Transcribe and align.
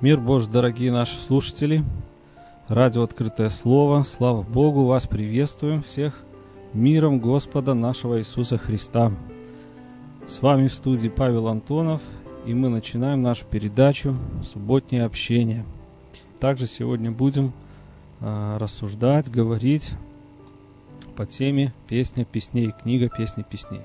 Мир 0.00 0.20
Божий, 0.20 0.48
дорогие 0.48 0.92
наши 0.92 1.16
слушатели, 1.16 1.82
радио 2.68 3.02
«Открытое 3.02 3.48
Слово», 3.48 4.04
слава 4.04 4.42
Богу, 4.42 4.84
вас 4.84 5.08
приветствуем 5.08 5.82
всех 5.82 6.22
миром 6.72 7.18
Господа 7.18 7.74
нашего 7.74 8.20
Иисуса 8.20 8.58
Христа. 8.58 9.10
С 10.28 10.40
вами 10.40 10.68
в 10.68 10.72
студии 10.72 11.08
Павел 11.08 11.48
Антонов, 11.48 12.00
и 12.46 12.54
мы 12.54 12.68
начинаем 12.68 13.22
нашу 13.22 13.44
передачу 13.44 14.16
«Субботнее 14.44 15.02
общение». 15.02 15.64
Также 16.38 16.68
сегодня 16.68 17.10
будем 17.10 17.52
а, 18.20 18.56
рассуждать, 18.56 19.28
говорить 19.28 19.94
по 21.16 21.26
теме 21.26 21.74
«Песня 21.88 22.24
песней», 22.24 22.72
книга 22.84 23.08
«Песни 23.08 23.42
песней». 23.42 23.82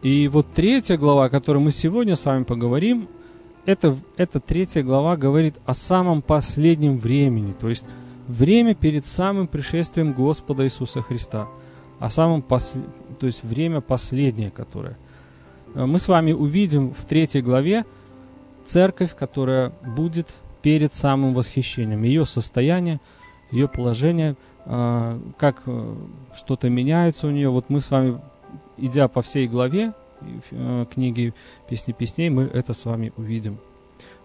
И 0.00 0.26
вот 0.26 0.52
третья 0.52 0.96
глава, 0.96 1.26
о 1.26 1.28
которой 1.28 1.58
мы 1.58 1.70
сегодня 1.70 2.16
с 2.16 2.24
вами 2.24 2.44
поговорим, 2.44 3.10
это, 3.66 3.96
эта 4.16 4.40
третья 4.40 4.82
глава 4.82 5.16
говорит 5.16 5.56
о 5.64 5.74
самом 5.74 6.22
последнем 6.22 6.98
времени, 6.98 7.52
то 7.52 7.68
есть 7.68 7.84
время 8.28 8.74
перед 8.74 9.04
самым 9.04 9.46
пришествием 9.46 10.12
Господа 10.12 10.64
Иисуса 10.64 11.02
Христа, 11.02 11.48
о 11.98 12.10
самом 12.10 12.42
посл... 12.42 12.78
то 13.18 13.26
есть 13.26 13.42
время 13.42 13.80
последнее, 13.80 14.50
которое. 14.50 14.96
Э, 15.74 15.86
мы 15.86 15.98
с 15.98 16.08
вами 16.08 16.32
увидим 16.32 16.92
в 16.92 17.04
третьей 17.04 17.42
главе 17.42 17.84
церковь, 18.64 19.14
которая 19.14 19.72
будет 19.82 20.34
перед 20.62 20.92
самым 20.92 21.34
восхищением, 21.34 22.02
ее 22.02 22.24
состояние, 22.24 23.00
ее 23.50 23.68
положение, 23.68 24.36
э, 24.64 25.20
как 25.38 25.62
э, 25.66 25.94
что-то 26.34 26.68
меняется 26.68 27.26
у 27.26 27.30
нее. 27.30 27.50
Вот 27.50 27.70
мы 27.70 27.80
с 27.80 27.90
вами, 27.90 28.20
идя 28.76 29.08
по 29.08 29.22
всей 29.22 29.46
главе, 29.46 29.92
книги 30.92 31.34
«Песни 31.68 31.92
песней» 31.92 32.30
мы 32.30 32.44
это 32.44 32.72
с 32.74 32.84
вами 32.84 33.12
увидим. 33.16 33.58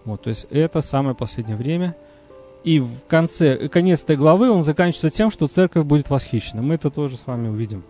Вот, 0.06 0.24
то 0.24 0.30
есть 0.30 0.48
это 0.50 0.82
самое 0.82 1.16
последнее 1.16 1.58
время. 1.58 1.96
И 2.64 2.80
в 2.80 3.06
конце, 3.08 3.70
конец 3.70 4.04
этой 4.04 4.18
главы 4.18 4.50
он 4.52 4.64
заканчивается 4.64 5.10
тем, 5.10 5.32
что 5.32 5.48
церковь 5.48 5.86
будет 5.86 6.10
восхищена. 6.10 6.62
Мы 6.62 6.76
это 6.76 6.90
тоже 6.90 7.16
с 7.16 7.26
вами 7.26 7.48
увидим. 7.48 7.84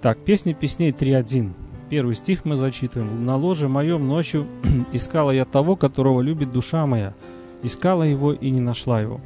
Так, 0.00 0.18
«Песни 0.18 0.52
песней» 0.52 0.90
3.1. 0.90 1.52
Первый 1.90 2.14
стих 2.14 2.44
мы 2.44 2.56
зачитываем. 2.56 3.24
«На 3.24 3.36
ложе 3.36 3.68
моем 3.68 4.06
ночью 4.08 4.46
искала 4.92 5.30
я 5.30 5.44
того, 5.44 5.76
которого 5.76 6.20
любит 6.20 6.52
душа 6.52 6.86
моя. 6.86 7.14
Искала 7.62 8.02
его 8.02 8.32
и 8.32 8.50
не 8.50 8.60
нашла 8.60 9.00
его». 9.00 9.20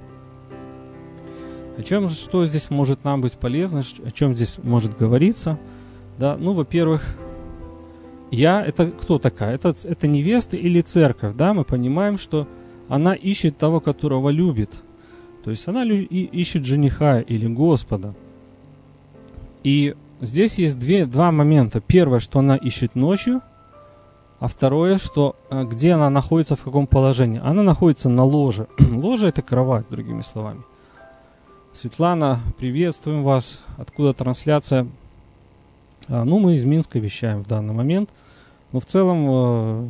О 1.78 1.82
чем, 1.84 2.08
что 2.08 2.44
здесь 2.44 2.70
может 2.70 3.04
нам 3.04 3.20
быть 3.20 3.34
полезно, 3.34 3.84
о 4.04 4.10
чем 4.10 4.34
здесь 4.34 4.58
может 4.60 4.98
говориться? 4.98 5.60
Да, 6.18 6.36
ну, 6.36 6.52
во-первых, 6.52 7.04
я 8.30 8.64
это 8.64 8.90
кто 8.90 9.18
такая? 9.18 9.54
Это, 9.54 9.74
это 9.84 10.06
невеста 10.06 10.56
или 10.56 10.80
церковь, 10.80 11.34
да? 11.34 11.54
Мы 11.54 11.64
понимаем, 11.64 12.18
что 12.18 12.46
она 12.88 13.14
ищет 13.14 13.58
того, 13.58 13.80
которого 13.80 14.30
любит. 14.30 14.70
То 15.44 15.50
есть 15.50 15.66
она 15.68 15.84
ищет 15.84 16.64
жениха 16.64 17.20
или 17.20 17.46
Господа. 17.46 18.14
И 19.64 19.94
здесь 20.20 20.58
есть 20.58 20.78
две, 20.78 21.06
два 21.06 21.32
момента. 21.32 21.80
Первое, 21.80 22.20
что 22.20 22.40
она 22.40 22.56
ищет 22.56 22.94
ночью, 22.94 23.40
а 24.40 24.46
второе, 24.46 24.98
что 24.98 25.36
а, 25.50 25.64
где 25.64 25.92
она 25.92 26.10
находится, 26.10 26.54
в 26.54 26.62
каком 26.62 26.86
положении. 26.86 27.40
Она 27.42 27.62
находится 27.62 28.08
на 28.08 28.24
ложе. 28.24 28.68
ложе 28.78 29.28
это 29.28 29.42
кровать, 29.42 29.88
другими 29.90 30.20
словами. 30.22 30.62
Светлана, 31.72 32.40
приветствуем 32.58 33.22
вас. 33.22 33.64
Откуда 33.76 34.12
трансляция? 34.12 34.86
А, 36.08 36.24
ну, 36.24 36.38
мы 36.38 36.54
из 36.54 36.64
Минска 36.64 36.98
вещаем 36.98 37.42
в 37.42 37.46
данный 37.46 37.74
момент. 37.74 38.10
Но 38.72 38.80
в 38.80 38.86
целом 38.86 39.26
э, 39.28 39.88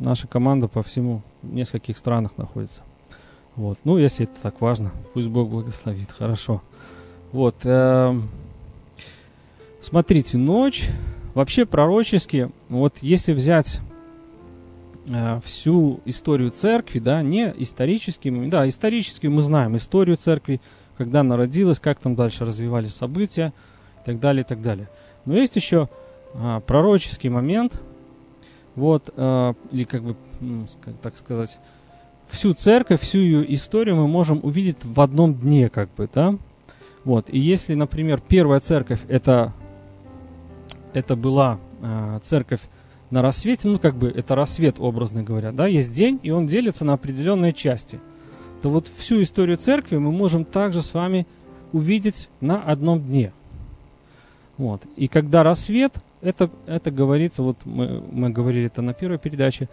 наша 0.00 0.26
команда 0.26 0.68
по 0.68 0.82
всему 0.82 1.22
в 1.42 1.52
нескольких 1.52 1.96
странах 1.98 2.36
находится. 2.36 2.82
Вот. 3.56 3.78
Ну, 3.84 3.98
если 3.98 4.24
это 4.24 4.40
так 4.40 4.60
важно, 4.60 4.92
пусть 5.12 5.28
Бог 5.28 5.48
благословит. 5.48 6.10
Хорошо. 6.10 6.62
Вот. 7.32 7.56
Э, 7.64 8.18
смотрите, 9.80 10.38
ночь 10.38 10.88
вообще 11.34 11.66
пророчески, 11.66 12.50
вот 12.68 12.98
если 13.00 13.32
взять 13.32 13.80
э, 15.06 15.40
всю 15.44 16.00
историю 16.04 16.50
церкви, 16.50 16.98
да, 17.00 17.22
не 17.22 17.52
исторически, 17.58 18.30
да, 18.48 18.68
исторически 18.68 19.26
мы 19.26 19.42
знаем 19.42 19.76
историю 19.76 20.16
церкви, 20.16 20.60
когда 20.96 21.20
она 21.20 21.36
родилась, 21.36 21.80
как 21.80 21.98
там 21.98 22.14
дальше 22.14 22.44
развивались 22.44 22.94
события 22.94 23.52
и 24.02 24.06
так 24.06 24.20
далее, 24.20 24.42
и 24.42 24.46
так 24.46 24.62
далее. 24.62 24.88
Но 25.24 25.36
есть 25.36 25.56
еще 25.56 25.88
а, 26.34 26.60
пророческий 26.60 27.28
момент, 27.28 27.80
вот, 28.74 29.10
а, 29.16 29.54
или 29.70 29.84
как 29.84 30.02
бы, 30.02 30.16
так 31.02 31.16
сказать, 31.16 31.58
всю 32.28 32.52
церковь, 32.54 33.00
всю 33.00 33.18
ее 33.18 33.54
историю 33.54 33.96
мы 33.96 34.08
можем 34.08 34.40
увидеть 34.42 34.78
в 34.82 35.00
одном 35.00 35.34
дне, 35.34 35.68
как 35.68 35.94
бы, 35.94 36.08
да. 36.12 36.36
Вот, 37.04 37.30
и 37.30 37.38
если, 37.38 37.74
например, 37.74 38.20
первая 38.26 38.60
церковь 38.60 39.00
это, 39.08 39.52
это 40.92 41.16
была 41.16 41.58
а, 41.82 42.18
церковь 42.20 42.60
на 43.10 43.22
рассвете, 43.22 43.68
ну, 43.68 43.78
как 43.78 43.94
бы, 43.94 44.08
это 44.08 44.34
рассвет, 44.34 44.76
образно 44.78 45.22
говоря, 45.22 45.52
да, 45.52 45.66
есть 45.66 45.94
день, 45.94 46.18
и 46.22 46.30
он 46.30 46.46
делится 46.46 46.84
на 46.84 46.94
определенные 46.94 47.52
части, 47.52 48.00
то 48.60 48.70
вот 48.70 48.88
всю 48.88 49.22
историю 49.22 49.56
церкви 49.56 49.98
мы 49.98 50.10
можем 50.10 50.44
также 50.44 50.82
с 50.82 50.94
вами 50.94 51.26
увидеть 51.72 52.28
на 52.40 52.60
одном 52.60 53.00
дне– 53.00 53.32
вот. 54.56 54.82
И 54.96 55.08
когда 55.08 55.42
рассвет, 55.42 55.96
это, 56.22 56.50
это 56.66 56.90
говорится, 56.90 57.42
вот 57.42 57.58
мы, 57.64 58.02
мы 58.10 58.30
говорили 58.30 58.66
это 58.66 58.82
на 58.82 58.94
первой 58.94 59.18
передаче, 59.18 59.68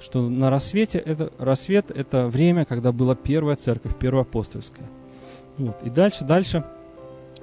что 0.00 0.28
на 0.28 0.50
рассвете, 0.50 0.98
это, 0.98 1.32
рассвет 1.38 1.90
это 1.90 2.26
время, 2.26 2.64
когда 2.64 2.92
была 2.92 3.14
первая 3.14 3.56
церковь, 3.56 3.96
первоапостольская. 3.96 4.86
Вот. 5.58 5.82
И 5.82 5.90
дальше, 5.90 6.24
дальше, 6.24 6.64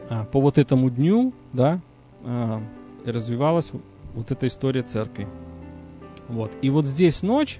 а, 0.09 0.25
по 0.25 0.41
вот 0.41 0.57
этому 0.57 0.89
дню, 0.89 1.33
да, 1.53 1.79
а, 2.23 2.61
развивалась 3.05 3.71
вот 4.13 4.31
эта 4.31 4.47
история 4.47 4.81
церкви. 4.81 5.27
Вот. 6.27 6.51
И 6.61 6.69
вот 6.69 6.85
здесь 6.85 7.21
ночь, 7.21 7.59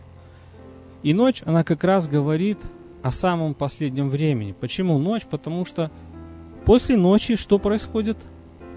и 1.03 1.13
ночь, 1.13 1.44
она 1.45 1.63
как 1.63 1.84
раз 1.84 2.07
говорит 2.07 2.59
о 3.01 3.12
самом 3.12 3.53
последнем 3.53 4.09
времени. 4.09 4.53
Почему 4.59 4.97
ночь? 4.97 5.25
Потому 5.25 5.66
что 5.66 5.91
после 6.66 6.97
ночи 6.97 7.35
что 7.35 7.57
происходит? 7.57 8.18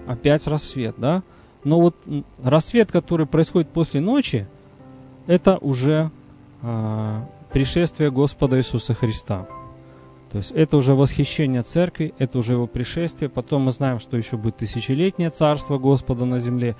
Опять 0.07 0.47
рассвет, 0.47 0.95
да? 0.97 1.23
Но 1.63 1.79
вот 1.79 1.95
рассвет, 2.43 2.91
который 2.91 3.25
происходит 3.25 3.69
после 3.69 4.01
ночи, 4.01 4.47
это 5.27 5.57
уже 5.57 6.11
э, 6.61 7.21
пришествие 7.51 8.11
Господа 8.11 8.57
Иисуса 8.57 8.93
Христа. 8.93 9.47
То 10.29 10.37
есть 10.37 10.51
это 10.51 10.77
уже 10.77 10.95
восхищение 10.95 11.61
церкви, 11.61 12.13
это 12.17 12.39
уже 12.39 12.53
его 12.53 12.67
пришествие. 12.67 13.29
Потом 13.29 13.63
мы 13.63 13.71
знаем, 13.71 13.99
что 13.99 14.17
еще 14.17 14.35
будет 14.35 14.57
тысячелетнее 14.57 15.29
царство 15.29 15.77
Господа 15.77 16.25
на 16.25 16.39
земле. 16.39 16.75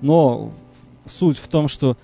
Но 0.00 0.50
суть 1.06 1.38
в 1.38 1.48
том, 1.48 1.68
что 1.68 1.96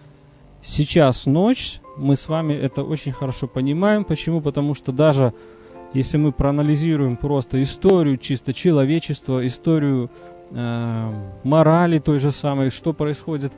сейчас 0.63 1.27
ночь, 1.27 1.81
мы 1.97 2.17
с 2.17 2.29
вами 2.29 2.55
это 2.55 2.85
очень 2.85 3.13
хорошо 3.13 3.49
понимаем. 3.49 4.05
Почему? 4.05 4.41
Потому 4.41 4.75
что 4.75 4.93
даже 4.93 5.35
если 5.93 6.17
мы 6.17 6.33
проанализируем 6.33 7.17
просто 7.17 7.63
историю 7.63 8.17
чисто 8.17 8.55
человечества, 8.55 9.47
историю 9.47 10.11
Э, 10.51 11.13
морали 11.43 11.99
той 11.99 12.19
же 12.19 12.31
самой, 12.31 12.71
что 12.71 12.93
происходит 12.93 13.53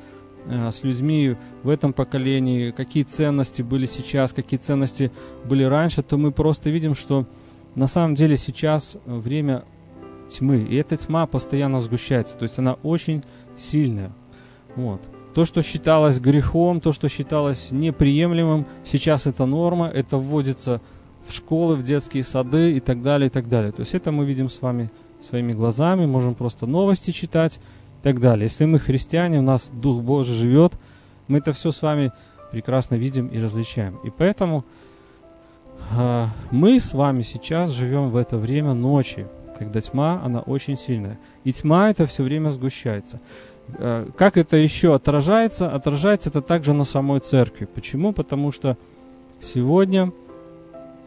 э, 0.46 0.70
с 0.70 0.82
людьми 0.82 1.36
в 1.62 1.68
этом 1.68 1.92
поколении, 1.92 2.70
какие 2.70 3.02
ценности 3.02 3.62
были 3.62 3.86
сейчас, 3.86 4.32
какие 4.32 4.58
ценности 4.58 5.10
были 5.44 5.64
раньше, 5.64 6.02
то 6.02 6.16
мы 6.16 6.32
просто 6.32 6.70
видим, 6.70 6.94
что 6.94 7.26
на 7.74 7.86
самом 7.86 8.14
деле 8.14 8.36
сейчас 8.36 8.96
время 9.04 9.64
тьмы, 10.28 10.62
и 10.62 10.76
эта 10.76 10.96
тьма 10.96 11.26
постоянно 11.26 11.80
сгущается, 11.80 12.36
то 12.36 12.44
есть 12.44 12.58
она 12.58 12.74
очень 12.82 13.22
сильная. 13.56 14.12
Вот. 14.74 15.00
То, 15.34 15.44
что 15.44 15.60
считалось 15.62 16.18
грехом, 16.18 16.80
то, 16.80 16.92
что 16.92 17.08
считалось 17.08 17.68
неприемлемым, 17.70 18.66
сейчас 18.84 19.26
это 19.26 19.44
норма, 19.44 19.88
это 19.88 20.16
вводится 20.16 20.80
в 21.26 21.32
школы, 21.32 21.74
в 21.74 21.82
детские 21.82 22.22
сады 22.22 22.72
и 22.72 22.80
так 22.80 23.02
далее, 23.02 23.26
и 23.26 23.30
так 23.30 23.48
далее. 23.48 23.72
То 23.72 23.80
есть 23.80 23.94
это 23.94 24.12
мы 24.12 24.24
видим 24.24 24.48
с 24.48 24.62
вами 24.62 24.90
своими 25.26 25.52
глазами, 25.52 26.06
можем 26.06 26.34
просто 26.34 26.66
новости 26.66 27.10
читать 27.10 27.60
и 28.00 28.02
так 28.02 28.20
далее. 28.20 28.44
Если 28.44 28.64
мы 28.64 28.78
христиане, 28.78 29.40
у 29.40 29.42
нас 29.42 29.70
Дух 29.72 30.02
Божий 30.02 30.34
живет, 30.34 30.74
мы 31.28 31.38
это 31.38 31.52
все 31.52 31.70
с 31.70 31.82
вами 31.82 32.12
прекрасно 32.52 32.94
видим 32.94 33.26
и 33.26 33.40
различаем. 33.40 33.98
И 34.04 34.10
поэтому 34.10 34.64
э, 35.96 36.26
мы 36.50 36.80
с 36.80 36.94
вами 36.94 37.22
сейчас 37.22 37.70
живем 37.70 38.10
в 38.10 38.16
это 38.16 38.36
время 38.36 38.74
ночи, 38.74 39.26
когда 39.58 39.80
тьма, 39.80 40.22
она 40.24 40.40
очень 40.40 40.76
сильная. 40.76 41.18
И 41.44 41.52
тьма 41.52 41.90
это 41.90 42.06
все 42.06 42.22
время 42.22 42.50
сгущается. 42.50 43.20
Э, 43.78 44.08
как 44.16 44.36
это 44.36 44.56
еще 44.56 44.94
отражается? 44.94 45.74
Отражается 45.74 46.28
это 46.30 46.40
также 46.40 46.72
на 46.72 46.84
самой 46.84 47.20
церкви. 47.20 47.64
Почему? 47.64 48.12
Потому 48.12 48.52
что 48.52 48.76
сегодня 49.40 50.12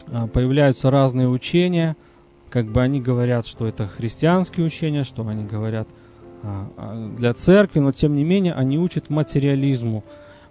э, 0.08 0.26
появляются 0.28 0.90
разные 0.90 1.28
учения– 1.28 1.96
как 2.50 2.66
бы 2.66 2.82
они 2.82 3.00
говорят, 3.00 3.46
что 3.46 3.66
это 3.66 3.86
христианские 3.86 4.66
учения, 4.66 5.04
что 5.04 5.26
они 5.26 5.44
говорят 5.44 5.88
а, 6.42 6.68
а, 6.76 7.14
для 7.16 7.32
церкви, 7.32 7.78
но 7.78 7.92
тем 7.92 8.16
не 8.16 8.24
менее 8.24 8.54
они 8.54 8.78
учат 8.78 9.08
материализму, 9.08 10.04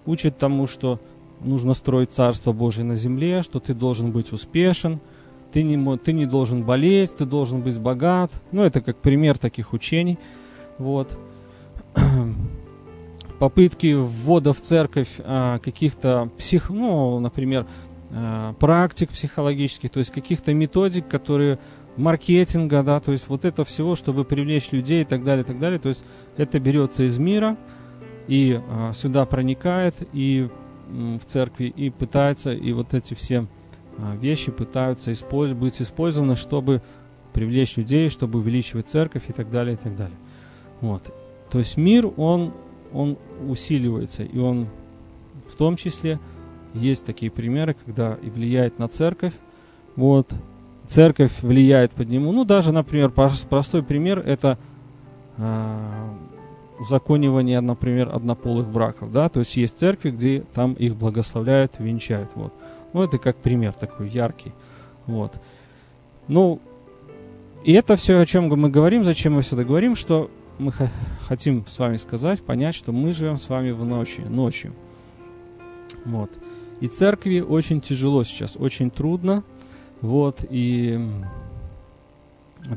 учат 0.05 0.37
тому, 0.37 0.65
что 0.65 0.99
нужно 1.41 1.73
строить 1.73 2.11
Царство 2.11 2.53
Божие 2.53 2.85
на 2.85 2.95
земле, 2.95 3.41
что 3.41 3.59
ты 3.59 3.73
должен 3.73 4.11
быть 4.11 4.31
успешен, 4.31 4.99
ты 5.51 5.63
не, 5.63 5.97
ты 5.97 6.13
не 6.13 6.25
должен 6.25 6.63
болеть, 6.63 7.15
ты 7.17 7.25
должен 7.25 7.61
быть 7.61 7.79
богат. 7.79 8.31
Ну, 8.51 8.63
это 8.63 8.81
как 8.81 8.97
пример 8.97 9.37
таких 9.37 9.73
учений. 9.73 10.19
Вот. 10.77 11.17
Попытки 13.39 13.93
ввода 13.93 14.53
в 14.53 14.61
церковь 14.61 15.15
а, 15.19 15.59
каких-то 15.59 16.29
псих, 16.37 16.69
ну, 16.69 17.19
например, 17.19 17.65
а, 18.11 18.53
практик 18.53 19.09
психологических, 19.09 19.89
то 19.89 19.99
есть 19.99 20.11
каких-то 20.11 20.53
методик, 20.53 21.07
которые 21.07 21.59
маркетинга, 21.99 22.83
да, 22.83 22.99
то 22.99 23.11
есть 23.11 23.27
вот 23.27 23.45
это 23.45 23.63
всего, 23.63 23.95
чтобы 23.95 24.23
привлечь 24.23 24.71
людей 24.71 25.01
и 25.01 25.05
так 25.05 25.23
далее, 25.23 25.43
и 25.43 25.47
так 25.47 25.59
далее. 25.59 25.79
То 25.79 25.89
есть 25.89 26.03
это 26.37 26.59
берется 26.59 27.03
из 27.03 27.17
мира 27.17 27.57
и 28.27 28.59
а, 28.69 28.93
сюда 28.93 29.25
проникает 29.25 30.07
и 30.13 30.49
м, 30.89 31.19
в 31.19 31.25
церкви 31.25 31.65
и 31.65 31.89
пытается 31.89 32.51
и 32.51 32.73
вот 32.73 32.93
эти 32.93 33.13
все 33.13 33.47
а, 33.97 34.15
вещи 34.15 34.51
пытаются 34.51 35.11
использ- 35.11 35.53
быть 35.53 35.81
использованы, 35.81 36.35
чтобы 36.35 36.81
привлечь 37.33 37.77
людей, 37.77 38.09
чтобы 38.09 38.39
увеличивать 38.39 38.87
церковь 38.87 39.23
и 39.29 39.33
так 39.33 39.49
далее, 39.49 39.75
и 39.75 39.77
так 39.77 39.95
далее. 39.95 40.17
Вот. 40.81 41.13
То 41.51 41.59
есть 41.59 41.77
мир, 41.77 42.09
он, 42.17 42.53
он 42.93 43.17
усиливается, 43.47 44.23
и 44.23 44.37
он 44.37 44.67
в 45.47 45.55
том 45.55 45.75
числе 45.75 46.19
есть 46.73 47.05
такие 47.05 47.31
примеры, 47.31 47.75
когда 47.85 48.17
и 48.21 48.29
влияет 48.29 48.79
на 48.79 48.87
церковь, 48.87 49.33
вот, 49.95 50.31
церковь 50.89 51.31
влияет 51.41 51.91
под 51.91 52.09
нему. 52.09 52.31
Ну, 52.33 52.44
даже, 52.44 52.74
например, 52.74 53.12
простой 53.12 53.83
пример– 53.83 54.19
это 54.25 54.57
э, 55.38 56.09
узаконивание, 56.80 57.62
например, 57.62 58.09
однополых 58.13 58.68
браков, 58.68 59.12
да, 59.12 59.30
то 59.30 59.39
есть 59.39 59.56
есть 59.56 59.77
церкви, 59.77 60.09
где 60.12 60.41
там 60.53 60.74
их 60.74 60.95
благословляют, 60.95 61.74
венчают, 61.80 62.31
вот. 62.36 62.53
Ну, 62.91 63.03
это 63.03 63.19
как 63.19 63.38
пример 63.38 63.74
такой 63.74 64.09
яркий. 64.09 64.51
Вот. 65.06 65.39
Ну, 66.27 66.59
и 67.63 67.74
это 67.74 67.95
все, 67.95 68.19
о 68.19 68.25
чем 68.25 68.47
мы 68.47 68.69
говорим, 68.69 69.06
зачем 69.06 69.33
мы 69.33 69.44
сюда 69.44 69.63
говорим, 69.63 69.95
что 69.95 70.31
мы 70.57 70.74
хотим 71.27 71.65
с 71.68 71.77
вами 71.77 71.97
сказать, 71.97 72.42
понять, 72.42 72.74
что 72.74 72.92
мы 72.92 73.13
живем 73.13 73.38
с 73.38 73.47
вами 73.47 73.71
в 73.71 73.85
ночи, 73.85 74.21
ночью. 74.21 74.74
Вот. 76.06 76.31
И 76.80 76.88
церкви 76.88 77.42
очень 77.42 77.80
тяжело 77.80 78.24
сейчас, 78.24 78.56
очень 78.57 78.89
трудно. 78.89 79.44
Вот, 80.01 80.45
и 80.49 80.99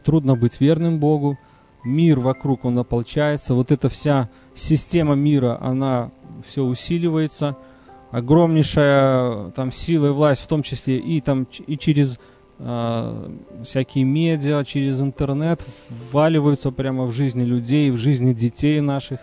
трудно 0.05 0.37
быть 0.37 0.61
верным 0.61 0.99
Богу. 0.99 1.39
Мир 1.85 2.21
вокруг, 2.21 2.65
он 2.65 2.79
ополчается. 2.79 3.55
Вот 3.55 3.73
эта 3.73 3.89
вся 3.89 4.29
система 4.55 5.15
мира, 5.15 5.59
она 5.61 6.11
все 6.45 6.63
усиливается– 6.65 7.57
огромнейшая 8.13 9.51
там 9.53 9.73
сила 9.73 10.09
и 10.09 10.11
власть, 10.11 10.43
в 10.43 10.47
том 10.47 10.63
числе 10.63 10.99
и 10.99 11.21
там 11.21 11.49
и 11.67 11.79
через 11.79 12.21
э, 12.59 13.31
всякие 13.65 14.05
медиа, 14.05 14.65
через 14.65 15.03
интернет 15.03 15.65
вваливаются 15.89 16.71
прямо 16.71 17.07
в 17.07 17.13
жизни 17.13 17.43
людей, 17.43 17.91
в 17.91 17.97
жизни 17.97 18.35
детей 18.35 18.81
наших, 18.81 19.19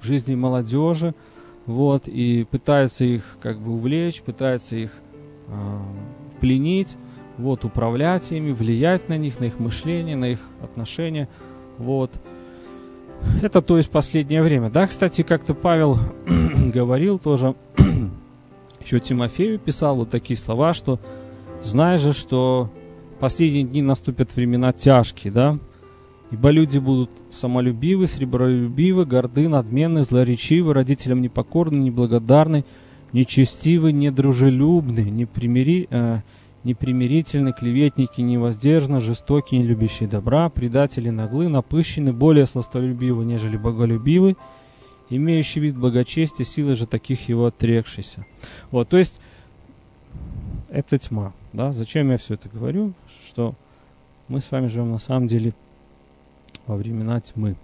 в 0.00 0.06
жизни 0.06 0.34
молодежи, 0.34 1.14
вот 1.64 2.06
и 2.06 2.44
пытаются 2.44 3.06
их 3.06 3.38
как 3.40 3.58
бы 3.58 3.72
увлечь, 3.72 4.20
пытаются 4.20 4.76
их 4.76 4.90
э, 5.48 5.78
пленить, 6.40 6.98
вот 7.38 7.64
управлять 7.64 8.30
ими, 8.32 8.52
влиять 8.52 9.08
на 9.08 9.16
них, 9.16 9.40
на 9.40 9.44
их 9.44 9.58
мышление, 9.58 10.16
на 10.16 10.26
их 10.26 10.40
отношения, 10.62 11.28
вот. 11.78 12.10
Это 13.42 13.62
то 13.62 13.76
есть 13.76 13.90
последнее 13.90 14.42
время. 14.42 14.70
Да, 14.70 14.86
кстати, 14.86 15.22
как-то 15.22 15.54
Павел 15.54 15.98
говорил 16.74 17.18
тоже 17.18 17.54
еще 18.84 19.00
Тимофею 19.00 19.58
писал 19.58 19.96
вот 19.96 20.10
такие 20.10 20.36
слова, 20.36 20.72
что 20.74 21.00
«Знай 21.62 21.96
же, 21.96 22.12
что 22.12 22.70
последние 23.20 23.64
дни 23.64 23.80
наступят 23.80 24.34
времена 24.36 24.72
тяжкие, 24.72 25.32
да? 25.32 25.58
Ибо 26.30 26.50
люди 26.50 26.78
будут 26.78 27.10
самолюбивы, 27.30 28.06
сребролюбивы, 28.06 29.06
горды, 29.06 29.48
надменны, 29.48 30.02
злоречивы, 30.02 30.74
родителям 30.74 31.22
непокорны, 31.22 31.78
неблагодарны, 31.78 32.64
нечестивы, 33.12 33.92
недружелюбны, 33.92 35.00
непримири, 35.00 35.86
э, 35.88 36.20
непримирительны, 36.64 37.52
клеветники, 37.52 38.20
невоздержаны, 38.20 39.00
жестокие, 39.00 39.60
не 39.60 39.66
любящие 39.66 40.08
добра, 40.08 40.48
предатели 40.48 41.10
наглы, 41.10 41.48
напыщены, 41.48 42.12
более 42.12 42.46
сластолюбивы, 42.46 43.24
нежели 43.24 43.56
боголюбивы, 43.56 44.36
имеющий 45.10 45.60
вид 45.60 45.76
благочестия, 45.76 46.44
силы 46.44 46.74
же 46.74 46.86
таких 46.86 47.28
его 47.28 47.46
отрекшийся. 47.46 48.26
Вот, 48.70 48.88
то 48.88 48.96
есть, 48.96 49.20
это 50.70 50.98
тьма, 50.98 51.34
да, 51.52 51.70
зачем 51.70 52.10
я 52.10 52.16
все 52.16 52.34
это 52.34 52.48
говорю, 52.48 52.94
что 53.26 53.54
мы 54.28 54.40
с 54.40 54.50
вами 54.50 54.68
живем 54.68 54.90
на 54.90 54.98
самом 54.98 55.26
деле 55.26 55.54
во 56.66 56.76
времена 56.76 57.20
тьмы, 57.20 57.56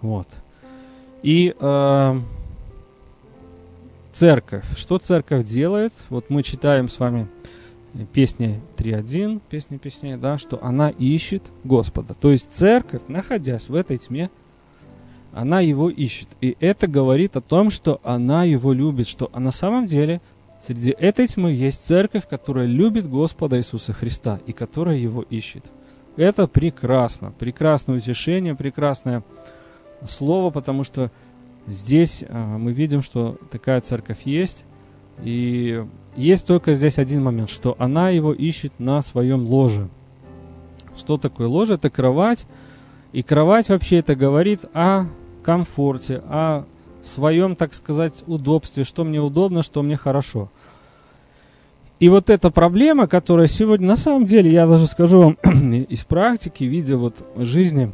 вот. 0.00 0.28
И 1.22 1.54
э, 1.58 2.20
церковь, 4.12 4.64
что 4.76 4.98
церковь 4.98 5.44
делает, 5.44 5.92
вот 6.08 6.30
мы 6.30 6.42
читаем 6.42 6.88
с 6.88 6.98
вами 6.98 7.28
песни 8.04 8.60
3.1, 8.76 9.40
песни 9.48 9.78
песней, 9.78 10.16
да, 10.16 10.36
что 10.38 10.62
она 10.62 10.90
ищет 10.90 11.42
Господа. 11.64 12.14
То 12.14 12.30
есть 12.30 12.52
церковь, 12.52 13.02
находясь 13.08 13.68
в 13.68 13.74
этой 13.74 13.98
тьме, 13.98 14.30
она 15.32 15.60
его 15.60 15.90
ищет. 15.90 16.28
И 16.40 16.56
это 16.60 16.86
говорит 16.86 17.36
о 17.36 17.40
том, 17.40 17.70
что 17.70 18.00
она 18.02 18.44
его 18.44 18.72
любит, 18.72 19.06
что 19.06 19.30
а 19.32 19.40
на 19.40 19.50
самом 19.50 19.86
деле 19.86 20.20
среди 20.60 20.90
этой 20.90 21.26
тьмы 21.26 21.52
есть 21.52 21.84
церковь, 21.84 22.26
которая 22.28 22.66
любит 22.66 23.08
Господа 23.08 23.58
Иисуса 23.58 23.92
Христа 23.92 24.40
и 24.46 24.52
которая 24.52 24.96
его 24.96 25.22
ищет. 25.22 25.64
Это 26.16 26.46
прекрасно, 26.46 27.32
прекрасное 27.38 27.98
утешение, 27.98 28.54
прекрасное 28.54 29.22
слово, 30.04 30.50
потому 30.50 30.84
что 30.84 31.10
здесь 31.66 32.24
а, 32.28 32.56
мы 32.56 32.72
видим, 32.72 33.02
что 33.02 33.38
такая 33.50 33.80
церковь 33.82 34.22
есть, 34.24 34.64
и 35.22 35.84
есть 36.16 36.46
только 36.46 36.74
здесь 36.74 36.98
один 36.98 37.22
момент, 37.22 37.50
что 37.50 37.76
она 37.78 38.10
его 38.10 38.32
ищет 38.32 38.72
на 38.78 39.02
своем 39.02 39.46
ложе. 39.46 39.88
Что 40.96 41.18
такое 41.18 41.46
ложе? 41.46 41.74
Это 41.74 41.90
кровать, 41.90 42.46
и 43.12 43.22
кровать 43.22 43.68
вообще 43.68 43.98
это 43.98 44.14
говорит 44.14 44.64
о 44.72 45.06
комфорте, 45.42 46.22
о 46.26 46.64
своем, 47.02 47.54
так 47.54 47.74
сказать, 47.74 48.24
удобстве, 48.26 48.84
что 48.84 49.04
мне 49.04 49.20
удобно, 49.20 49.62
что 49.62 49.82
мне 49.82 49.96
хорошо. 49.96 50.50
И 51.98 52.08
вот 52.08 52.28
эта 52.28 52.50
проблема, 52.50 53.06
которая 53.06 53.46
сегодня, 53.46 53.86
на 53.86 53.96
самом 53.96 54.26
деле, 54.26 54.50
я 54.50 54.66
даже 54.66 54.86
скажу 54.86 55.20
вам 55.20 55.32
из 55.88 56.04
практики, 56.04 56.64
видя 56.64 56.98
вот 56.98 57.14
жизни 57.36 57.92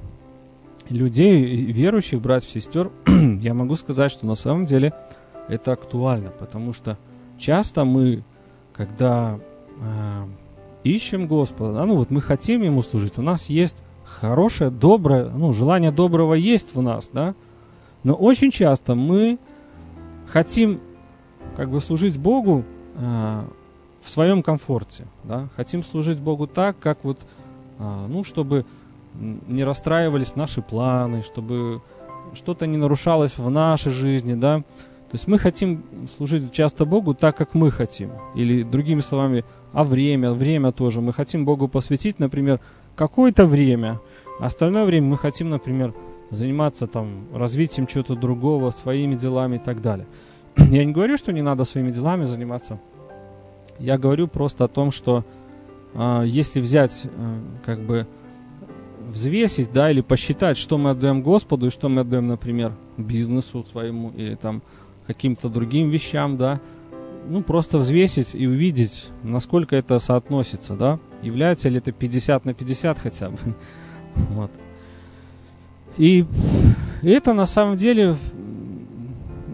людей, 0.88 1.44
верующих, 1.72 2.20
братьев, 2.20 2.50
сестер, 2.50 2.90
я 3.40 3.54
могу 3.54 3.76
сказать, 3.76 4.10
что 4.10 4.26
на 4.26 4.34
самом 4.34 4.66
деле 4.66 4.92
это 5.48 5.72
актуально, 5.72 6.30
потому 6.30 6.72
что 6.72 6.98
часто 7.38 7.84
мы, 7.84 8.22
когда 8.72 9.38
э, 9.80 10.26
ищем 10.84 11.26
Господа, 11.26 11.74
да, 11.74 11.84
ну 11.86 11.96
вот 11.96 12.10
мы 12.10 12.20
хотим 12.20 12.62
Ему 12.62 12.82
служить, 12.82 13.18
у 13.18 13.22
нас 13.22 13.46
есть 13.46 13.82
хорошее, 14.04 14.70
доброе, 14.70 15.30
ну, 15.30 15.52
желание 15.52 15.90
доброго 15.90 16.34
есть 16.34 16.74
в 16.74 16.82
нас, 16.82 17.10
да, 17.12 17.34
но 18.02 18.14
очень 18.14 18.50
часто 18.50 18.94
мы 18.94 19.38
хотим 20.26 20.80
как 21.56 21.70
бы 21.70 21.80
служить 21.80 22.18
Богу 22.18 22.64
э, 22.96 23.42
в 24.00 24.10
своем 24.10 24.42
комфорте, 24.42 25.06
да, 25.24 25.48
хотим 25.56 25.82
служить 25.82 26.20
Богу 26.20 26.46
так, 26.46 26.78
как 26.78 27.04
вот, 27.04 27.20
э, 27.78 28.06
ну, 28.08 28.24
чтобы 28.24 28.64
не 29.14 29.62
расстраивались 29.62 30.36
наши 30.36 30.62
планы, 30.62 31.22
чтобы 31.22 31.82
что-то 32.34 32.66
не 32.66 32.76
нарушалось 32.76 33.36
в 33.36 33.48
нашей 33.50 33.92
жизни, 33.92 34.34
да, 34.34 34.64
то 35.12 35.16
есть 35.16 35.28
мы 35.28 35.38
хотим 35.38 35.84
служить 36.08 36.52
часто 36.52 36.86
Богу 36.86 37.12
так, 37.12 37.36
как 37.36 37.52
мы 37.52 37.70
хотим. 37.70 38.12
Или 38.34 38.62
другими 38.62 39.00
словами, 39.00 39.44
а 39.74 39.84
время, 39.84 40.32
время 40.32 40.72
тоже. 40.72 41.02
Мы 41.02 41.12
хотим 41.12 41.44
Богу 41.44 41.68
посвятить, 41.68 42.18
например, 42.18 42.60
какое-то 42.96 43.44
время. 43.44 44.00
А 44.40 44.46
остальное 44.46 44.86
время 44.86 45.08
мы 45.08 45.18
хотим, 45.18 45.50
например, 45.50 45.92
заниматься 46.30 46.86
там 46.86 47.26
развитием 47.34 47.86
чего-то 47.86 48.14
другого, 48.16 48.70
своими 48.70 49.14
делами 49.14 49.56
и 49.56 49.58
так 49.58 49.82
далее. 49.82 50.06
Я 50.56 50.82
не 50.82 50.92
говорю, 50.92 51.18
что 51.18 51.30
не 51.30 51.42
надо 51.42 51.64
своими 51.64 51.90
делами 51.90 52.24
заниматься. 52.24 52.80
Я 53.78 53.98
говорю 53.98 54.28
просто 54.28 54.64
о 54.64 54.68
том, 54.68 54.90
что 54.90 55.26
э, 55.92 56.22
если 56.24 56.58
взять, 56.58 57.04
э, 57.04 57.40
как 57.66 57.80
бы 57.80 58.06
взвесить, 59.10 59.72
да, 59.74 59.90
или 59.90 60.00
посчитать, 60.00 60.56
что 60.56 60.78
мы 60.78 60.88
отдаем 60.90 61.22
Господу 61.22 61.66
и 61.66 61.70
что 61.70 61.90
мы 61.90 62.00
отдаем, 62.00 62.28
например, 62.28 62.72
бизнесу 62.96 63.62
своему 63.64 64.10
или 64.16 64.36
там 64.36 64.62
каким-то 65.06 65.48
другим 65.48 65.90
вещам, 65.90 66.36
да, 66.36 66.60
ну, 67.28 67.42
просто 67.42 67.78
взвесить 67.78 68.34
и 68.34 68.46
увидеть, 68.46 69.10
насколько 69.22 69.76
это 69.76 69.98
соотносится, 69.98 70.74
да, 70.74 70.98
является 71.22 71.68
ли 71.68 71.78
это 71.78 71.92
50 71.92 72.44
на 72.44 72.54
50 72.54 72.98
хотя 72.98 73.30
бы. 73.30 73.38
Вот. 74.14 74.50
И 75.96 76.26
это 77.02 77.32
на 77.32 77.46
самом 77.46 77.76
деле 77.76 78.16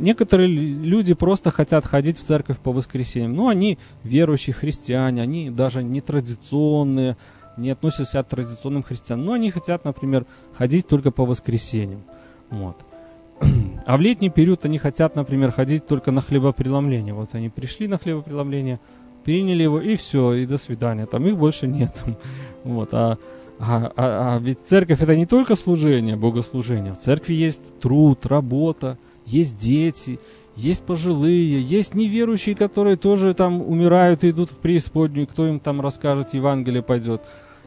некоторые 0.00 0.48
люди 0.48 1.14
просто 1.14 1.50
хотят 1.50 1.84
ходить 1.86 2.18
в 2.18 2.22
церковь 2.22 2.58
по 2.58 2.72
воскресеньям. 2.72 3.34
Ну, 3.34 3.48
они 3.48 3.78
верующие 4.02 4.54
христиане, 4.54 5.22
они 5.22 5.50
даже 5.50 5.82
не 5.82 6.00
традиционные, 6.00 7.16
не 7.56 7.70
относятся 7.70 8.22
к 8.22 8.28
традиционным 8.28 8.82
христианам. 8.82 9.26
Но 9.26 9.32
они 9.34 9.50
хотят, 9.50 9.84
например, 9.84 10.26
ходить 10.56 10.86
только 10.86 11.10
по 11.10 11.24
воскресеньям. 11.24 12.02
Вот. 12.50 12.84
А 13.88 13.97
в 13.97 14.02
летний 14.02 14.28
период 14.28 14.66
они 14.66 14.76
хотят, 14.76 15.16
например, 15.16 15.50
ходить 15.50 15.87
только 15.87 16.11
на 16.12 16.21
хлебопреломление. 16.21 17.14
Вот 17.14 17.30
они 17.33 17.49
пришли 17.49 17.88
на 17.88 17.97
хлебопреломление, 17.97 18.80
приняли 19.25 19.62
его, 19.62 19.80
и 19.80 19.97
все, 19.97 20.35
и 20.35 20.45
до 20.45 20.59
свидания. 20.59 21.07
Там 21.07 21.26
их 21.26 21.38
больше 21.38 21.66
нет. 21.66 21.97
Вот. 22.64 22.92
А, 22.92 23.16
а, 23.59 23.90
а, 23.97 24.37
а 24.37 24.38
ведь 24.40 24.59
церковь 24.62 25.00
это 25.00 25.16
не 25.16 25.25
только 25.25 25.57
служение, 25.57 26.16
богослужение. 26.16 26.92
В 26.92 26.99
церкви 26.99 27.33
есть 27.33 27.80
труд, 27.80 28.26
работа, 28.26 28.99
есть 29.25 29.57
дети, 29.57 30.21
есть 30.54 30.83
пожилые, 30.83 31.62
есть 31.62 31.95
неверующие, 31.95 32.57
которые 32.57 32.99
тоже 32.99 33.33
там 33.33 33.62
умирают 33.62 34.23
и 34.23 34.30
идут 34.30 34.50
в 34.50 34.59
преисподнюю, 34.59 35.26
кто 35.26 35.47
им 35.47 35.61
там 35.61 35.80
расскажет, 35.80 36.35
Евангелие 36.35 36.83
пойдет 36.83 37.23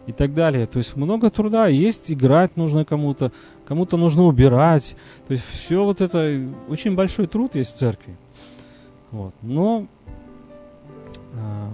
и 0.07 0.11
так 0.11 0.33
далее. 0.33 0.65
То 0.65 0.77
есть 0.77 0.95
много 0.95 1.29
труда, 1.29 1.67
есть 1.67 2.11
играть 2.11 2.57
нужно 2.57 2.85
кому-то, 2.85 3.31
кому-то 3.65 3.97
нужно 3.97 4.23
убирать. 4.23 4.95
То 5.27 5.33
есть 5.33 5.45
все 5.45 5.83
вот 5.83 6.01
это, 6.01 6.47
очень 6.67 6.95
большой 6.95 7.27
труд 7.27 7.55
есть 7.55 7.73
в 7.73 7.77
церкви. 7.77 8.17
Вот. 9.11 9.33
Но 9.41 9.87
а, 11.33 11.71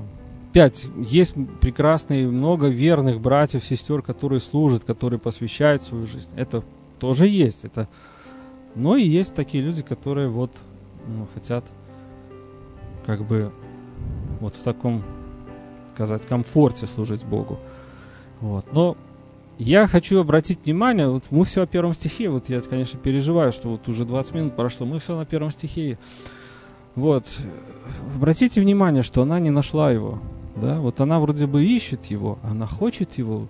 Пять. 0.58 0.88
Есть 0.98 1.36
прекрасные, 1.62 2.28
много 2.28 2.68
верных 2.68 3.22
братьев, 3.22 3.64
сестер, 3.64 4.02
которые 4.02 4.40
служат, 4.40 4.84
которые 4.84 5.20
посвящают 5.20 5.84
свою 5.84 6.08
жизнь. 6.08 6.30
Это 6.36 6.64
тоже 7.00 7.28
есть. 7.28 7.64
Это... 7.64 7.88
Но 8.74 8.96
и 8.96 9.04
есть 9.04 9.36
такие 9.36 9.64
люди, 9.64 9.84
которые 9.84 10.30
вот 10.30 10.52
ну, 11.08 11.28
хотят 11.34 11.64
как 13.06 13.24
бы 13.26 13.52
вот 14.40 14.56
в 14.56 14.64
таком, 14.64 15.04
сказать, 15.94 16.24
комфорте 16.24 16.88
служить 16.88 17.24
Богу. 17.24 17.60
Вот. 18.42 18.66
Но 18.72 18.98
я 19.58 19.88
хочу 19.88 20.20
обратить 20.20 20.66
внимание, 20.66 21.08
вот 21.10 21.24
мы 21.32 21.44
все 21.44 21.64
о 21.64 21.66
первом 21.66 21.94
стихе, 21.94 22.30
вот 22.30 22.50
я, 22.50 22.62
конечно, 22.62 23.00
переживаю, 23.00 23.52
что 23.52 23.70
вот 23.70 23.88
уже 23.88 24.06
20 24.06 24.36
минут 24.36 24.56
прошло, 24.56 24.86
мы 24.86 25.00
все 25.00 25.18
на 25.18 25.26
первом 25.26 25.52
стихе. 25.52 25.98
Вот. 26.96 27.26
Обратите 28.16 28.62
внимание, 28.62 29.04
что 29.04 29.22
она 29.22 29.40
не 29.40 29.50
нашла 29.50 29.92
его. 29.92 30.20
Да? 30.56 30.80
Вот 30.80 31.02
она 31.02 31.20
вроде 31.20 31.48
бы 31.48 31.64
ищет 31.64 32.06
его, 32.06 32.40
она 32.44 32.68
хочет 32.68 33.18
его 33.18 33.48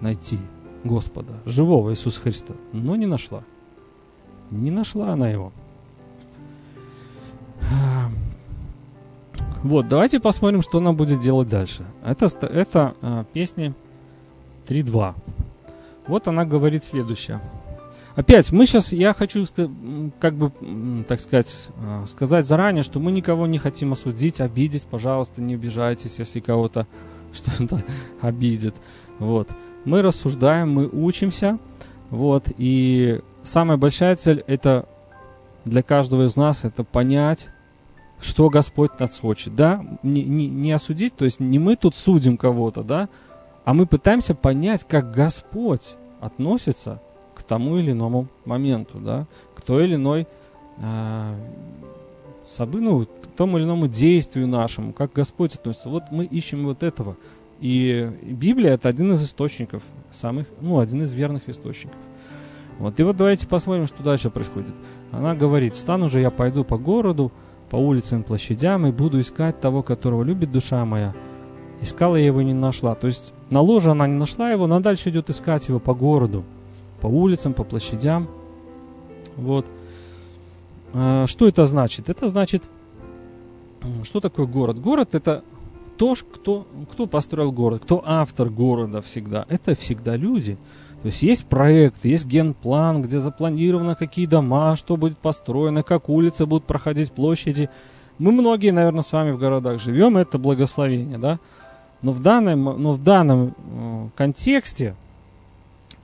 найти, 0.00 0.38
Господа, 0.84 1.40
живого 1.44 1.90
Иисуса 1.90 2.20
Христа, 2.20 2.54
но 2.72 2.96
не 2.96 3.06
нашла. 3.06 3.42
Не 4.50 4.70
нашла 4.70 5.12
она 5.12 5.28
его. 5.28 5.52
Вот, 9.62 9.88
давайте 9.88 10.20
посмотрим, 10.20 10.62
что 10.62 10.78
она 10.78 10.92
будет 10.92 11.20
делать 11.20 11.48
дальше. 11.48 11.84
Это, 12.04 12.26
это 12.46 12.94
а, 13.02 13.24
песни 13.24 13.74
3.2. 14.68 15.14
Вот 16.06 16.28
она 16.28 16.44
говорит 16.44 16.84
следующее. 16.84 17.40
Опять, 18.14 18.50
мы 18.50 18.66
сейчас, 18.66 18.92
я 18.92 19.14
хочу, 19.14 19.46
как 20.18 20.34
бы, 20.34 20.52
так 21.06 21.20
сказать, 21.20 21.68
а, 21.80 22.04
сказать 22.06 22.46
заранее, 22.46 22.82
что 22.82 22.98
мы 22.98 23.12
никого 23.12 23.46
не 23.46 23.58
хотим 23.58 23.92
осудить, 23.92 24.40
обидеть. 24.40 24.86
Пожалуйста, 24.86 25.40
не 25.40 25.54
обижайтесь, 25.54 26.18
если 26.18 26.40
кого-то 26.40 26.86
что-то 27.32 27.84
обидит. 28.20 28.74
Вот. 29.18 29.48
Мы 29.84 30.02
рассуждаем, 30.02 30.72
мы 30.72 30.88
учимся. 30.88 31.58
Вот. 32.10 32.50
И 32.56 33.20
самая 33.44 33.78
большая 33.78 34.16
цель 34.16 34.42
это 34.46 34.88
для 35.64 35.82
каждого 35.82 36.26
из 36.26 36.36
нас 36.36 36.64
это 36.64 36.82
понять, 36.82 37.48
что 38.20 38.48
Господь 38.50 38.98
нас 38.98 39.18
хочет, 39.18 39.54
да, 39.54 39.84
не, 40.02 40.24
не, 40.24 40.48
не 40.48 40.72
осудить, 40.72 41.14
то 41.14 41.24
есть 41.24 41.38
не 41.38 41.58
мы 41.58 41.76
тут 41.76 41.94
судим 41.94 42.36
кого-то, 42.36 42.82
да, 42.82 43.08
а 43.68 43.74
мы 43.74 43.84
пытаемся 43.84 44.34
понять, 44.34 44.84
как 44.88 45.10
Господь 45.10 45.86
относится 46.22 47.02
к 47.34 47.42
тому 47.42 47.76
или 47.76 47.92
иному 47.92 48.28
моменту, 48.46 48.98
да, 48.98 49.26
к 49.54 49.60
той 49.60 49.84
или 49.84 49.96
иной 49.96 50.26
э, 50.78 51.34
собы, 52.46 52.80
ну, 52.80 53.04
к 53.04 53.26
тому 53.36 53.58
или 53.58 53.66
иному 53.66 53.86
действию 53.86 54.48
нашему, 54.48 54.94
как 54.94 55.12
Господь 55.12 55.54
относится. 55.54 55.90
Вот 55.90 56.04
мы 56.10 56.24
ищем 56.24 56.64
вот 56.64 56.82
этого. 56.82 57.18
И 57.60 58.10
Библия 58.22 58.72
это 58.72 58.88
один 58.88 59.12
из 59.12 59.22
источников, 59.22 59.82
самых, 60.10 60.46
ну, 60.62 60.78
один 60.78 61.02
из 61.02 61.12
верных 61.12 61.50
источников. 61.50 61.98
Вот, 62.78 62.98
и 62.98 63.02
вот 63.02 63.18
давайте 63.18 63.46
посмотрим, 63.46 63.86
что 63.86 64.02
дальше 64.02 64.30
происходит. 64.30 64.74
Она 65.12 65.34
говорит, 65.34 65.74
встану 65.74 66.08
же 66.08 66.20
я 66.20 66.30
пойду 66.30 66.64
по 66.64 66.78
городу, 66.78 67.32
по 67.68 67.76
улицам, 67.76 68.22
площадям 68.22 68.86
и 68.86 68.92
буду 68.92 69.20
искать 69.20 69.60
того, 69.60 69.82
которого 69.82 70.22
любит 70.22 70.50
душа 70.50 70.82
моя. 70.86 71.12
Искала 71.80 72.16
я 72.16 72.26
его 72.26 72.42
не 72.42 72.54
нашла. 72.54 72.94
То 72.94 73.06
есть 73.06 73.32
на 73.50 73.60
ложе 73.60 73.90
она 73.90 74.06
не 74.06 74.16
нашла 74.16 74.50
его, 74.50 74.64
она 74.64 74.80
дальше 74.80 75.10
идет 75.10 75.30
искать 75.30 75.68
его 75.68 75.78
по 75.78 75.94
городу, 75.94 76.44
по 77.00 77.06
улицам, 77.06 77.54
по 77.54 77.64
площадям. 77.64 78.28
Вот. 79.36 79.66
А, 80.92 81.26
что 81.26 81.46
это 81.46 81.66
значит? 81.66 82.08
Это 82.08 82.28
значит, 82.28 82.64
что 84.04 84.20
такое 84.20 84.46
город? 84.46 84.80
Город 84.80 85.14
это 85.14 85.44
то, 85.96 86.14
кто, 86.14 86.66
кто 86.92 87.06
построил 87.06 87.52
город, 87.52 87.82
кто 87.84 88.02
автор 88.04 88.48
города 88.48 89.02
всегда. 89.02 89.46
Это 89.48 89.74
всегда 89.74 90.16
люди. 90.16 90.56
То 91.02 91.06
есть 91.06 91.22
есть 91.22 91.46
проект, 91.46 92.04
есть 92.04 92.26
генплан, 92.26 93.02
где 93.02 93.20
запланировано, 93.20 93.94
какие 93.94 94.26
дома, 94.26 94.74
что 94.74 94.96
будет 94.96 95.18
построено, 95.18 95.82
как 95.84 96.08
улицы 96.08 96.44
будут 96.44 96.64
проходить, 96.64 97.12
площади. 97.12 97.70
Мы 98.18 98.32
многие, 98.32 98.72
наверное, 98.72 99.02
с 99.02 99.12
вами 99.12 99.30
в 99.30 99.38
городах 99.38 99.80
живем, 99.80 100.16
это 100.16 100.38
благословение, 100.38 101.18
да? 101.18 101.38
Но 102.02 102.12
в 102.12 102.22
данном, 102.22 102.64
но 102.80 102.92
в 102.92 103.02
данном 103.02 103.54
э, 103.56 104.08
контексте 104.16 104.94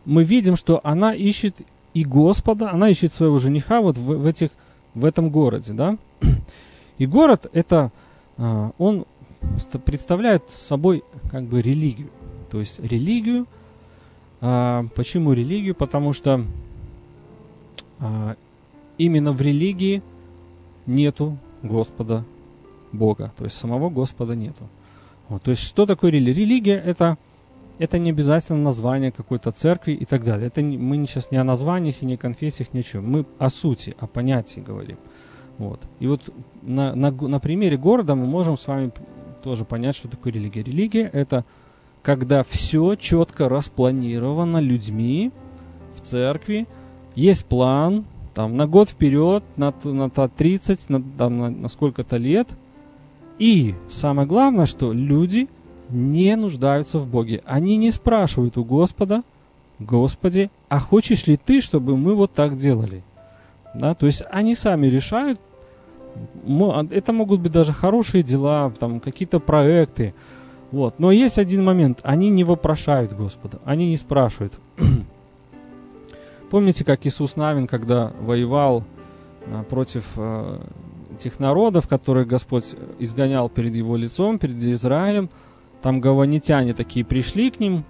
мы 0.04 0.24
видим, 0.24 0.56
что 0.56 0.80
она 0.82 1.14
ищет 1.14 1.56
и 1.94 2.04
Господа, 2.04 2.70
она 2.70 2.88
ищет 2.88 3.12
своего 3.12 3.38
жениха 3.38 3.80
вот 3.80 3.96
в, 3.96 4.04
в, 4.04 4.26
этих, 4.26 4.50
в 4.94 5.04
этом 5.04 5.30
городе, 5.30 5.72
да? 5.72 5.96
И 6.98 7.06
город 7.06 7.46
это, 7.52 7.92
э, 8.36 8.70
он 8.78 9.06
представляет 9.84 10.50
собой 10.50 11.04
как 11.30 11.44
бы 11.44 11.62
религию. 11.62 12.10
То 12.50 12.60
есть 12.60 12.80
религию– 12.80 13.46
а, 14.46 14.86
почему 14.94 15.32
религию? 15.32 15.74
Потому 15.74 16.12
что 16.12 16.44
именно 18.98 19.32
в 19.32 19.40
религии 19.40 20.02
нету 20.84 21.38
Господа 21.62 22.26
Бога, 22.92 23.32
то 23.38 23.44
есть 23.44 23.56
самого 23.56 23.88
Господа 23.88 24.34
нету. 24.34 24.68
Вот, 25.34 25.42
то 25.42 25.50
есть 25.50 25.62
что 25.62 25.84
такое 25.84 26.12
религия? 26.12 26.44
Религия 26.44 26.76
это 26.76 27.18
это 27.80 27.98
не 27.98 28.10
обязательно 28.10 28.60
название 28.60 29.10
какой-то 29.10 29.50
церкви 29.50 29.90
и 29.90 30.04
так 30.04 30.22
далее. 30.22 30.46
Это 30.46 30.62
не, 30.62 30.78
мы 30.78 31.04
сейчас 31.08 31.32
не 31.32 31.38
о 31.38 31.42
названиях 31.42 32.02
и 32.02 32.06
не 32.06 32.14
о 32.14 32.18
конфессиях, 32.18 32.72
ни 32.72 32.78
о 32.78 32.82
чем. 32.84 33.10
Мы 33.10 33.26
о 33.40 33.48
сути, 33.48 33.96
о 33.98 34.06
понятии 34.06 34.60
говорим. 34.60 34.96
Вот. 35.58 35.80
И 35.98 36.06
вот 36.06 36.32
на, 36.62 36.94
на, 36.94 37.10
на 37.10 37.40
примере 37.40 37.76
города 37.76 38.14
мы 38.14 38.26
можем 38.26 38.56
с 38.56 38.64
вами 38.68 38.92
тоже 39.42 39.64
понять, 39.64 39.96
что 39.96 40.06
такое 40.06 40.32
религия. 40.32 40.62
Религия 40.62 41.10
это 41.12 41.44
когда 42.02 42.44
все 42.44 42.94
четко 42.94 43.48
распланировано 43.48 44.58
людьми 44.58 45.32
в 45.96 46.00
церкви, 46.00 46.68
есть 47.16 47.44
план, 47.46 48.04
там, 48.34 48.56
на 48.56 48.68
год 48.68 48.88
вперед, 48.88 49.42
на, 49.56 49.74
на, 49.82 50.12
на 50.14 50.28
30, 50.28 50.90
на, 50.90 50.98
на, 51.00 51.50
на 51.50 51.68
сколько-то 51.68 52.18
лет. 52.18 52.56
И 53.38 53.74
самое 53.88 54.28
главное, 54.28 54.66
что 54.66 54.92
люди 54.92 55.48
не 55.90 56.34
нуждаются 56.36 56.98
в 56.98 57.06
Боге. 57.06 57.42
Они 57.44 57.76
не 57.76 57.90
спрашивают 57.90 58.56
у 58.56 58.64
Господа, 58.64 59.22
Господи, 59.78 60.50
а 60.68 60.78
хочешь 60.78 61.26
ли 61.26 61.36
ты, 61.36 61.60
чтобы 61.60 61.96
мы 61.96 62.14
вот 62.14 62.32
так 62.32 62.56
делали? 62.56 63.02
Да, 63.74 63.94
то 63.94 64.06
есть 64.06 64.22
они 64.30 64.54
сами 64.54 64.86
решают, 64.86 65.40
а, 66.46 66.86
это 66.90 67.12
могут 67.12 67.40
быть 67.40 67.50
даже 67.50 67.72
хорошие 67.72 68.22
дела, 68.22 68.72
там 68.78 69.00
какие-то 69.00 69.40
проекты, 69.40 70.14
вот. 70.74 70.98
Но 70.98 71.12
есть 71.12 71.38
один 71.38 71.62
момент. 71.62 72.00
Они 72.02 72.30
не 72.30 72.42
вопрошают 72.42 73.12
Господа. 73.12 73.60
Они 73.64 73.88
не 73.88 73.96
спрашивают. 73.96 74.54
Помните, 76.50 76.84
как 76.84 77.06
Иисус 77.06 77.36
Навин, 77.36 77.68
когда 77.68 78.12
воевал 78.20 78.82
а, 79.46 79.62
против 79.62 80.04
тех 81.24 81.40
народов, 81.40 81.88
которых 81.88 82.26
Господь 82.26 82.76
изгонял 82.98 83.48
перед 83.48 83.74
его 83.74 83.96
лицом, 83.96 84.38
перед 84.38 84.62
Израилем, 84.62 85.30
там 85.80 86.00
гаванитяне 86.00 86.74
такие 86.74 87.04
пришли 87.04 87.50
к 87.50 87.60
ним 87.60 87.84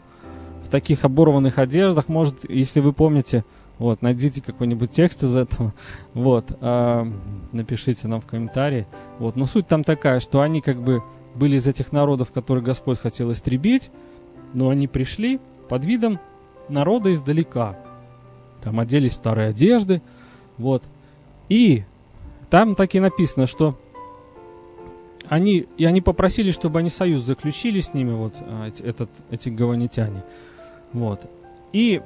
в 0.65 0.71
таких 0.71 1.05
оборванных 1.05 1.59
одеждах. 1.59 2.09
Может, 2.09 2.49
если 2.49 2.79
вы 2.79 2.93
помните, 2.93 3.45
вот, 3.79 4.03
найдите 4.03 4.41
какой-нибудь 4.41 4.91
текст 4.91 5.25
из 5.25 5.37
этого, 5.37 5.75
вот, 6.15 6.57
э, 6.61 7.13
напишите 7.51 8.07
нам 8.07 8.21
в 8.21 8.27
комментарии. 8.27 8.87
Вот, 9.19 9.35
но 9.35 9.47
суть 9.47 9.67
там 9.67 9.83
такая, 9.83 10.21
что 10.21 10.41
они 10.41 10.61
как 10.61 10.81
бы 10.81 11.03
были 11.35 11.57
из 11.57 11.67
этих 11.67 11.91
народов, 11.91 12.31
которых 12.31 12.63
Господь 12.63 13.01
хотел 13.01 13.33
истребить, 13.33 13.91
но 14.53 14.69
они 14.69 14.87
пришли 14.87 15.41
под 15.69 15.85
видом 15.85 16.21
народа 16.69 17.13
издалека. 17.13 17.77
Там 18.63 18.79
оделись 18.79 19.15
старые 19.15 19.49
одежды, 19.49 20.03
вот. 20.57 20.85
И 21.49 21.85
там 22.55 22.77
так 22.77 22.95
и 22.95 23.01
написано, 23.01 23.49
что 23.49 23.77
они, 25.29 25.67
и 25.77 25.85
они 25.87 26.01
попросили, 26.01 26.53
чтобы 26.53 26.79
они 26.79 26.89
союз 26.89 27.23
заключили 27.23 27.81
с 27.81 27.95
ними, 27.95 28.13
вот 28.13 28.35
а, 28.39 28.69
этот, 28.69 29.11
эти 29.33 29.49
гаванитяне. 29.49 30.23
Вот. 30.93 31.29
И 31.73 32.01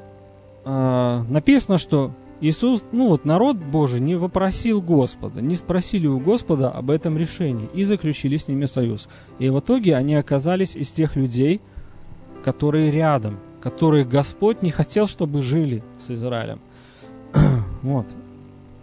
э, 0.64 1.24
написано, 1.28 1.76
что 1.76 2.12
Иисус, 2.40 2.82
ну 2.92 3.08
вот 3.08 3.26
народ 3.26 3.58
Божий 3.58 4.00
не 4.00 4.14
вопросил 4.14 4.80
Господа, 4.80 5.42
не 5.42 5.54
спросили 5.54 6.06
у 6.06 6.18
Господа 6.18 6.70
об 6.70 6.88
этом 6.90 7.18
решении 7.18 7.68
и 7.74 7.84
заключили 7.84 8.38
с 8.38 8.48
ними 8.48 8.64
союз. 8.64 9.10
И 9.38 9.50
в 9.50 9.60
итоге 9.60 9.96
они 9.96 10.14
оказались 10.14 10.76
из 10.76 10.88
тех 10.88 11.14
людей, 11.14 11.60
которые 12.42 12.90
рядом, 12.90 13.38
которые 13.60 14.06
Господь 14.06 14.62
не 14.62 14.70
хотел, 14.70 15.08
чтобы 15.08 15.42
жили 15.42 15.84
с 16.00 16.08
Израилем. 16.08 16.60
вот. 17.82 18.06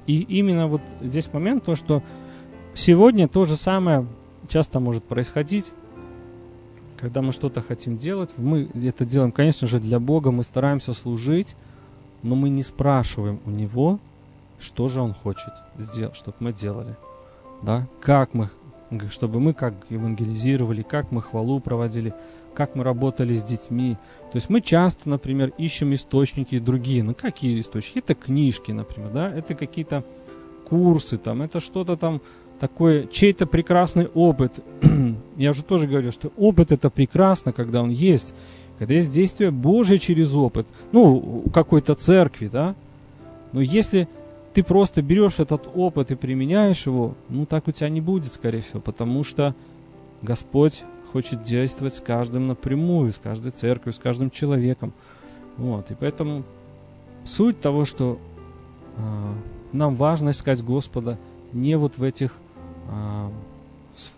И 0.08 0.22
именно 0.22 0.68
вот 0.68 0.82
здесь 1.02 1.32
момент, 1.34 1.64
то, 1.64 1.76
что 1.76 2.04
сегодня 2.74 3.28
то 3.28 3.46
же 3.46 3.56
самое 3.56 4.06
часто 4.48 4.80
может 4.80 5.04
происходить, 5.04 5.72
когда 6.98 7.22
мы 7.22 7.32
что-то 7.32 7.62
хотим 7.62 7.98
делать. 7.98 8.30
Мы 8.38 8.70
это 8.74 9.06
делаем, 9.06 9.32
конечно 9.32 9.68
же, 9.68 9.80
для 9.80 10.00
Бога, 10.00 10.32
мы 10.32 10.44
стараемся 10.44 10.94
служить, 10.94 11.56
но 12.24 12.36
мы 12.36 12.50
не 12.50 12.64
спрашиваем 12.64 13.40
у 13.46 13.50
Него, 13.50 14.00
что 14.60 14.88
же 14.88 15.02
Он 15.02 15.14
хочет 15.14 15.54
сделать, 15.78 16.16
чтобы 16.16 16.38
мы 16.40 16.54
делали. 16.54 16.96
Да? 17.62 17.88
Как 18.02 18.34
мы, 18.34 18.50
чтобы 19.10 19.40
мы 19.40 19.54
как 19.54 19.74
евангелизировали, 19.90 20.84
как 20.84 21.12
мы 21.12 21.22
хвалу 21.22 21.60
проводили, 21.60 22.14
как 22.56 22.76
мы 22.76 22.84
работали 22.84 23.36
с 23.38 23.44
детьми. 23.44 23.98
То 24.32 24.38
есть 24.38 24.50
мы 24.50 24.62
часто, 24.62 25.10
например, 25.10 25.54
ищем 25.58 25.94
источники 25.94 26.58
другие. 26.60 27.04
Ну, 27.04 27.14
какие 27.14 27.60
источники? 27.60 28.00
Это 28.00 28.16
книжки, 28.16 28.72
например, 28.72 29.12
да? 29.12 29.32
Это 29.32 29.54
какие-то 29.54 30.04
курсы, 30.68 31.18
там, 31.18 31.42
это 31.42 31.60
что-то 31.60 31.96
там 31.96 32.22
такой 32.60 33.08
чей-то 33.12 33.46
прекрасный 33.46 34.08
опыт. 34.08 34.54
Я 35.38 35.52
уже 35.52 35.64
тоже 35.64 35.88
говорил, 35.88 36.12
что 36.12 36.32
опыт 36.38 36.72
это 36.72 36.90
прекрасно, 36.90 37.52
когда 37.52 37.82
он 37.82 37.90
есть, 37.90 38.34
когда 38.80 38.94
есть 38.94 39.14
действие 39.14 39.52
Божие 39.52 40.00
через 40.00 40.36
опыт, 40.36 40.68
ну, 40.92 41.44
какой-то 41.54 41.96
церкви, 41.96 42.48
да. 42.48 42.76
Но 43.52 43.62
если 43.62 44.08
ты 44.54 44.64
просто 44.64 45.02
берешь 45.02 45.40
этот 45.40 45.70
опыт 45.74 46.12
и 46.12 46.16
применяешь 46.16 46.86
его, 46.86 47.16
ну, 47.30 47.46
так 47.46 47.68
у 47.68 47.72
тебя 47.72 47.90
не 47.90 48.02
будет, 48.02 48.32
скорее 48.32 48.62
всего, 48.62 48.80
потому 48.80 49.24
что 49.24 49.54
Господь 50.22 50.84
хочет 51.16 51.44
действовать 51.44 51.94
с 51.94 52.02
каждым 52.02 52.48
напрямую, 52.48 53.14
с 53.14 53.20
каждой 53.20 53.54
церковью, 53.54 53.94
с 53.94 54.00
каждым 54.00 54.30
человеком. 54.30 54.92
Вот, 55.56 55.90
и 55.90 55.96
поэтому 55.98 56.44
суть 57.24 57.62
того, 57.62 57.86
что 57.86 58.20
э, 58.98 59.02
нам 59.72 59.96
важно 59.96 60.32
искать 60.32 60.62
Господа 60.62 61.18
не 61.54 61.78
вот 61.78 61.98
в 61.98 62.04
этих 62.04 62.34
а, 62.90 63.32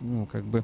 ну, 0.01 0.25
как 0.31 0.43
бы 0.45 0.63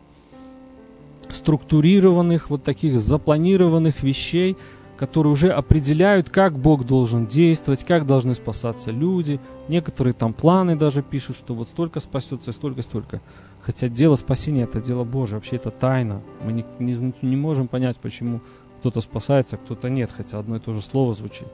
структурированных, 1.29 2.49
вот 2.49 2.63
таких 2.63 2.99
запланированных 2.99 4.01
вещей, 4.01 4.57
которые 4.97 5.33
уже 5.33 5.51
определяют, 5.51 6.31
как 6.31 6.57
Бог 6.57 6.87
должен 6.87 7.27
действовать, 7.27 7.83
как 7.83 8.07
должны 8.07 8.33
спасаться 8.33 8.89
люди. 8.89 9.39
Некоторые 9.67 10.15
там 10.15 10.33
планы 10.33 10.75
даже 10.75 11.03
пишут, 11.03 11.35
что 11.35 11.53
вот 11.53 11.67
столько 11.67 11.99
спасется, 11.99 12.51
столько, 12.51 12.81
столько. 12.81 13.21
Хотя 13.65 13.87
дело 13.87 14.15
спасения 14.15 14.63
это 14.63 14.81
дело 14.81 15.03
Божие, 15.05 15.37
вообще 15.37 15.55
это 15.55 15.71
тайна. 15.71 16.21
Мы 16.43 16.51
не, 16.51 16.65
не, 16.79 17.13
не 17.21 17.35
можем 17.35 17.67
понять, 17.67 17.97
почему 17.97 18.41
кто-то 18.79 18.99
спасается, 18.99 19.55
а 19.55 19.59
кто-то 19.59 19.89
нет, 19.89 20.11
хотя 20.15 20.39
одно 20.39 20.57
и 20.57 20.59
то 20.59 20.73
же 20.73 20.81
слово 20.81 21.13
звучит. 21.13 21.47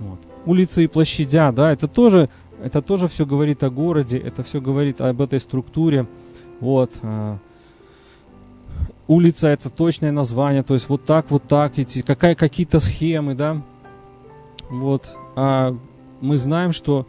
Вот. 0.00 0.18
Улицы 0.46 0.84
и 0.84 0.88
площадя, 0.88 1.52
да, 1.52 1.72
это 1.72 1.86
тоже 1.86 2.28
это 2.62 2.82
тоже 2.82 3.08
все 3.08 3.24
говорит 3.24 3.62
о 3.62 3.70
городе, 3.70 4.18
это 4.18 4.42
все 4.42 4.60
говорит 4.60 5.00
об 5.00 5.20
этой 5.22 5.40
структуре. 5.40 6.06
Вот. 6.60 6.90
А, 7.02 7.38
улица 9.06 9.48
это 9.48 9.70
точное 9.70 10.12
название, 10.12 10.62
то 10.62 10.74
есть 10.74 10.88
вот 10.88 11.04
так, 11.04 11.30
вот 11.30 11.44
так, 11.44 11.78
эти, 11.78 12.02
какая, 12.02 12.34
какие-то 12.34 12.80
схемы, 12.80 13.34
да. 13.34 13.62
Вот. 14.68 15.16
А 15.36 15.76
мы 16.20 16.36
знаем, 16.36 16.72
что, 16.72 17.06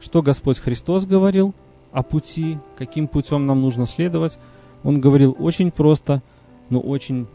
что 0.00 0.22
Господь 0.22 0.58
Христос 0.58 1.06
говорил 1.06 1.54
о 1.94 2.02
пути, 2.02 2.58
каким 2.76 3.08
путем 3.08 3.46
нам 3.46 3.62
нужно 3.62 3.86
следовать. 3.86 4.38
Он 4.82 5.00
говорил 5.00 5.34
очень 5.38 5.70
просто, 5.70 6.22
но 6.68 6.80
очень 6.80 7.26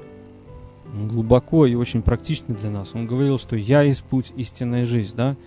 глубоко 0.93 1.65
и 1.65 1.75
очень 1.75 2.01
практично 2.01 2.53
для 2.53 2.69
нас. 2.69 2.91
Он 2.93 3.07
говорил, 3.07 3.39
что 3.39 3.55
«Я 3.55 3.81
есть 3.81 4.03
путь, 4.03 4.33
истинная 4.35 4.85
жизнь», 4.85 5.15
да, 5.15 5.37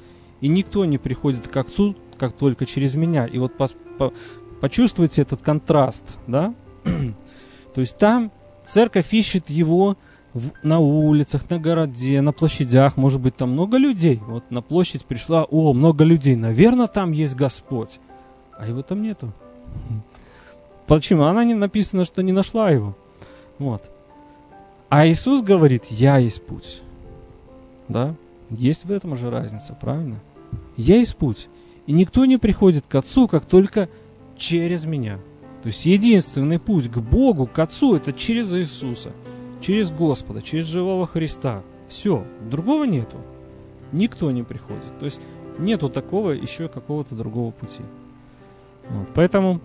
и 0.41 0.49
никто 0.49 0.85
не 0.85 0.99
приходит 0.99 1.47
к 1.47 1.57
Отцу, 1.57 1.95
как 2.19 2.33
только 2.33 2.67
через 2.67 2.95
меня. 2.95 3.27
И 3.27 3.39
вот 3.39 3.57
по, 3.57 3.69
по, 3.99 4.13
почувствуйте 4.61 5.23
этот 5.23 5.43
контраст, 5.43 6.19
да? 6.27 6.55
То 7.75 7.81
есть 7.81 7.99
там 7.99 8.33
церковь 8.67 9.13
ищет 9.13 9.51
его 9.51 9.97
в, 10.33 10.51
на 10.63 10.79
улицах, 10.79 11.49
на 11.51 11.59
городе, 11.59 12.21
на 12.23 12.33
площадях, 12.33 12.97
может 12.97 13.21
быть, 13.21 13.37
там 13.37 13.51
много 13.53 13.77
людей. 13.77 14.21
Вот 14.27 14.51
на 14.51 14.63
площадь 14.63 15.05
пришла, 15.05 15.45
о, 15.45 15.73
много 15.75 16.05
людей, 16.05 16.37
наверное, 16.37 16.87
там 16.87 17.13
есть 17.13 17.37
Господь. 17.37 18.01
А 18.59 18.67
его 18.67 18.83
там 18.83 19.03
нету. 19.03 19.33
Почему? 20.87 21.25
Она 21.25 21.45
не 21.45 21.55
написано, 21.55 22.05
что 22.05 22.23
не 22.23 22.33
нашла 22.33 22.71
его. 22.71 22.97
Вот. 23.59 23.91
А 24.89 25.07
Иисус 25.07 25.43
говорит, 25.43 25.87
я 25.87 26.19
есть 26.19 26.45
путь. 26.45 26.83
Да? 27.89 28.15
Есть 28.51 28.85
в 28.85 28.93
этом 28.93 29.17
же 29.17 29.31
разница, 29.31 29.75
правильно? 29.75 30.21
Я 30.77 30.99
есть 30.99 31.17
путь. 31.17 31.49
И 31.87 31.93
никто 31.93 32.25
не 32.25 32.37
приходит 32.37 32.87
к 32.87 32.95
Отцу, 32.95 33.27
как 33.27 33.47
только 33.47 33.89
через 34.37 34.85
меня. 34.85 35.19
То 35.63 35.69
есть 35.69 35.87
единственный 35.87 36.59
путь 36.59 36.91
к 36.91 36.99
Богу, 36.99 37.47
к 37.47 37.59
Отцу, 37.59 37.95
это 37.95 38.13
через 38.13 38.53
Иисуса, 38.53 39.13
через 39.61 39.91
Господа, 39.91 40.43
через 40.43 40.67
живого 40.67 41.07
Христа. 41.07 41.63
Все, 41.89 42.25
другого 42.51 42.85
нету. 42.85 43.17
Никто 43.93 44.31
не 44.31 44.43
приходит. 44.43 44.99
То 44.99 45.05
есть 45.05 45.21
нету 45.59 45.89
такого 45.89 46.31
еще 46.31 46.69
какого-то 46.69 47.15
другого 47.15 47.53
пути. 47.53 47.83
Вот, 48.89 49.09
поэтому 49.15 49.61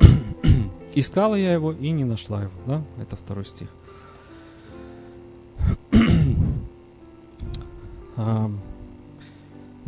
искала 0.94 1.34
я 1.34 1.52
его 1.52 1.72
и 1.72 1.90
не 1.90 2.04
нашла 2.04 2.42
его. 2.42 2.52
Да? 2.66 2.82
Это 3.00 3.16
второй 3.16 3.44
стих. 3.44 3.68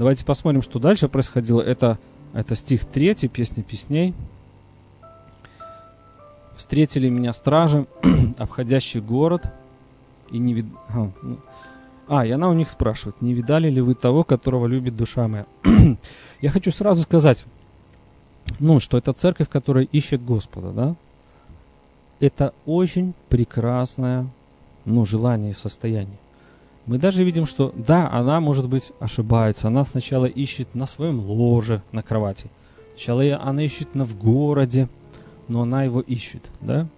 Давайте 0.00 0.24
посмотрим, 0.24 0.62
что 0.62 0.78
дальше 0.78 1.10
происходило. 1.10 1.60
Это, 1.60 1.98
это 2.32 2.54
стих 2.54 2.86
3, 2.86 3.28
песня 3.28 3.62
песней. 3.62 4.14
Встретили 6.56 7.10
меня 7.10 7.34
стражи, 7.34 7.86
обходящий 8.38 9.00
город, 9.00 9.52
и 10.30 10.38
не 10.38 10.54
вид... 10.54 10.64
А, 10.88 11.10
ну... 11.20 11.38
а, 12.08 12.24
и 12.24 12.30
она 12.30 12.48
у 12.48 12.54
них 12.54 12.70
спрашивает, 12.70 13.20
не 13.20 13.34
видали 13.34 13.68
ли 13.68 13.82
вы 13.82 13.94
того, 13.94 14.24
которого 14.24 14.66
любит 14.66 14.96
душа 14.96 15.28
моя? 15.28 15.44
Я 16.40 16.50
хочу 16.50 16.70
сразу 16.70 17.02
сказать, 17.02 17.44
ну, 18.58 18.80
что 18.80 18.96
это 18.98 19.12
церковь, 19.12 19.48
которая 19.48 19.84
ищет 19.84 20.24
Господа, 20.24 20.72
да? 20.72 20.96
Это 22.18 22.54
очень 22.66 23.14
прекрасное, 23.28 24.26
ну, 24.84 25.04
желание 25.06 25.50
и 25.50 25.54
состояние 25.54 26.18
мы 26.90 26.98
даже 26.98 27.22
видим, 27.22 27.46
что 27.46 27.72
да, 27.76 28.10
она, 28.10 28.40
может 28.40 28.68
быть, 28.68 28.90
ошибается. 28.98 29.68
Она 29.68 29.84
сначала 29.84 30.26
ищет 30.26 30.74
на 30.74 30.86
своем 30.86 31.20
ложе, 31.20 31.82
на 31.92 32.02
кровати. 32.02 32.50
Сначала 32.96 33.22
она 33.40 33.62
ищет 33.62 33.94
на 33.94 34.04
в 34.04 34.18
городе, 34.18 34.88
но 35.46 35.62
она 35.62 35.84
его 35.84 36.00
ищет, 36.00 36.50
да? 36.60 36.88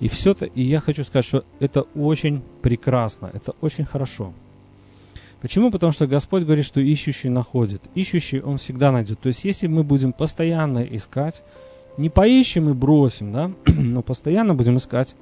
И 0.00 0.08
все 0.08 0.32
это, 0.32 0.46
и 0.46 0.62
я 0.62 0.80
хочу 0.80 1.04
сказать, 1.04 1.26
что 1.26 1.44
это 1.60 1.82
очень 1.94 2.42
прекрасно, 2.62 3.30
это 3.32 3.54
очень 3.60 3.84
хорошо. 3.84 4.32
Почему? 5.46 5.70
Потому 5.70 5.92
что 5.92 6.08
Господь 6.08 6.42
говорит, 6.42 6.64
что 6.64 6.80
ищущий 6.80 7.28
находит. 7.28 7.80
Ищущий 7.94 8.40
он 8.40 8.58
всегда 8.58 8.90
найдет. 8.90 9.20
То 9.20 9.28
есть, 9.28 9.44
если 9.44 9.68
мы 9.68 9.84
будем 9.84 10.12
постоянно 10.12 10.80
искать, 10.80 11.44
не 11.98 12.10
поищем 12.10 12.68
и 12.68 12.72
бросим, 12.72 13.32
да, 13.32 13.52
но 13.66 14.02
постоянно 14.02 14.56
будем 14.56 14.76
искать, 14.76 15.14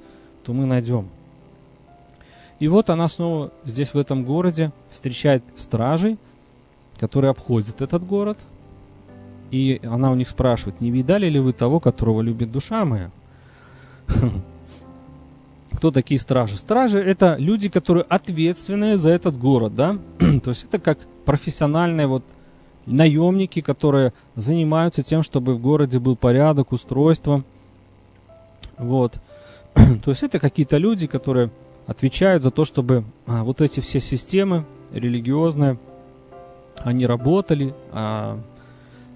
то 0.43 0.51
мы 0.51 0.65
найдем. 0.65 1.09
И 2.57 2.67
вот 2.67 2.89
она 2.89 3.07
снова 3.07 3.51
здесь, 3.65 3.93
в 3.93 3.99
этом 3.99 4.23
городе, 4.23 4.71
встречает 4.89 5.43
стражей, 5.53 6.17
которые 6.97 7.29
обходят 7.29 7.83
этот 7.83 8.03
город. 8.03 8.39
И 9.51 9.79
она 9.83 10.09
у 10.09 10.15
них 10.15 10.27
спрашивает, 10.27 10.81
не 10.81 10.89
видали 10.89 11.29
ли 11.29 11.39
вы 11.39 11.53
того, 11.53 11.79
которого 11.79 12.23
любит 12.23 12.51
душа 12.51 12.83
моя? 12.83 13.11
Кто 15.75 15.91
такие 15.91 16.19
стражи? 16.19 16.57
Стражи 16.57 16.99
это 16.99 17.35
люди, 17.37 17.69
которые 17.69 18.03
ответственные 18.03 18.97
за 18.97 19.09
этот 19.09 19.37
город, 19.37 19.75
да? 19.75 19.97
То 20.19 20.49
есть 20.49 20.63
это 20.63 20.79
как 20.79 20.99
профессиональные 21.25 22.07
вот 22.07 22.23
наемники, 22.85 23.61
которые 23.61 24.13
занимаются 24.35 25.03
тем, 25.03 25.23
чтобы 25.23 25.55
в 25.55 25.61
городе 25.61 25.99
был 25.99 26.15
порядок, 26.15 26.71
устройство. 26.71 27.43
Вот. 28.77 29.19
То 29.73 30.11
есть 30.11 30.23
это 30.23 30.39
какие-то 30.39 30.77
люди, 30.77 31.07
которые 31.07 31.49
отвечают 31.87 32.43
за 32.43 32.51
то, 32.51 32.65
чтобы 32.65 33.03
а, 33.27 33.43
вот 33.43 33.61
эти 33.61 33.79
все 33.79 33.99
системы 33.99 34.65
религиозные, 34.91 35.77
они 36.77 37.05
работали, 37.05 37.73
а, 37.91 38.39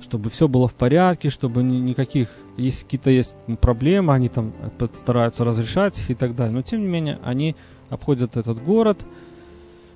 чтобы 0.10 0.32
все 0.32 0.48
было 0.48 0.68
в 0.68 0.74
порядке, 0.74 1.30
чтобы 1.30 1.62
ни, 1.62 1.78
никаких, 1.78 2.30
если 2.58 2.84
какие-то 2.84 3.12
есть 3.12 3.36
проблемы, 3.62 4.12
они 4.12 4.28
там 4.28 4.54
стараются 4.94 5.44
разрешать 5.44 6.00
их 6.00 6.10
и 6.10 6.16
так 6.16 6.36
далее. 6.36 6.56
Но 6.56 6.64
тем 6.64 6.82
не 6.82 6.88
менее, 6.88 7.20
они 7.24 7.56
обходят 7.92 8.36
этот 8.36 8.60
город. 8.64 9.06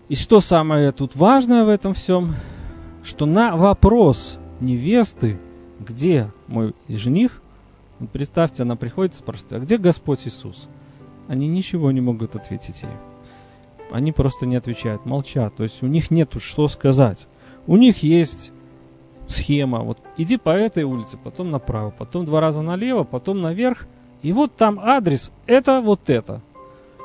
И 0.10 0.15
что 0.15 0.39
самое 0.39 0.91
тут 0.91 1.15
важное 1.15 1.63
в 1.63 1.69
этом 1.69 1.95
всем, 1.95 2.36
что 3.04 3.26
на 3.26 3.56
вопрос 3.58 4.38
невесты, 4.60 5.39
где 5.80 6.32
мой 6.45 6.76
жених, 6.88 7.41
представьте, 8.12 8.62
она 8.62 8.76
приходит 8.76 9.15
и 9.15 9.17
спрашивает, 9.17 9.54
а 9.54 9.60
где 9.62 9.78
Господь 9.80 10.28
Иисус? 10.28 10.69
Они 11.28 11.47
ничего 11.47 11.89
не 11.91 12.02
могут 12.02 12.36
ответить 12.36 12.84
ей. 12.84 12.91
Они 13.89 14.12
просто 14.12 14.45
не 14.45 14.58
отвечают, 14.58 15.08
молчат. 15.08 15.56
То 15.56 15.63
есть 15.63 15.82
у 15.82 15.88
них 15.88 16.12
нету 16.12 16.39
что 16.39 16.67
сказать. 16.67 17.28
У 17.65 17.78
них 17.78 18.04
есть 18.04 18.52
схема. 19.27 19.79
Вот 19.79 19.97
иди 20.17 20.38
по 20.38 20.49
этой 20.49 20.83
улице, 20.83 21.17
потом 21.21 21.51
направо, 21.51 21.91
потом 21.91 22.25
два 22.25 22.41
раза 22.41 22.62
налево, 22.62 23.03
потом 23.03 23.41
наверх. 23.41 23.88
И 24.21 24.31
вот 24.31 24.55
там 24.55 24.79
адрес, 24.79 25.31
это 25.47 25.81
вот 25.81 26.09
это. 26.09 26.41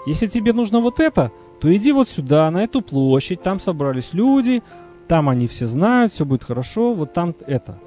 Если 0.06 0.26
тебе 0.26 0.52
нужно 0.52 0.80
вот 0.80 1.00
это, 1.00 1.32
то 1.60 1.74
иди 1.74 1.92
вот 1.92 2.08
сюда, 2.08 2.50
на 2.50 2.62
эту 2.62 2.82
площадь, 2.82 3.42
там 3.42 3.60
собрались 3.60 4.12
люди, 4.12 4.62
там 5.08 5.28
они 5.28 5.46
все 5.48 5.66
знают, 5.66 6.12
все 6.12 6.24
будет 6.24 6.44
хорошо, 6.44 6.94
вот 6.94 7.12
там 7.12 7.34
это. 7.46 7.78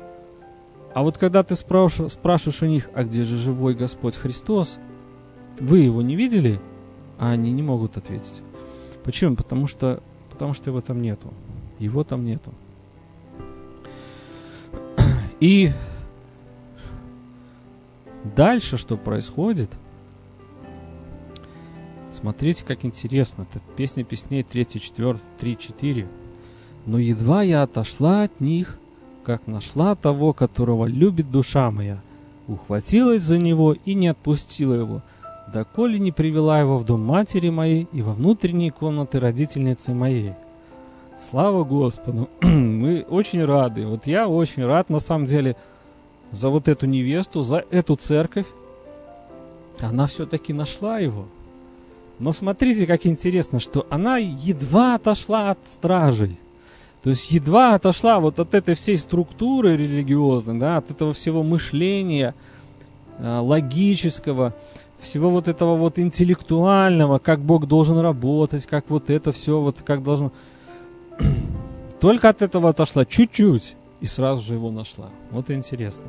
А 0.93 1.03
вот 1.03 1.17
когда 1.17 1.43
ты 1.43 1.55
спрашиваешь, 1.55 2.13
спрашиваешь 2.13 2.61
у 2.61 2.65
них, 2.65 2.89
а 2.93 3.03
где 3.03 3.23
же 3.23 3.37
живой 3.37 3.75
Господь 3.75 4.17
Христос, 4.17 4.77
вы 5.59 5.79
его 5.79 6.01
не 6.01 6.15
видели? 6.15 6.59
А 7.17 7.31
они 7.31 7.51
не 7.53 7.61
могут 7.61 7.97
ответить. 7.97 8.41
Почему? 9.03 9.35
Потому 9.35 9.67
что, 9.67 10.01
потому 10.29 10.53
что 10.53 10.69
его 10.69 10.81
там 10.81 11.01
нету. 11.01 11.33
Его 11.79 12.03
там 12.03 12.25
нету. 12.25 12.51
И 15.41 15.71
дальше 18.23 18.77
что 18.77 18.95
происходит? 18.95 19.69
Смотрите, 22.11 22.63
как 22.63 22.85
интересно. 22.85 23.47
Это 23.49 23.61
песня 23.75 24.03
песней 24.03 24.43
3, 24.43 24.65
4, 24.79 25.19
3, 25.39 25.57
4. 25.57 26.07
Но 26.85 26.99
едва 26.99 27.41
я 27.41 27.63
отошла 27.63 28.23
от 28.23 28.39
них, 28.39 28.77
как 29.23 29.47
нашла 29.47 29.95
того, 29.95 30.33
которого 30.33 30.85
любит 30.85 31.31
душа 31.31 31.71
моя, 31.71 32.01
ухватилась 32.47 33.21
за 33.21 33.37
него 33.37 33.73
и 33.73 33.93
не 33.93 34.09
отпустила 34.09 34.73
его, 34.73 35.01
доколе 35.51 35.99
не 35.99 36.11
привела 36.11 36.59
его 36.59 36.77
в 36.77 36.85
дом 36.85 37.03
матери 37.03 37.49
моей 37.49 37.87
и 37.91 38.01
во 38.01 38.13
внутренние 38.13 38.71
комнаты 38.71 39.19
родительницы 39.19 39.93
моей. 39.93 40.33
Слава 41.21 41.63
Господу! 41.63 42.29
Мы 42.41 43.05
очень 43.07 43.45
рады. 43.45 43.85
Вот 43.85 44.07
я 44.07 44.27
очень 44.27 44.65
рад, 44.65 44.89
на 44.89 44.97
самом 44.97 45.25
деле, 45.25 45.55
за 46.31 46.49
вот 46.49 46.67
эту 46.67 46.87
невесту, 46.87 47.41
за 47.41 47.63
эту 47.69 47.95
церковь. 47.95 48.47
Она 49.79 50.07
все-таки 50.07 50.51
нашла 50.51 50.97
его. 50.97 51.27
Но 52.17 52.31
смотрите, 52.31 52.87
как 52.87 53.05
интересно, 53.05 53.59
что 53.59 53.85
она 53.91 54.17
едва 54.17 54.95
отошла 54.95 55.51
от 55.51 55.59
стражей. 55.67 56.39
То 57.03 57.11
есть 57.11 57.29
едва 57.31 57.75
отошла 57.75 58.19
вот 58.19 58.39
от 58.39 58.55
этой 58.55 58.73
всей 58.73 58.97
структуры 58.97 59.77
религиозной, 59.77 60.59
да, 60.59 60.77
от 60.77 60.89
этого 60.89 61.13
всего 61.13 61.43
мышления 61.43 62.33
э, 63.19 63.37
логического, 63.39 64.55
всего 64.99 65.29
вот 65.29 65.47
этого 65.47 65.75
вот 65.75 65.99
интеллектуального, 65.99 67.19
как 67.19 67.41
Бог 67.41 67.67
должен 67.67 67.99
работать, 67.99 68.65
как 68.65 68.89
вот 68.89 69.11
это 69.11 69.31
все, 69.31 69.59
вот 69.59 69.83
как 69.83 70.01
должно... 70.01 70.31
Только 71.99 72.29
от 72.29 72.41
этого 72.41 72.69
отошла 72.69 73.05
чуть-чуть 73.05 73.75
и 73.99 74.05
сразу 74.05 74.41
же 74.41 74.55
его 74.55 74.71
нашла. 74.71 75.09
Вот 75.31 75.49
интересно. 75.51 76.05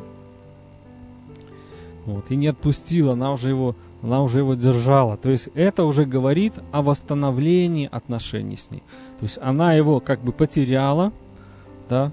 Вот, 2.04 2.30
и 2.30 2.36
не 2.36 2.48
отпустила, 2.48 3.12
она 3.12 3.32
уже 3.32 3.50
его 3.50 3.76
она 4.02 4.22
уже 4.22 4.40
его 4.40 4.54
держала. 4.54 5.16
То 5.16 5.30
есть 5.30 5.48
это 5.54 5.84
уже 5.84 6.04
говорит 6.04 6.54
о 6.72 6.82
восстановлении 6.82 7.88
отношений 7.90 8.56
с 8.56 8.70
ней. 8.70 8.82
То 9.20 9.24
есть 9.24 9.38
она 9.40 9.74
его 9.74 10.00
как 10.00 10.20
бы 10.20 10.32
потеряла, 10.32 11.12
да. 11.88 12.10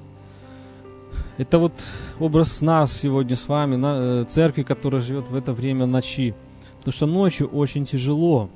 Это 1.38 1.58
вот 1.58 1.74
образ 2.20 2.62
нас 2.62 2.94
сегодня 2.94 3.36
с 3.36 3.48
вами, 3.48 3.76
на, 3.76 4.22
э, 4.22 4.26
церкви, 4.26 4.64
которая 4.64 5.02
живет 5.02 5.30
в 5.30 5.36
это 5.36 5.52
время 5.52 5.86
ночи. 5.86 6.36
Потому 6.78 6.94
что 6.94 7.06
ночью 7.08 7.48
очень 7.48 7.86
тяжело 7.86 8.50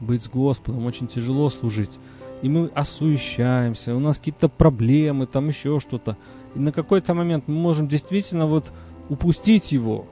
быть 0.00 0.22
с 0.22 0.28
Господом, 0.28 0.86
очень 0.86 1.08
тяжело 1.08 1.50
служить. 1.50 1.98
И 2.42 2.48
мы 2.48 2.70
осуещаемся, 2.74 3.94
у 3.94 4.00
нас 4.00 4.18
какие-то 4.18 4.48
проблемы, 4.48 5.26
там 5.26 5.48
еще 5.48 5.80
что-то. 5.80 6.16
И 6.54 6.58
на 6.58 6.72
какой-то 6.72 7.14
момент 7.14 7.44
мы 7.46 7.54
можем 7.54 7.88
действительно 7.88 8.46
вот 8.46 8.72
упустить 9.08 9.72
его, 9.72 10.06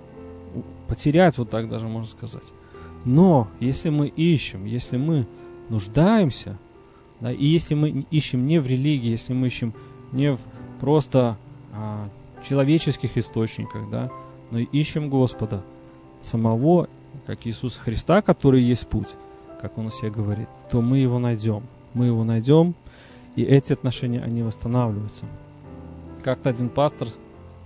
потерять, 0.88 1.38
вот 1.38 1.50
так 1.50 1.68
даже 1.68 1.86
можно 1.86 2.10
сказать. 2.10 2.44
Но 3.04 3.48
если 3.60 3.90
мы 3.90 4.08
ищем, 4.08 4.64
если 4.64 4.96
мы 4.96 5.26
нуждаемся, 5.68 6.58
да, 7.20 7.32
и 7.32 7.44
если 7.44 7.74
мы 7.74 8.06
ищем 8.10 8.46
не 8.46 8.58
в 8.58 8.66
религии, 8.66 9.10
если 9.10 9.34
мы 9.34 9.46
ищем 9.48 9.74
не 10.12 10.32
в 10.34 10.40
просто 10.80 11.36
а, 11.72 12.08
человеческих 12.42 13.16
источниках, 13.16 13.90
да, 13.90 14.10
но 14.50 14.58
и 14.58 14.64
ищем 14.64 15.08
Господа, 15.08 15.62
самого, 16.20 16.88
как 17.26 17.46
Иисуса 17.46 17.80
Христа, 17.80 18.22
который 18.22 18.62
есть 18.62 18.86
путь, 18.86 19.08
как 19.60 19.78
Он 19.78 19.88
о 19.88 19.90
себе 19.90 20.10
говорит, 20.10 20.48
то 20.70 20.80
мы 20.80 20.98
его 20.98 21.18
найдем. 21.18 21.62
Мы 21.94 22.06
его 22.06 22.24
найдем, 22.24 22.74
и 23.36 23.42
эти 23.42 23.72
отношения, 23.72 24.20
они 24.20 24.42
восстанавливаются. 24.42 25.24
Как-то 26.22 26.50
один 26.50 26.68
пастор 26.68 27.08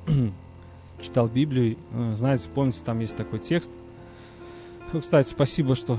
читал 1.03 1.29
Библию. 1.29 1.77
Э, 1.93 2.13
знаете, 2.15 2.49
помните, 2.55 2.81
там 2.85 3.01
есть 3.01 3.17
такой 3.17 3.39
текст. 3.39 3.71
Ну, 4.93 5.01
кстати, 5.01 5.29
спасибо, 5.29 5.75
что 5.75 5.99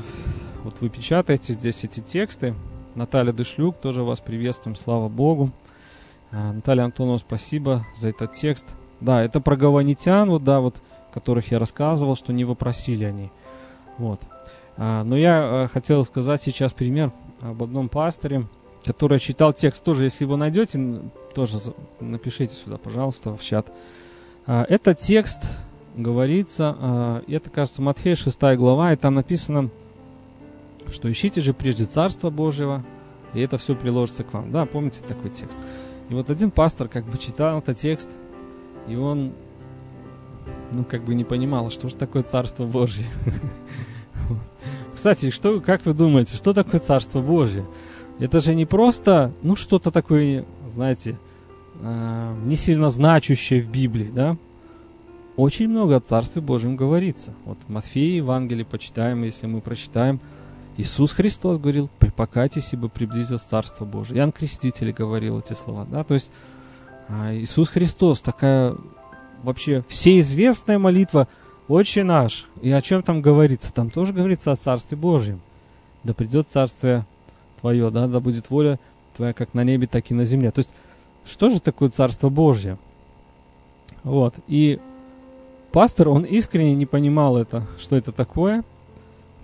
вот 0.64 0.76
вы 0.82 0.90
печатаете 0.90 1.54
здесь 1.54 1.84
эти 1.84 2.00
тексты. 2.00 2.56
Наталья 2.96 3.32
Дышлюк, 3.32 3.78
тоже 3.78 4.04
вас 4.04 4.20
приветствуем, 4.20 4.76
слава 4.76 5.08
Богу. 5.10 5.52
А, 6.32 6.52
Наталья 6.52 6.84
Антонова, 6.84 7.18
спасибо 7.18 7.86
за 7.96 8.10
этот 8.10 8.32
текст. 8.32 8.68
Да, 9.00 9.24
это 9.24 9.40
про 9.42 9.56
гаванитян, 9.56 10.30
вот, 10.30 10.44
да, 10.44 10.60
вот, 10.60 10.82
которых 11.14 11.52
я 11.52 11.60
рассказывал, 11.60 12.16
что 12.16 12.34
не 12.34 12.44
вопросили 12.46 13.06
они. 13.06 13.32
Вот. 13.98 14.22
А, 14.78 15.04
но 15.04 15.16
я 15.16 15.64
а, 15.64 15.68
хотел 15.68 16.04
сказать 16.04 16.42
сейчас 16.42 16.74
пример 16.74 17.12
об 17.42 17.64
одном 17.64 17.90
пасторе, 17.90 18.46
который 18.84 19.20
читал 19.20 19.54
текст. 19.54 19.84
Тоже, 19.84 20.06
если 20.06 20.24
его 20.24 20.38
найдете, 20.38 21.02
тоже 21.34 21.58
напишите 22.00 22.56
сюда, 22.56 22.78
пожалуйста, 22.78 23.36
в 23.36 23.42
чат. 23.42 23.72
А, 24.46 24.66
этот 24.68 25.00
текст 25.00 25.44
говорится, 25.96 26.76
а, 26.80 27.24
это, 27.28 27.50
кажется, 27.50 27.82
Матфея 27.82 28.16
6 28.16 28.40
глава, 28.56 28.94
и 28.94 28.96
там 28.96 29.16
написано, 29.16 29.70
что 30.92 31.12
ищите 31.12 31.42
же 31.42 31.54
прежде 31.54 31.86
Царство 31.86 32.30
Божьего, 32.30 32.84
и 33.34 33.42
это 33.42 33.58
все 33.58 33.76
приложится 33.76 34.24
к 34.24 34.34
вам. 34.34 34.52
Да, 34.52 34.66
помните 34.66 35.00
такой 35.08 35.30
текст? 35.30 35.58
И 36.10 36.14
вот 36.14 36.30
один 36.30 36.50
пастор 36.52 36.88
как 36.88 37.06
бы 37.06 37.18
читал 37.18 37.60
этот 37.60 37.78
текст, 37.78 38.10
и 38.88 38.96
он, 38.96 39.34
ну, 40.72 40.84
как 40.84 41.04
бы 41.04 41.14
не 41.14 41.24
понимал, 41.24 41.70
что 41.70 41.90
же 41.90 41.96
такое 41.96 42.24
Царство 42.24 42.66
Божье. 42.66 43.06
Кстати, 45.00 45.30
что, 45.30 45.62
как 45.62 45.86
вы 45.86 45.94
думаете, 45.94 46.36
что 46.36 46.52
такое 46.52 46.82
Царство 46.82 47.22
Божье? 47.22 47.66
Это 48.20 48.42
же 48.42 48.54
не 48.54 48.66
просто, 48.66 49.32
ну, 49.44 49.56
что-то 49.56 49.92
такое, 49.92 50.44
знаете, 50.68 51.18
э, 51.82 52.36
не 52.44 52.58
сильно 52.58 52.90
значущее 52.90 53.62
в 53.62 53.72
Библии, 53.72 54.12
да, 54.14 54.36
очень 55.38 55.70
много 55.70 55.96
о 55.96 56.00
Царстве 56.02 56.42
Божьем 56.42 56.76
говорится. 56.76 57.34
Вот 57.46 57.58
в 57.66 57.72
Матфея 57.72 58.18
Евангелие 58.18 58.66
почитаем, 58.66 59.24
если 59.24 59.48
мы 59.48 59.62
прочитаем, 59.62 60.20
Иисус 60.76 61.14
Христос 61.14 61.60
говорил, 61.60 61.90
припокайтесь, 61.98 62.74
ибо 62.74 62.90
приблизилось 62.90 63.44
Царство 63.44 63.86
Божие. 63.86 64.18
Иоанн 64.18 64.34
Креститель 64.34 64.92
говорил 64.92 65.40
эти 65.40 65.54
слова, 65.54 65.88
да, 65.90 66.04
то 66.04 66.14
есть 66.14 66.30
а, 67.08 67.34
Иисус 67.34 67.70
Христос, 67.70 68.20
такая 68.20 68.76
вообще 69.44 69.82
всеизвестная 69.88 70.78
молитва, 70.78 71.30
Отче 71.70 72.04
наш, 72.04 72.48
и 72.64 72.72
о 72.72 72.82
чем 72.82 73.04
там 73.04 73.22
говорится? 73.22 73.72
Там 73.72 73.92
тоже 73.92 74.12
говорится 74.12 74.52
о 74.52 74.56
Царстве 74.56 74.98
Божьем. 74.98 75.40
Да 76.04 76.16
придет 76.16 76.50
Царствие 76.50 77.06
Твое, 77.62 77.92
да, 77.92 78.08
да 78.08 78.20
будет 78.20 78.50
воля 78.50 78.80
Твоя 79.16 79.34
как 79.34 79.54
на 79.54 79.64
небе, 79.64 79.86
так 79.86 80.10
и 80.10 80.16
на 80.16 80.26
земле. 80.26 80.50
То 80.50 80.60
есть 80.60 80.74
что 81.26 81.50
же 81.50 81.60
такое 81.60 81.90
Царство 81.90 82.30
Божье? 82.30 82.80
Вот. 84.04 84.34
И 84.48 84.80
пастор, 85.72 86.10
он 86.10 86.24
искренне 86.24 86.74
не 86.74 86.88
понимал 86.88 87.38
это, 87.38 87.68
что 87.78 87.96
это 87.96 88.12
такое, 88.12 88.64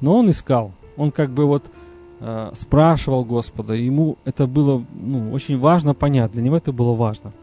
но 0.01 0.17
он 0.17 0.31
искал. 0.31 0.71
Он 0.97 1.11
как 1.11 1.29
бы 1.29 1.45
вот 1.45 1.65
э, 2.21 2.51
спрашивал 2.53 3.23
Господа, 3.23 3.75
ему 3.75 4.17
это 4.25 4.47
было 4.47 4.83
ну, 4.95 5.31
очень 5.31 5.59
важно 5.59 5.93
понять, 5.93 6.31
для 6.31 6.41
него 6.41 6.57
это 6.57 6.71
было 6.71 6.95
важно. 6.95 7.33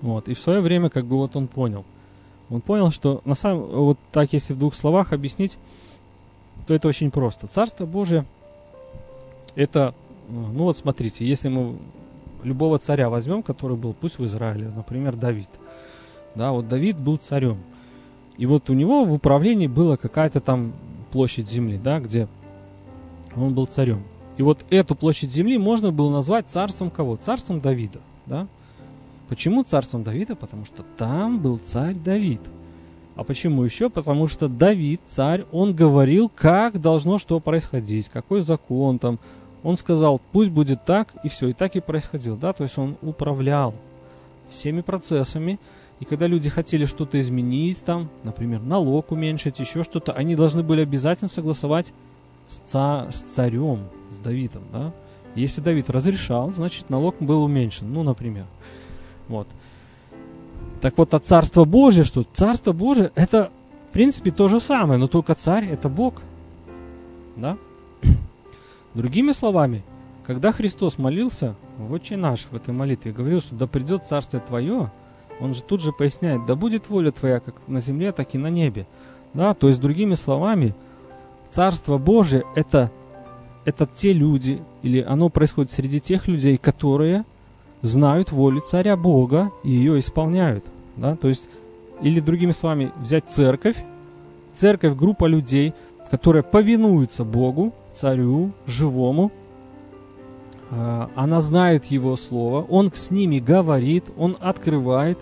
Вот. 0.00 0.28
И 0.30 0.34
в 0.34 0.40
свое 0.40 0.60
время 0.60 0.88
как 0.88 1.04
бы 1.04 1.16
вот 1.16 1.36
он 1.36 1.48
понял. 1.48 1.84
Он 2.50 2.60
понял, 2.60 2.90
что 2.90 3.20
на 3.24 3.34
самом 3.34 3.66
вот 3.66 3.98
так, 4.12 4.32
если 4.32 4.52
в 4.52 4.58
двух 4.58 4.74
словах 4.74 5.12
объяснить, 5.12 5.58
то 6.66 6.74
это 6.74 6.88
очень 6.88 7.10
просто. 7.10 7.46
Царство 7.46 7.86
Божие 7.86 8.24
это, 9.54 9.94
ну 10.28 10.64
вот 10.64 10.76
смотрите, 10.76 11.26
если 11.26 11.48
мы 11.48 11.76
любого 12.42 12.78
царя 12.78 13.08
возьмем, 13.08 13.42
который 13.42 13.76
был, 13.76 13.94
пусть 13.94 14.18
в 14.18 14.24
Израиле, 14.24 14.70
например, 14.74 15.16
Давид. 15.16 15.48
Да, 16.34 16.52
вот 16.52 16.68
Давид 16.68 16.98
был 16.98 17.16
царем. 17.16 17.58
И 18.36 18.46
вот 18.46 18.68
у 18.68 18.72
него 18.72 19.04
в 19.04 19.12
управлении 19.12 19.66
была 19.66 19.96
какая-то 19.96 20.40
там 20.40 20.72
площадь 21.12 21.48
земли, 21.48 21.78
да, 21.82 22.00
где 22.00 22.28
он 23.36 23.54
был 23.54 23.66
царем. 23.66 24.02
И 24.36 24.42
вот 24.42 24.64
эту 24.70 24.96
площадь 24.96 25.30
земли 25.30 25.58
можно 25.58 25.92
было 25.92 26.10
назвать 26.10 26.48
царством 26.48 26.90
кого? 26.90 27.16
Царством 27.16 27.60
Давида, 27.60 28.00
да? 28.26 28.48
Почему 29.28 29.62
царством 29.62 30.02
Давида? 30.02 30.36
Потому 30.36 30.64
что 30.64 30.82
там 30.96 31.38
был 31.40 31.58
царь 31.58 31.94
Давид. 31.94 32.40
А 33.16 33.24
почему 33.24 33.62
еще? 33.62 33.90
Потому 33.90 34.26
что 34.26 34.48
Давид, 34.48 35.00
царь, 35.06 35.44
он 35.52 35.74
говорил, 35.74 36.30
как 36.34 36.80
должно 36.80 37.18
что 37.18 37.38
происходить, 37.40 38.08
какой 38.08 38.40
закон 38.40 38.98
там. 38.98 39.18
Он 39.62 39.76
сказал, 39.76 40.20
пусть 40.32 40.50
будет 40.50 40.84
так, 40.84 41.08
и 41.22 41.28
все, 41.28 41.48
и 41.48 41.52
так 41.54 41.74
и 41.76 41.80
происходило, 41.80 42.36
да, 42.36 42.52
то 42.52 42.64
есть 42.64 42.76
он 42.76 42.96
управлял 43.00 43.72
всеми 44.50 44.82
процессами, 44.82 45.58
и 46.00 46.04
когда 46.04 46.26
люди 46.26 46.50
хотели 46.50 46.84
что-то 46.84 47.18
изменить, 47.18 47.82
там, 47.82 48.10
например, 48.24 48.60
налог 48.60 49.10
уменьшить, 49.10 49.60
еще 49.60 49.82
что-то, 49.82 50.12
они 50.12 50.36
должны 50.36 50.62
были 50.62 50.82
обязательно 50.82 51.28
согласовать 51.28 51.94
с, 52.46 52.58
ца- 52.58 53.10
с 53.10 53.22
царем, 53.22 53.84
с 54.12 54.18
Давидом, 54.18 54.64
да. 54.70 54.92
Если 55.34 55.62
Давид 55.62 55.88
разрешал, 55.88 56.52
значит 56.52 56.90
налог 56.90 57.16
был 57.20 57.42
уменьшен, 57.42 57.90
ну, 57.90 58.02
например. 58.02 58.44
Вот. 59.28 59.46
Так 60.80 60.98
вот, 60.98 61.14
а 61.14 61.18
Царство 61.18 61.64
Божие, 61.64 62.04
что 62.04 62.26
Царство 62.34 62.72
Божие, 62.72 63.10
это, 63.14 63.50
в 63.88 63.92
принципе, 63.92 64.30
то 64.30 64.48
же 64.48 64.60
самое, 64.60 64.98
но 64.98 65.08
только 65.08 65.34
царь– 65.34 65.66
это 65.70 65.88
Бог. 65.88 66.20
Да? 67.36 67.56
Другими 68.94 69.32
словами, 69.32 69.82
когда 70.26 70.52
Христос 70.52 70.98
молился, 70.98 71.54
в 71.78 71.92
Отче 71.92 72.16
наш 72.16 72.40
в 72.50 72.54
этой 72.54 72.74
молитве 72.74 73.12
говорил, 73.12 73.40
что 73.40 73.54
да 73.54 73.66
придет 73.66 74.04
Царствие 74.04 74.42
Твое, 74.46 74.90
он 75.40 75.54
же 75.54 75.62
тут 75.62 75.80
же 75.80 75.92
поясняет, 75.92 76.46
да 76.46 76.54
будет 76.54 76.88
воля 76.88 77.10
Твоя 77.10 77.40
как 77.40 77.54
на 77.66 77.80
земле, 77.80 78.12
так 78.12 78.34
и 78.34 78.38
на 78.38 78.48
небе. 78.48 78.86
Да, 79.32 79.54
то 79.54 79.68
есть, 79.68 79.80
другими 79.80 80.14
словами, 80.14 80.74
Царство 81.50 81.98
Божие 81.98 82.44
это, 82.54 82.90
это 83.64 83.86
те 83.86 84.12
люди, 84.12 84.62
или 84.82 85.00
оно 85.00 85.28
происходит 85.28 85.70
среди 85.70 86.00
тех 86.00 86.28
людей, 86.28 86.56
которые 86.56 87.24
знают 87.84 88.32
волю 88.32 88.62
царя 88.62 88.96
Бога 88.96 89.52
и 89.62 89.70
ее 89.70 89.98
исполняют. 89.98 90.64
Да? 90.96 91.16
То 91.16 91.28
есть, 91.28 91.50
или 92.00 92.18
другими 92.18 92.52
словами, 92.52 92.90
взять 92.98 93.28
церковь, 93.28 93.76
церковь 94.54 94.96
группа 94.96 95.26
людей, 95.26 95.74
которая 96.10 96.42
повинуется 96.42 97.24
Богу, 97.24 97.74
царю, 97.92 98.52
живому, 98.66 99.30
а, 100.70 101.10
она 101.14 101.40
знает 101.40 101.84
его 101.86 102.16
слово, 102.16 102.62
он 102.62 102.90
с 102.92 103.10
ними 103.10 103.38
говорит, 103.38 104.04
он 104.16 104.38
открывает, 104.40 105.18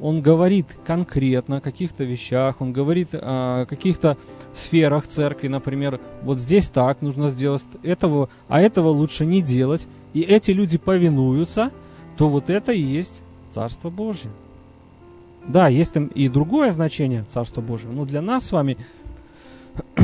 он 0.00 0.20
говорит 0.20 0.66
конкретно 0.84 1.58
о 1.58 1.60
каких-то 1.60 2.04
вещах, 2.04 2.60
он 2.60 2.72
говорит 2.72 3.10
о 3.12 3.66
каких-то 3.66 4.16
сферах 4.52 5.06
церкви, 5.06 5.48
например, 5.48 6.00
вот 6.22 6.38
здесь 6.38 6.68
так 6.68 7.00
нужно 7.00 7.28
сделать, 7.28 7.66
этого, 7.82 8.28
а 8.48 8.60
этого 8.60 8.88
лучше 8.88 9.24
не 9.24 9.40
делать 9.40 9.86
и 10.14 10.20
эти 10.20 10.52
люди 10.52 10.78
повинуются, 10.78 11.72
то 12.16 12.28
вот 12.28 12.48
это 12.48 12.72
и 12.72 12.80
есть 12.80 13.22
Царство 13.50 13.90
Божье. 13.90 14.30
Да, 15.46 15.68
есть 15.68 15.94
там 15.94 16.06
и 16.06 16.28
другое 16.28 16.70
значение 16.70 17.24
Царства 17.28 17.60
Божьего, 17.60 17.92
но 17.92 18.04
для 18.04 18.22
нас 18.22 18.46
с 18.46 18.52
вами, 18.52 18.78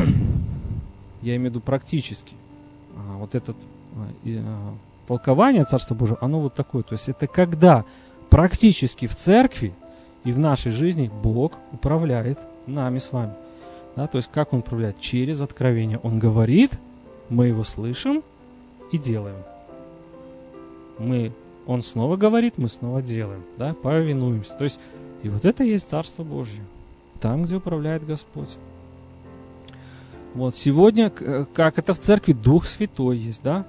я 1.22 1.36
имею 1.36 1.40
в 1.40 1.54
виду 1.54 1.60
практически, 1.60 2.34
а, 2.96 3.16
вот 3.18 3.34
это 3.34 3.54
а, 3.94 4.08
а, 4.26 4.74
толкование 5.06 5.64
Царства 5.64 5.94
Божьего, 5.94 6.18
оно 6.20 6.40
вот 6.40 6.54
такое. 6.54 6.82
То 6.82 6.94
есть 6.94 7.08
это 7.08 7.26
когда 7.26 7.84
практически 8.28 9.06
в 9.06 9.14
церкви 9.14 9.72
и 10.24 10.32
в 10.32 10.38
нашей 10.38 10.72
жизни 10.72 11.10
Бог 11.22 11.52
управляет 11.72 12.38
нами 12.66 12.98
с 12.98 13.12
вами. 13.12 13.32
Да, 13.96 14.06
то 14.06 14.16
есть 14.16 14.30
как 14.32 14.52
Он 14.52 14.60
управляет? 14.60 15.00
Через 15.00 15.42
откровение. 15.42 15.98
Он 16.02 16.18
говорит, 16.18 16.72
мы 17.28 17.48
его 17.48 17.64
слышим 17.64 18.22
и 18.92 18.98
делаем 18.98 19.36
мы, 21.00 21.32
он 21.66 21.82
снова 21.82 22.16
говорит, 22.16 22.58
мы 22.58 22.68
снова 22.68 23.02
делаем, 23.02 23.42
да, 23.56 23.74
повинуемся. 23.74 24.56
То 24.56 24.64
есть, 24.64 24.78
и 25.22 25.28
вот 25.28 25.44
это 25.44 25.64
и 25.64 25.70
есть 25.70 25.88
Царство 25.88 26.22
Божье, 26.22 26.62
там, 27.20 27.44
где 27.44 27.56
управляет 27.56 28.06
Господь. 28.06 28.56
Вот, 30.34 30.54
сегодня, 30.54 31.12
э, 31.18 31.46
как 31.52 31.78
это 31.78 31.94
в 31.94 31.98
церкви, 31.98 32.32
Дух 32.32 32.66
Святой 32.66 33.18
есть, 33.18 33.42
да? 33.42 33.66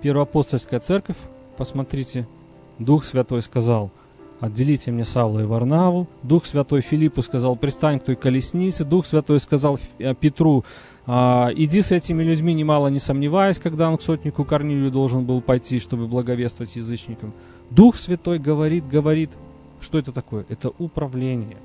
Первоапостольская 0.00 0.80
церковь, 0.80 1.16
посмотрите, 1.56 2.26
Дух 2.78 3.04
Святой 3.04 3.42
сказал, 3.42 3.90
отделите 4.40 4.90
мне 4.90 5.04
Савла 5.04 5.40
и 5.40 5.44
Варнаву. 5.44 6.06
Дух 6.22 6.46
Святой 6.46 6.80
Филиппу 6.80 7.22
сказал, 7.22 7.56
пристань 7.56 8.00
к 8.00 8.04
той 8.04 8.16
колеснице. 8.16 8.84
Дух 8.84 9.06
Святой 9.06 9.40
сказал 9.40 9.78
э, 9.98 10.14
Петру, 10.14 10.64
а, 11.06 11.50
иди 11.54 11.80
с 11.80 11.90
этими 11.90 12.22
людьми, 12.22 12.52
немало 12.52 12.88
не 12.88 12.98
сомневаясь, 12.98 13.58
когда 13.58 13.88
он 13.88 13.96
к 13.96 14.02
сотнику 14.02 14.44
Корнилию 14.44 14.90
должен 14.90 15.24
был 15.24 15.40
пойти, 15.40 15.78
чтобы 15.78 16.06
благовествовать 16.06 16.76
язычникам. 16.76 17.32
Дух 17.70 17.96
Святой 17.96 18.38
говорит, 18.38 18.86
говорит. 18.86 19.30
Что 19.80 19.98
это 19.98 20.12
такое? 20.12 20.44
Это 20.48 20.70
управление. 20.78 21.56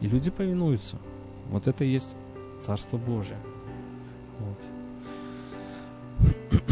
И 0.00 0.06
люди 0.06 0.30
повинуются. 0.30 0.98
Вот 1.50 1.66
это 1.66 1.84
и 1.84 1.88
есть 1.88 2.14
Царство 2.60 2.98
Божие. 2.98 3.38
Вот. 4.38 4.58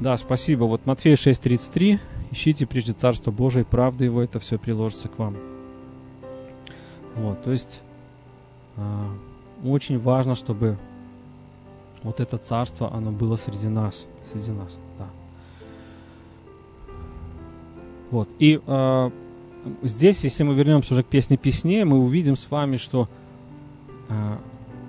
Да, 0.00 0.16
спасибо. 0.16 0.64
Вот 0.64 0.86
Матфея 0.86 1.16
6.33. 1.16 1.98
Ищите 2.30 2.66
прежде 2.66 2.92
Царство 2.92 3.30
Божие, 3.30 3.64
правда 3.64 4.04
его, 4.04 4.22
это 4.22 4.38
все 4.38 4.58
приложится 4.58 5.08
к 5.08 5.18
вам. 5.18 5.36
Вот, 7.14 7.42
то 7.42 7.50
есть 7.50 7.82
э, 8.76 9.06
очень 9.64 9.98
важно, 9.98 10.34
чтобы 10.34 10.76
вот 12.02 12.20
это 12.20 12.38
царство, 12.38 12.92
оно 12.92 13.10
было 13.10 13.36
среди 13.36 13.68
нас, 13.68 14.06
среди 14.30 14.52
нас, 14.52 14.76
да. 14.98 15.08
Вот, 18.10 18.28
и 18.38 18.60
э, 18.64 19.10
здесь, 19.82 20.22
если 20.22 20.44
мы 20.44 20.54
вернемся 20.54 20.94
уже 20.94 21.02
к 21.02 21.06
песне 21.06 21.36
песней, 21.36 21.82
мы 21.84 21.98
увидим 21.98 22.36
с 22.36 22.50
вами, 22.50 22.76
что 22.76 23.08
э, 24.08 24.36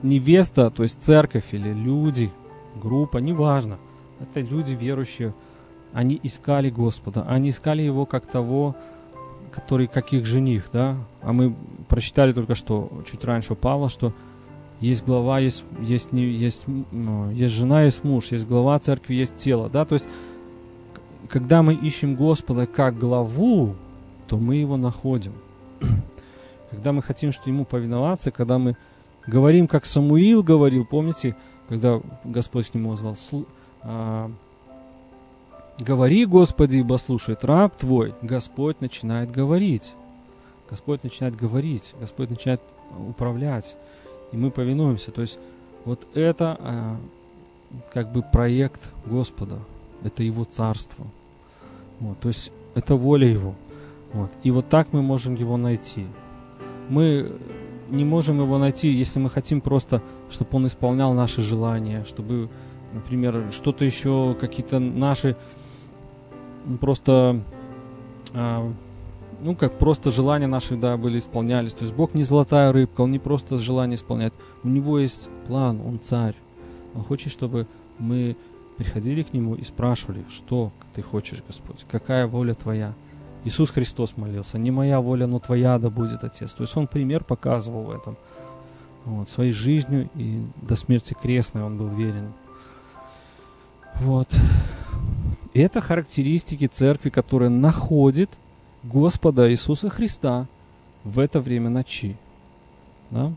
невеста, 0.04 0.70
то 0.70 0.84
есть 0.84 1.02
церковь 1.02 1.54
или 1.54 1.74
люди, 1.74 2.32
группа, 2.76 3.18
неважно, 3.18 3.80
это 4.20 4.40
люди 4.40 4.74
верующие, 4.74 5.34
они 5.94 6.20
искали 6.22 6.70
Господа, 6.70 7.26
они 7.28 7.50
искали 7.50 7.82
Его 7.82 8.06
как 8.06 8.26
того, 8.26 8.76
который 9.52 9.88
как 9.88 10.14
их 10.14 10.26
жених, 10.26 10.70
да, 10.72 10.96
а 11.22 11.34
мы 11.34 11.56
прочитали 11.88 12.34
только 12.34 12.56
что, 12.56 12.92
чуть 13.10 13.24
раньше 13.24 13.54
у 13.54 13.56
Павла, 13.56 13.90
что 13.90 14.14
есть 14.80 15.06
глава, 15.06 15.40
есть, 15.40 15.66
есть, 15.82 16.14
не, 16.14 16.24
есть, 16.24 16.66
ну, 16.92 17.32
есть 17.32 17.54
жена, 17.54 17.84
есть 17.84 18.04
муж, 18.04 18.32
есть 18.32 18.48
глава 18.48 18.80
церкви, 18.80 19.14
есть 19.16 19.36
тело. 19.36 19.70
Да? 19.70 19.84
То 19.84 19.96
есть, 19.96 20.08
когда 21.28 21.62
мы 21.62 21.74
ищем 21.74 22.16
Господа 22.16 22.66
как 22.66 22.98
главу, 22.98 23.76
то 24.28 24.38
мы 24.38 24.56
его 24.56 24.78
находим. 24.78 25.34
когда 26.72 26.94
мы 26.94 27.02
хотим, 27.02 27.32
что 27.32 27.50
ему 27.50 27.66
повиноваться, 27.66 28.32
когда 28.32 28.58
мы 28.58 28.78
говорим, 29.28 29.68
как 29.68 29.86
Самуил 29.86 30.44
говорил, 30.44 30.86
помните, 30.86 31.36
когда 31.68 32.02
Господь 32.24 32.70
к 32.70 32.74
нему 32.74 32.92
возвал, 32.92 33.16
а, 33.82 34.32
говори, 35.80 36.26
Господи, 36.26 36.78
ибо 36.78 36.98
слушает 36.98 37.44
раб 37.44 37.76
твой, 37.78 38.14
Господь 38.22 38.82
начинает 38.82 39.32
говорить. 39.32 39.94
Господь 40.70 41.04
начинает 41.04 41.36
говорить, 41.36 41.96
Господь 42.00 42.30
начинает 42.30 42.62
управлять 43.08 43.76
и 44.32 44.38
мы 44.38 44.52
повинуемся. 44.52 45.12
То 45.12 45.22
есть 45.22 45.40
вот 45.86 46.08
это 46.14 46.58
а, 46.60 46.98
как 47.94 48.12
бы 48.12 48.22
проект 48.22 48.82
Господа, 49.06 49.60
это 50.04 50.24
Его 50.24 50.44
царство. 50.44 51.06
Вот, 52.00 52.20
то 52.20 52.28
есть 52.28 52.52
это 52.76 52.96
воля 52.96 53.28
Его. 53.28 53.56
Вот. 54.14 54.32
И 54.44 54.52
вот 54.52 54.70
так 54.70 54.94
мы 54.94 55.02
можем 55.02 55.36
Его 55.36 55.58
найти. 55.58 56.06
Мы 56.90 57.32
не 57.90 58.06
можем 58.06 58.40
Его 58.40 58.58
найти, 58.58 58.90
если 58.90 59.20
мы 59.20 59.30
хотим 59.30 59.62
просто, 59.62 60.02
чтобы 60.30 60.50
Он 60.54 60.68
исполнял 60.68 61.14
наши 61.14 61.42
желания, 61.42 62.04
чтобы, 62.06 62.50
например, 62.94 63.44
что-то 63.52 63.86
еще, 63.86 64.36
какие-то 64.40 64.80
наши 64.80 65.36
просто 66.78 67.42
а, 68.34 68.72
ну, 69.42 69.56
как 69.56 69.78
просто 69.78 70.12
желания 70.12 70.48
наши, 70.48 70.76
да, 70.76 70.98
были 70.98 71.20
исполнялись. 71.20 71.74
То 71.74 71.86
есть 71.86 71.96
Бог 71.96 72.14
не 72.14 72.24
золотая 72.24 72.72
рыбка, 72.72 73.02
Он 73.02 73.12
не 73.12 73.20
просто 73.20 73.58
желание 73.58 73.96
исполняет. 73.96 74.34
У 74.64 74.68
Него 74.68 75.00
есть 75.00 75.30
план, 75.48 75.82
Он 75.86 76.00
царь. 76.00 76.36
Он 76.94 77.04
хочет, 77.04 77.32
чтобы 77.32 77.68
мы 77.98 78.36
приходили 78.78 79.24
к 79.24 79.34
Нему 79.34 79.56
и 79.56 79.64
спрашивали, 79.64 80.26
что 80.30 80.72
Ты 80.94 81.02
хочешь, 81.02 81.44
Господь, 81.46 81.86
какая 81.90 82.28
воля 82.28 82.54
Твоя. 82.54 82.94
Иисус 83.46 83.70
Христос 83.72 84.18
молился, 84.18 84.58
не 84.58 84.72
моя 84.72 85.00
воля, 85.00 85.26
но 85.26 85.40
Твоя 85.40 85.80
да 85.80 85.90
будет, 85.90 86.24
Отец. 86.24 86.52
То 86.52 86.64
есть 86.64 86.76
Он 86.76 86.88
пример 86.88 87.24
показывал 87.24 87.84
в 87.84 87.92
этом. 87.92 88.18
Вот, 89.06 89.30
своей 89.30 89.54
жизнью 89.54 90.10
и 90.16 90.44
до 90.62 90.76
смерти 90.76 91.16
крестной 91.20 91.64
Он 91.64 91.78
был 91.78 91.88
верен. 91.88 92.34
Вот. 94.02 94.28
Это 95.54 95.82
характеристики 95.82 96.68
церкви, 96.68 97.10
которая 97.10 97.50
находит 97.50 98.30
Господа 98.84 99.52
Иисуса 99.52 99.90
Христа 99.90 100.48
в 101.04 101.20
это 101.20 101.40
время 101.40 101.70
ночи. 101.70 102.16
Да? 103.10 103.34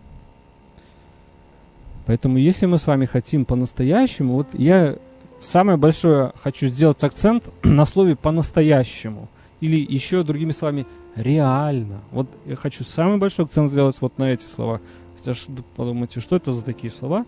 Поэтому 2.07 2.39
если 2.39 2.67
мы 2.67 2.79
с 2.79 2.87
вами 2.87 3.07
хотим 3.07 3.45
по-настоящему, 3.45 4.35
вот 4.35 4.49
я 4.53 4.97
самое 5.41 5.79
большое 5.79 6.33
хочу 6.43 6.67
сделать 6.69 7.03
акцент 7.05 7.49
на 7.63 7.85
слове 7.85 8.17
по-настоящему. 8.17 9.29
Или 9.61 9.77
еще 9.77 10.25
другими 10.25 10.51
словами, 10.51 10.87
реально. 11.15 12.01
Вот 12.11 12.27
я 12.47 12.57
хочу 12.57 12.85
самый 12.85 13.19
большой 13.19 13.45
акцент 13.45 13.71
сделать 13.71 13.97
вот 14.01 14.19
на 14.19 14.25
эти 14.25 14.45
слова. 14.45 14.81
Хотя 15.17 15.39
подумайте, 15.77 16.21
что 16.21 16.37
это 16.37 16.53
за 16.53 16.63
такие 16.63 16.93
слова? 16.93 17.25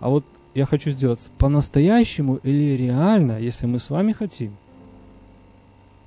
А 0.00 0.08
вот 0.08 0.24
я 0.54 0.66
хочу 0.66 0.90
сделать 0.90 1.30
по-настоящему 1.38 2.36
или 2.36 2.76
реально, 2.76 3.38
если 3.38 3.66
мы 3.66 3.78
с 3.78 3.90
вами 3.90 4.12
хотим 4.12 4.56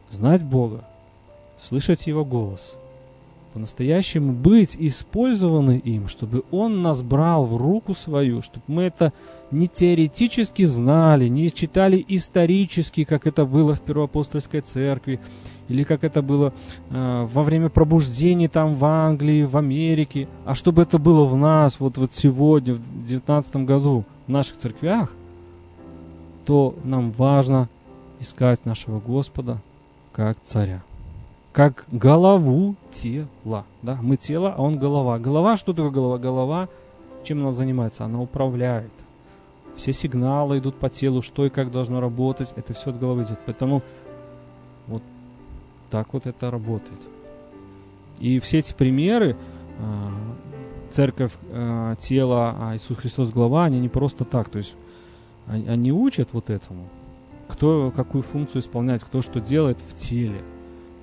знать 0.10 0.43
Бога, 0.43 0.83
слышать 1.60 2.07
Его 2.07 2.23
голос– 2.25 2.75
по-настоящему 3.57 4.33
быть 4.33 4.77
использованы 4.77 5.81
им, 5.83 6.07
чтобы 6.07 6.43
Он 6.51 6.83
нас 6.83 7.01
брал 7.01 7.43
в 7.43 7.57
руку 7.57 7.95
свою, 7.95 8.43
чтобы 8.43 8.63
мы 8.67 8.83
это 8.83 9.13
не 9.49 9.67
теоретически 9.67 10.63
знали, 10.63 11.27
не 11.27 11.51
читали 11.51 12.05
исторически, 12.07 13.03
как 13.03 13.25
это 13.25 13.47
было 13.47 13.73
в 13.73 13.81
Первоапостольской 13.81 14.62
церкви, 14.62 15.19
или 15.67 15.84
как 15.84 16.03
это 16.03 16.21
было 16.21 16.53
э, 16.89 17.27
во 17.32 17.43
время 17.43 17.69
пробуждений 17.69 18.47
там 18.47 18.75
в 18.75 18.86
Англии, 18.86 19.43
в 19.43 19.58
Америке, 19.58 20.27
а 20.45 20.56
чтобы 20.56 20.82
это 20.82 20.97
было 20.97 21.25
в 21.25 21.36
нас, 21.36 21.80
вот, 21.80 21.97
вот 21.97 22.13
сегодня, 22.13 22.75
в 22.75 23.08
19 23.08 23.58
году, 23.58 24.03
в 24.27 24.32
наших 24.32 24.58
церквях, 24.58 25.13
то 26.45 26.75
нам 26.84 27.12
важно 27.12 27.69
искать 28.19 28.65
нашего 28.65 28.99
Господа 28.99 29.60
как 30.13 30.38
царя 30.43 30.82
как 31.58 31.86
голову 31.91 32.75
тела. 32.91 33.65
Да? 33.82 33.97
Мы 33.99 34.15
тело, 34.17 34.53
а 34.56 34.62
он 34.62 34.77
голова. 34.77 35.17
Голова, 35.17 35.58
что 35.58 35.73
такое 35.73 35.89
голова? 35.89 36.19
Голова, 36.19 36.69
чем 37.23 37.39
она 37.39 37.51
занимается? 37.51 38.06
Она 38.06 38.21
управляет. 38.21 38.91
Все 39.75 39.91
сигналы 39.91 40.60
идут 40.60 40.75
по 40.75 40.88
телу, 40.89 41.23
что 41.23 41.47
и 41.47 41.49
как 41.49 41.71
должно 41.71 41.99
работать, 41.99 42.53
это 42.56 42.75
все 42.75 42.91
от 42.91 42.99
головы 42.99 43.23
идет. 43.23 43.39
Поэтому 43.47 43.82
так 45.89 46.13
вот 46.13 46.26
это 46.26 46.52
работает. 46.52 47.00
И 48.19 48.39
все 48.39 48.60
эти 48.60 48.73
примеры, 48.73 49.36
а, 49.80 50.12
церковь, 50.91 51.32
а, 51.52 51.95
тело, 51.95 52.56
а 52.60 52.76
Иисус 52.76 52.97
Христос 52.97 53.32
голова, 53.32 53.65
они 53.65 53.80
не 53.80 53.89
просто 53.89 54.26
так. 54.26 54.50
То 54.50 54.58
есть 54.58 54.76
они 55.47 55.91
учат 55.91 56.30
вот 56.34 56.50
этому, 56.50 56.88
кто 57.47 57.91
какую 57.95 58.21
функцию 58.21 58.62
исполняет, 58.62 59.04
кто 59.04 59.21
что 59.21 59.39
делает 59.39 59.78
в 59.80 59.95
теле. 59.95 60.41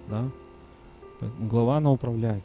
Да? 0.09 0.29
Глава 1.39 1.79
она 1.79 1.91
управляет. 1.91 2.45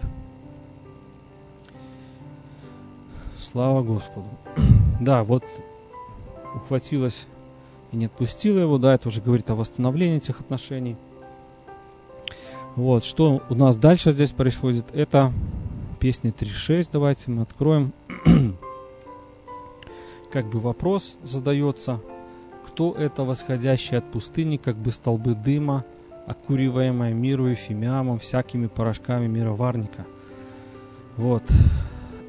Слава 3.38 3.84
Господу. 3.84 4.28
да, 5.02 5.24
вот 5.24 5.44
ухватилась 6.56 7.26
и 7.92 7.98
не 7.98 8.06
отпустила 8.06 8.60
его, 8.60 8.78
да, 8.78 8.94
это 8.94 9.08
уже 9.08 9.22
говорит 9.22 9.50
о 9.50 9.56
восстановлении 9.56 10.18
этих 10.18 10.40
отношений. 10.40 10.96
Вот, 12.80 13.04
что 13.04 13.44
у 13.50 13.56
нас 13.56 13.78
дальше 13.78 14.14
здесь 14.14 14.32
происходит, 14.32 14.86
это 14.94 15.34
песня 16.00 16.32
3.6, 16.32 16.88
давайте 16.94 17.30
мы 17.30 17.42
откроем. 17.42 17.92
как 20.32 20.50
бы 20.50 20.62
вопрос 20.62 21.18
задается, 21.22 22.00
кто 22.66 22.94
это 22.94 23.26
восходящий 23.26 23.98
от 23.98 24.10
пустыни, 24.10 24.56
как 24.56 24.78
бы 24.78 24.92
столбы 24.92 25.36
дыма, 25.36 25.84
окуриваемая 26.26 27.14
миру 27.14 27.50
и 27.50 27.56
фимиамом, 27.56 28.18
всякими 28.18 28.68
порошками 28.68 29.28
мироварника. 29.28 30.06
Вот. 31.18 31.44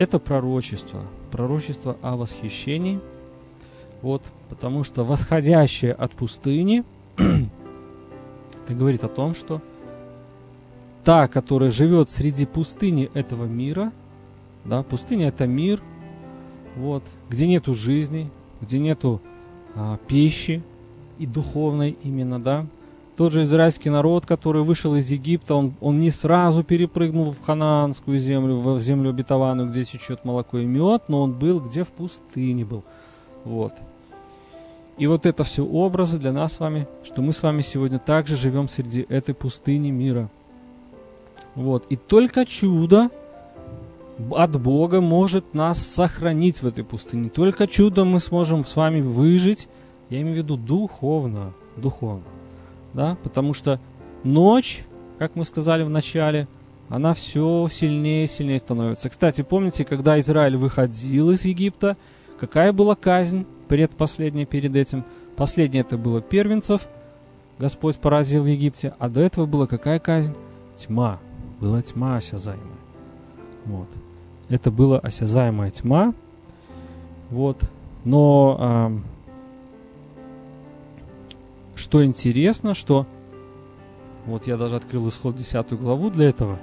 Это 0.00 0.18
пророчество. 0.18 1.04
Пророчество 1.30 1.96
о 2.02 2.16
восхищении. 2.16 2.98
Вот, 4.02 4.24
потому 4.48 4.82
что 4.82 5.04
восходящее 5.04 5.92
от 5.92 6.10
пустыни, 6.10 6.82
это 7.16 8.74
говорит 8.74 9.04
о 9.04 9.08
том, 9.08 9.32
что 9.36 9.62
та, 11.04 11.28
которая 11.28 11.70
живет 11.70 12.10
среди 12.10 12.46
пустыни 12.46 13.10
этого 13.14 13.44
мира, 13.44 13.92
да, 14.64 14.82
пустыня 14.82 15.28
это 15.28 15.46
мир, 15.46 15.80
вот, 16.76 17.02
где 17.28 17.46
нету 17.46 17.74
жизни, 17.74 18.30
где 18.60 18.78
нету 18.78 19.20
а, 19.74 19.98
пищи 20.06 20.62
и 21.18 21.26
духовной 21.26 21.96
именно, 22.02 22.40
да, 22.40 22.66
тот 23.20 23.34
же 23.34 23.42
израильский 23.42 23.90
народ, 23.90 24.24
который 24.24 24.62
вышел 24.62 24.94
из 24.94 25.10
Египта, 25.10 25.54
он, 25.54 25.74
он 25.82 25.98
не 25.98 26.10
сразу 26.10 26.64
перепрыгнул 26.64 27.32
в 27.32 27.42
ханаанскую 27.42 28.18
землю, 28.18 28.56
в 28.56 28.80
землю 28.80 29.10
обетованную, 29.10 29.68
где 29.68 29.84
течет 29.84 30.24
молоко 30.24 30.56
и 30.56 30.64
мед, 30.64 31.02
но 31.08 31.20
он 31.20 31.34
был 31.34 31.60
где 31.60 31.84
в 31.84 31.88
пустыне 31.88 32.64
был. 32.64 32.82
Вот. 33.44 33.74
И 34.96 35.06
вот 35.06 35.26
это 35.26 35.44
все 35.44 35.64
образы 35.64 36.18
для 36.18 36.32
нас 36.32 36.54
с 36.54 36.60
вами, 36.60 36.86
что 37.04 37.20
мы 37.20 37.34
с 37.34 37.42
вами 37.42 37.60
сегодня 37.60 37.98
также 37.98 38.36
живем 38.36 38.68
среди 38.68 39.04
этой 39.08 39.34
пустыни 39.34 39.90
мира. 39.90 40.30
Вот. 41.54 41.86
И 41.88 41.96
только 41.96 42.46
чудо 42.46 43.10
от 44.32 44.60
Бога 44.60 45.00
может 45.00 45.54
нас 45.54 45.78
сохранить 45.78 46.62
в 46.62 46.66
этой 46.66 46.84
пустыне. 46.84 47.30
Только 47.30 47.66
чудо 47.66 48.04
мы 48.04 48.20
сможем 48.20 48.64
с 48.64 48.76
вами 48.76 49.00
выжить, 49.00 49.68
я 50.10 50.20
имею 50.20 50.34
в 50.34 50.38
виду 50.38 50.56
духовно, 50.56 51.52
духовно 51.76 52.24
да, 52.92 53.16
потому 53.22 53.54
что 53.54 53.80
ночь, 54.24 54.84
как 55.18 55.36
мы 55.36 55.44
сказали 55.44 55.82
в 55.82 55.90
начале, 55.90 56.48
она 56.88 57.14
все 57.14 57.68
сильнее 57.70 58.24
и 58.24 58.26
сильнее 58.26 58.58
становится. 58.58 59.08
Кстати, 59.08 59.42
помните, 59.42 59.84
когда 59.84 60.18
Израиль 60.20 60.56
выходил 60.56 61.30
из 61.30 61.44
Египта, 61.44 61.96
какая 62.38 62.72
была 62.72 62.96
казнь 62.96 63.46
предпоследняя 63.68 64.46
перед 64.46 64.74
этим? 64.74 65.04
Последняя 65.36 65.80
это 65.80 65.96
было 65.96 66.20
первенцев, 66.20 66.88
Господь 67.58 67.96
поразил 67.96 68.42
в 68.42 68.46
Египте, 68.46 68.94
а 68.98 69.08
до 69.08 69.20
этого 69.20 69.46
была 69.46 69.66
какая 69.66 69.98
казнь? 69.98 70.34
Тьма. 70.76 71.20
Была 71.60 71.82
тьма 71.82 72.16
осязаемая. 72.16 72.64
Вот. 73.66 73.88
Это 74.48 74.70
была 74.70 74.98
осязаемая 74.98 75.70
тьма. 75.70 76.14
Вот. 77.30 77.70
Но 78.04 78.92
что 81.76 82.04
интересно, 82.04 82.74
что 82.74 83.06
вот 84.26 84.46
я 84.46 84.56
даже 84.56 84.76
открыл 84.76 85.08
исход 85.08 85.36
10 85.36 85.72
главу 85.74 86.10
для 86.10 86.28
этого, 86.28 86.58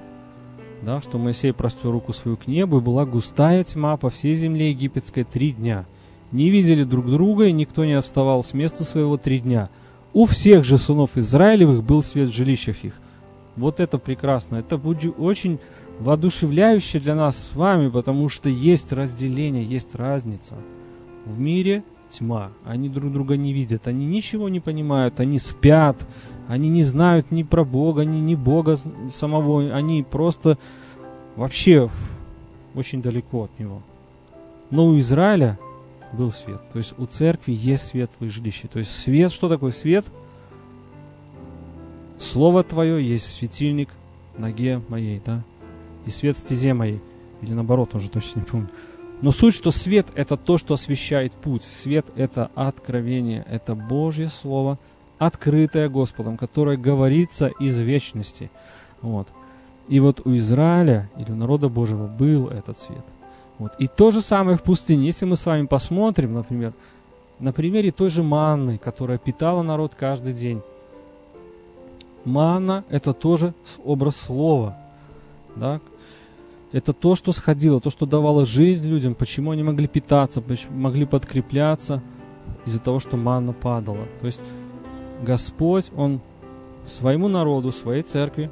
да, 0.81 1.01
что 1.01 1.17
Моисей 1.17 1.53
простер 1.53 1.91
руку 1.91 2.13
свою 2.13 2.37
к 2.37 2.47
небу, 2.47 2.77
и 2.77 2.81
была 2.81 3.05
густая 3.05 3.63
тьма 3.63 3.97
по 3.97 4.09
всей 4.09 4.33
земле 4.33 4.69
египетской 4.69 5.23
три 5.23 5.51
дня. 5.51 5.85
Не 6.31 6.49
видели 6.49 6.83
друг 6.83 7.09
друга, 7.09 7.45
и 7.45 7.51
никто 7.51 7.85
не 7.85 7.99
вставал 8.01 8.43
с 8.43 8.53
места 8.53 8.83
своего 8.83 9.17
три 9.17 9.39
дня. 9.39 9.69
У 10.13 10.25
всех 10.25 10.65
же 10.65 10.77
сынов 10.77 11.17
Израилевых 11.17 11.83
был 11.83 12.03
свет 12.03 12.29
в 12.29 12.35
жилищах 12.35 12.83
их. 12.83 12.93
Вот 13.57 13.79
это 13.79 13.97
прекрасно. 13.97 14.57
Это 14.57 14.77
будет 14.77 15.15
очень 15.19 15.59
воодушевляюще 15.99 16.99
для 16.99 17.15
нас 17.15 17.37
с 17.37 17.55
вами, 17.55 17.89
потому 17.89 18.29
что 18.29 18.49
есть 18.49 18.93
разделение, 18.93 19.65
есть 19.65 19.95
разница. 19.95 20.55
В 21.25 21.39
мире 21.39 21.83
тьма. 22.09 22.51
Они 22.63 22.87
друг 22.87 23.11
друга 23.11 23.35
не 23.35 23.53
видят, 23.53 23.87
они 23.87 24.05
ничего 24.05 24.47
не 24.47 24.59
понимают, 24.59 25.19
они 25.19 25.39
спят, 25.39 26.07
они 26.47 26.69
не 26.69 26.83
знают 26.83 27.31
ни 27.31 27.43
про 27.43 27.65
Бога, 27.65 28.05
ни, 28.05 28.17
ни 28.17 28.35
Бога 28.35 28.77
самого, 29.09 29.73
они 29.73 30.03
просто 30.03 30.57
вообще 31.35 31.89
очень 32.75 33.01
далеко 33.01 33.45
от 33.45 33.59
Него. 33.59 33.81
Но 34.69 34.85
у 34.85 34.99
Израиля 34.99 35.59
был 36.13 36.31
свет, 36.31 36.61
то 36.71 36.77
есть 36.77 36.93
у 36.97 37.05
церкви 37.05 37.51
есть 37.53 37.87
свет 37.87 38.11
их 38.19 38.31
жилище. 38.31 38.67
То 38.71 38.79
есть 38.79 38.91
свет, 38.91 39.31
что 39.31 39.49
такое 39.49 39.71
свет? 39.71 40.05
Слово 42.27 42.63
Твое 42.63 43.05
есть 43.05 43.37
светильник 43.37 43.89
ноге 44.37 44.81
моей, 44.89 45.21
да, 45.25 45.43
и 46.05 46.09
свет 46.11 46.37
стезе 46.37 46.73
моей. 46.73 47.01
Или 47.41 47.53
наоборот, 47.53 47.95
уже 47.95 48.09
точно 48.09 48.39
не 48.39 48.45
помню. 48.45 48.69
Но 49.21 49.31
суть, 49.31 49.55
что 49.55 49.71
свет– 49.71 50.07
это 50.15 50.37
то, 50.37 50.57
что 50.57 50.73
освещает 50.73 51.33
путь. 51.33 51.63
Свет– 51.63 52.05
это 52.15 52.51
откровение, 52.53 53.45
это 53.49 53.75
Божье 53.75 54.29
Слово, 54.29 54.77
открытое 55.17 55.89
Господом, 55.89 56.37
которое 56.37 56.77
говорится 56.77 57.47
из 57.47 57.79
вечности. 57.79 58.51
Вот. 59.01 59.27
И 59.87 59.99
вот 59.99 60.25
у 60.25 60.35
Израиля 60.37 61.09
или 61.17 61.31
у 61.31 61.35
народа 61.35 61.69
Божьего 61.69 62.07
был 62.07 62.49
этот 62.49 62.77
свет. 62.77 63.05
Вот. 63.57 63.71
И 63.79 63.87
то 63.87 64.11
же 64.11 64.21
самое 64.21 64.57
в 64.57 64.63
пустыне. 64.63 65.05
Если 65.05 65.25
мы 65.25 65.35
с 65.35 65.45
вами 65.45 65.65
посмотрим, 65.65 66.33
например, 66.33 66.73
на 67.39 67.53
примере 67.53 67.91
той 67.91 68.09
же 68.09 68.21
манны, 68.21 68.77
которая 68.77 69.17
питала 69.17 69.63
народ 69.63 69.93
каждый 69.95 70.33
день. 70.33 70.61
Манна– 72.27 72.83
это 72.89 73.13
тоже 73.13 73.53
образ 73.83 74.17
слова. 74.17 74.77
Да? 75.55 75.79
это 76.71 76.93
то, 76.93 77.15
что 77.15 77.31
сходило, 77.31 77.79
то, 77.79 77.89
что 77.89 78.05
давало 78.05 78.45
жизнь 78.45 78.87
людям, 78.87 79.15
почему 79.15 79.51
они 79.51 79.63
могли 79.63 79.87
питаться, 79.87 80.43
могли 80.69 81.05
подкрепляться 81.05 82.01
из-за 82.65 82.79
того, 82.79 82.99
что 82.99 83.17
манна 83.17 83.53
падала. 83.53 84.05
То 84.19 84.25
есть 84.25 84.43
Господь, 85.23 85.91
Он 85.95 86.19
своему 86.85 87.27
народу, 87.27 87.71
своей 87.71 88.03
церкви, 88.03 88.51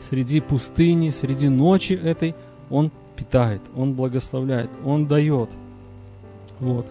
среди 0.00 0.40
пустыни, 0.40 1.10
среди 1.10 1.48
ночи 1.48 1.94
этой, 1.94 2.34
Он 2.70 2.90
питает, 3.16 3.62
Он 3.74 3.94
благословляет, 3.94 4.70
Он 4.84 5.06
дает. 5.06 5.48
Вот. 6.60 6.86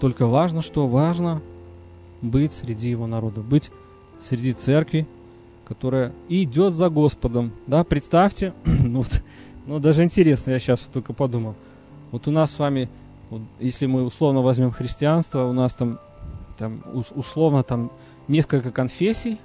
Только 0.00 0.26
важно, 0.26 0.62
что 0.62 0.86
важно 0.88 1.40
быть 2.20 2.52
среди 2.52 2.90
Его 2.90 3.06
народа, 3.06 3.40
быть 3.40 3.70
среди 4.24 4.52
церкви, 4.52 5.06
которая 5.66 6.12
идет 6.28 6.74
за 6.74 6.88
Господом. 6.88 7.52
Да, 7.66 7.84
представьте, 7.84 8.52
ну, 8.64 9.00
вот, 9.00 9.22
ну 9.66 9.78
даже 9.78 10.02
интересно, 10.02 10.50
я 10.50 10.58
сейчас 10.58 10.80
только 10.80 11.12
подумал. 11.12 11.54
Вот 12.10 12.26
у 12.28 12.30
нас 12.30 12.52
с 12.52 12.58
вами, 12.58 12.88
вот, 13.30 13.42
если 13.60 13.86
мы 13.86 14.04
условно 14.04 14.40
возьмем 14.40 14.70
христианство, 14.70 15.44
у 15.44 15.52
нас 15.52 15.74
там, 15.74 15.98
там 16.58 16.82
условно 17.14 17.62
там 17.62 17.90
несколько 18.28 18.70
конфессий, 18.70 19.38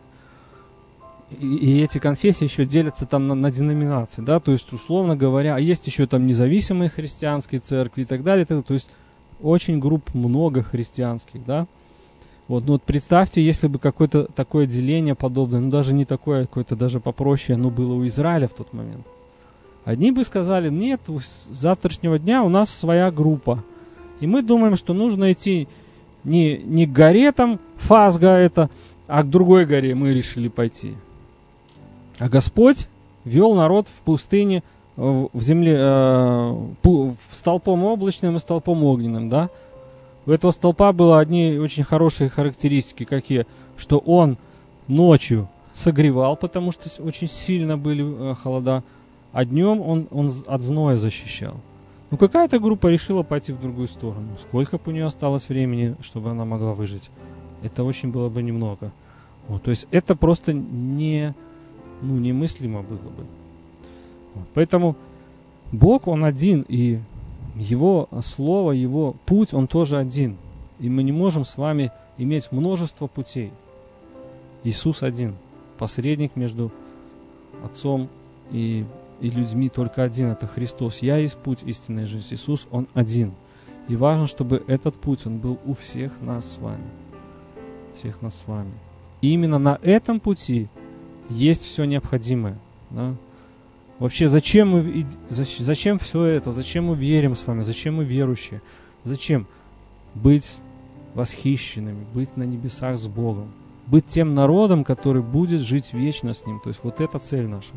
и, 1.31 1.55
и 1.55 1.81
эти 1.81 1.99
конфессии 1.99 2.45
еще 2.45 2.65
делятся 2.65 3.05
там 3.05 3.27
на, 3.27 3.35
на 3.35 3.51
деноминации, 3.51 4.21
да, 4.21 4.39
то 4.39 4.51
есть, 4.51 4.71
условно 4.73 5.15
говоря, 5.15 5.55
а 5.55 5.59
есть 5.59 5.85
еще 5.87 6.07
там 6.07 6.25
независимые 6.25 6.89
христианские 6.89 7.61
церкви 7.61 8.01
и 8.01 8.05
так 8.05 8.23
далее, 8.23 8.45
то 8.45 8.63
есть 8.69 8.89
очень 9.41 9.79
групп 9.79 10.13
много 10.13 10.63
христианских, 10.63 11.45
да, 11.45 11.67
вот, 12.49 12.65
ну 12.65 12.73
вот 12.73 12.81
представьте, 12.81 13.43
если 13.45 13.67
бы 13.67 13.77
какое-то 13.77 14.23
такое 14.23 14.65
деление 14.65 15.13
подобное, 15.13 15.59
ну 15.59 15.69
даже 15.69 15.93
не 15.93 16.03
такое, 16.03 16.47
какое-то 16.47 16.75
даже 16.75 16.99
попроще, 16.99 17.55
оно 17.55 17.69
было 17.69 17.93
у 17.93 18.07
Израиля 18.07 18.47
в 18.47 18.53
тот 18.53 18.73
момент. 18.73 19.05
Одни 19.85 20.11
бы 20.11 20.25
сказали, 20.25 20.69
нет, 20.69 20.99
с 21.07 21.47
завтрашнего 21.51 22.17
дня 22.17 22.43
у 22.43 22.49
нас 22.49 22.71
своя 22.71 23.11
группа. 23.11 23.63
И 24.19 24.25
мы 24.25 24.41
думаем, 24.41 24.75
что 24.75 24.95
нужно 24.95 25.31
идти 25.31 25.67
не, 26.23 26.57
не 26.57 26.87
к 26.87 26.91
горе 26.91 27.31
там, 27.31 27.59
Фазга 27.77 28.29
это, 28.29 28.71
а 29.07 29.21
к 29.21 29.29
другой 29.29 29.67
горе 29.67 29.93
мы 29.93 30.11
решили 30.11 30.47
пойти. 30.47 30.95
А 32.17 32.29
Господь 32.29 32.87
вел 33.25 33.53
народ 33.53 33.87
в 33.87 34.01
пустыне, 34.01 34.63
в 34.95 35.41
земле, 35.41 35.75
э, 35.77 36.55
в 36.83 37.15
столпом 37.31 37.83
облачным 37.83 38.37
и 38.37 38.39
столпом 38.39 38.83
огненным, 38.83 39.29
да? 39.29 39.51
У 40.29 40.31
этого 40.31 40.51
столпа 40.51 40.93
было 40.93 41.19
одни 41.19 41.57
очень 41.57 41.83
хорошие 41.83 42.29
характеристики, 42.29 43.03
какие, 43.03 43.47
что 43.77 43.97
он 43.97 44.37
ночью 44.87 45.49
согревал, 45.73 46.37
потому 46.37 46.71
что 46.71 46.87
очень 47.01 47.27
сильно 47.27 47.79
были 47.79 48.05
э, 48.05 48.35
холода, 48.35 48.83
а 49.31 49.43
днем 49.43 49.81
он, 49.81 50.07
он 50.11 50.31
от 50.45 50.61
зноя 50.61 50.97
защищал. 50.97 51.55
Ну, 52.11 52.17
какая-то 52.17 52.59
группа 52.59 52.85
решила 52.85 53.23
пойти 53.23 53.53
в 53.53 53.59
другую 53.59 53.87
сторону. 53.87 54.27
Сколько 54.39 54.77
бы 54.77 54.83
у 54.85 54.91
нее 54.91 55.05
осталось 55.05 55.49
времени, 55.49 55.95
чтобы 56.03 56.29
она 56.29 56.45
могла 56.45 56.75
выжить? 56.75 57.09
Это 57.63 57.83
очень 57.83 58.11
было 58.11 58.29
бы 58.29 58.43
немного. 58.43 58.91
Вот, 59.47 59.63
то 59.63 59.71
есть 59.71 59.87
это 59.89 60.15
просто 60.15 60.53
не 60.53 61.33
ну, 62.03 62.19
немыслимо 62.19 62.83
было 62.83 62.97
бы. 62.97 63.25
Вот. 64.35 64.45
Поэтому 64.53 64.95
Бог, 65.71 66.07
Он 66.07 66.23
один, 66.23 66.63
и 66.67 66.99
Его 67.59 68.07
Слово, 68.21 68.71
Его 68.71 69.15
путь, 69.25 69.53
Он 69.53 69.67
тоже 69.67 69.97
один. 69.97 70.37
И 70.79 70.89
мы 70.89 71.03
не 71.03 71.11
можем 71.11 71.43
с 71.43 71.57
вами 71.57 71.91
иметь 72.17 72.51
множество 72.51 73.07
путей. 73.07 73.51
Иисус 74.63 75.03
один, 75.03 75.35
посредник 75.77 76.35
между 76.35 76.71
Отцом 77.63 78.07
и, 78.51 78.85
и 79.19 79.29
людьми 79.29 79.67
только 79.69 80.03
один, 80.03 80.29
это 80.29 80.47
Христос. 80.47 80.99
Я 81.01 81.17
есть 81.17 81.37
путь 81.37 81.59
истинной 81.63 82.05
жизни. 82.05 82.35
Иисус, 82.35 82.67
Он 82.71 82.87
один. 82.93 83.33
И 83.89 83.95
важно, 83.95 84.27
чтобы 84.27 84.63
этот 84.67 84.95
путь, 84.95 85.25
он 85.25 85.39
был 85.39 85.59
у 85.65 85.73
всех 85.73 86.21
нас 86.21 86.45
с 86.45 86.57
вами. 86.59 86.85
Всех 87.95 88.21
нас 88.21 88.35
с 88.35 88.47
вами. 88.47 88.71
И 89.21 89.33
именно 89.33 89.57
на 89.57 89.79
этом 89.81 90.19
пути 90.19 90.67
есть 91.29 91.65
все 91.65 91.85
необходимое. 91.85 92.57
Да? 92.91 93.15
Вообще, 93.99 94.29
зачем 94.29 94.69
мы, 94.69 95.05
зачем 95.29 95.99
все 95.99 96.23
это? 96.23 96.53
Зачем 96.53 96.85
мы 96.85 96.95
верим 96.95 97.35
с 97.35 97.45
вами? 97.45 97.61
Зачем 97.63 97.95
мы 97.95 98.05
верующие? 98.05 98.61
Зачем 99.03 99.45
быть 100.15 100.61
восхищенными, 101.13 102.05
быть 102.13 102.37
на 102.37 102.43
небесах 102.43 102.97
с 102.97 103.07
Богом, 103.07 103.51
быть 103.87 104.05
тем 104.05 104.35
народом, 104.35 104.83
который 104.83 105.21
будет 105.21 105.61
жить 105.61 105.91
вечно 105.91 106.33
с 106.33 106.45
Ним. 106.45 106.61
То 106.63 106.69
есть 106.69 106.79
вот 106.83 107.01
эта 107.01 107.19
цель 107.19 107.47
наша. 107.47 107.73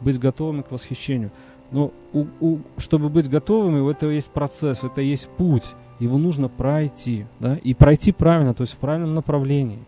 Быть 0.00 0.18
готовыми 0.18 0.62
к 0.62 0.70
восхищению. 0.70 1.30
Но 1.70 1.90
у, 2.12 2.26
у, 2.40 2.58
чтобы 2.76 3.08
быть 3.08 3.30
готовыми, 3.30 3.80
у 3.80 3.88
этого 3.88 4.10
есть 4.10 4.30
процесс, 4.30 4.82
это 4.82 5.00
есть 5.00 5.28
путь. 5.28 5.74
Его 6.00 6.18
нужно 6.18 6.48
пройти. 6.48 7.24
Да? 7.40 7.56
И 7.56 7.72
пройти 7.72 8.12
правильно, 8.12 8.52
то 8.52 8.62
есть 8.62 8.74
в 8.74 8.76
правильном 8.76 9.14
направлении. 9.14 9.78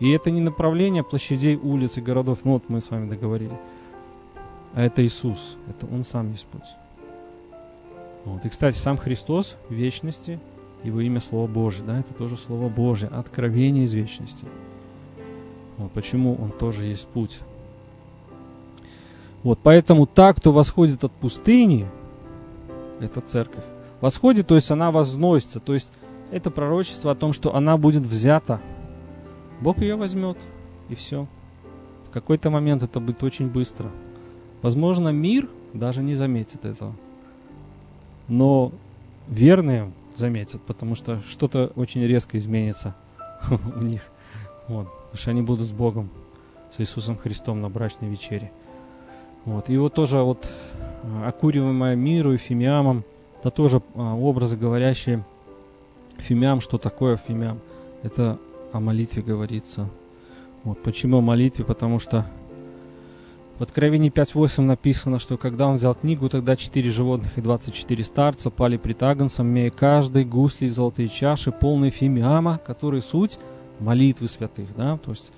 И 0.00 0.10
это 0.10 0.30
не 0.30 0.40
направление 0.40 1.02
площадей, 1.02 1.56
улиц 1.56 1.98
и 1.98 2.00
городов, 2.00 2.38
ну 2.44 2.52
вот 2.52 2.68
мы 2.68 2.80
с 2.80 2.90
вами 2.90 3.10
договорили. 3.10 3.52
А 4.74 4.82
это 4.82 5.04
Иисус, 5.04 5.56
это 5.68 5.86
Он 5.86 6.04
сам 6.04 6.30
есть 6.30 6.46
путь. 6.46 6.62
Вот. 8.24 8.44
И, 8.44 8.48
кстати, 8.48 8.76
сам 8.76 8.96
Христос 8.96 9.56
в 9.68 9.72
вечности, 9.72 10.38
Его 10.82 11.00
имя 11.00 11.20
Слово 11.20 11.46
Божье, 11.46 11.82
да, 11.84 11.98
это 11.98 12.12
тоже 12.14 12.36
Слово 12.36 12.68
Божье, 12.68 13.08
откровение 13.08 13.84
из 13.84 13.94
вечности. 13.94 14.44
Вот 15.76 15.90
почему 15.92 16.34
Он 16.34 16.50
тоже 16.50 16.84
есть 16.84 17.06
путь. 17.08 17.40
Вот, 19.42 19.58
поэтому 19.62 20.06
так, 20.06 20.36
кто 20.36 20.52
восходит 20.52 21.04
от 21.04 21.12
пустыни, 21.12 21.86
это 23.00 23.20
церковь, 23.20 23.64
восходит, 24.00 24.48
то 24.48 24.56
есть 24.56 24.70
она 24.70 24.90
возносится, 24.90 25.60
то 25.60 25.74
есть 25.74 25.92
это 26.32 26.50
пророчество 26.50 27.12
о 27.12 27.14
том, 27.14 27.32
что 27.32 27.54
она 27.54 27.76
будет 27.76 28.02
взята– 28.02 28.60
Бог 29.60 29.78
ее 29.78 29.96
возьмет, 29.96 30.38
и 30.88 30.94
все. 30.94 31.26
В 32.08 32.10
какой-то 32.10 32.50
момент 32.50 32.82
это 32.82 33.00
будет 33.00 33.22
очень 33.22 33.48
быстро. 33.48 33.90
Возможно, 34.62 35.10
мир 35.10 35.48
даже 35.72 36.02
не 36.02 36.14
заметит 36.14 36.64
этого. 36.64 36.94
Но 38.28 38.72
верные 39.28 39.92
заметят, 40.16 40.60
потому 40.62 40.94
что 40.94 41.20
что-то 41.28 41.72
очень 41.76 42.02
резко 42.04 42.38
изменится 42.38 42.94
у 43.76 43.80
них. 43.80 44.02
Вот. 44.66 44.86
Потому 44.86 45.16
что 45.16 45.30
они 45.30 45.42
будут 45.42 45.66
с 45.66 45.72
Богом, 45.72 46.10
с 46.70 46.80
Иисусом 46.80 47.16
Христом 47.16 47.60
на 47.60 47.70
брачной 47.70 48.08
вечере. 48.08 48.50
Вот. 49.44 49.70
И 49.70 49.78
вот 49.78 49.94
тоже 49.94 50.18
вот 50.18 50.48
а, 51.04 51.28
окуриваемая 51.28 51.96
миру 51.96 52.32
и 52.32 52.36
фимиамом, 52.36 53.04
это 53.40 53.50
тоже 53.50 53.80
а, 53.94 54.14
образы, 54.14 54.56
говорящие 54.56 55.24
фимиам, 56.18 56.60
что 56.60 56.78
такое 56.78 57.16
фимиам. 57.16 57.60
Это 58.02 58.38
о 58.72 58.80
молитве 58.80 59.22
говорится. 59.22 59.88
Вот 60.64 60.82
почему 60.82 61.18
о 61.18 61.22
молитве? 61.22 61.64
Потому 61.64 61.98
что 61.98 62.26
в 63.58 63.62
Откровении 63.62 64.10
5.8 64.10 64.62
написано, 64.62 65.18
что 65.18 65.36
когда 65.36 65.66
он 65.66 65.76
взял 65.76 65.94
книгу, 65.94 66.28
тогда 66.28 66.54
четыре 66.54 66.90
животных 66.90 67.36
и 67.36 67.40
24 67.40 68.04
старца 68.04 68.50
пали 68.50 68.76
пред 68.76 69.02
Агнцем, 69.02 69.48
имея 69.48 69.70
каждый 69.70 70.24
гусли 70.24 70.66
и 70.66 70.70
золотые 70.70 71.08
чаши, 71.08 71.50
полные 71.50 71.90
фимиама, 71.90 72.60
которые 72.64 73.02
суть 73.02 73.38
молитвы 73.80 74.28
святых. 74.28 74.68
Да? 74.76 74.96
То 74.98 75.10
есть 75.10 75.32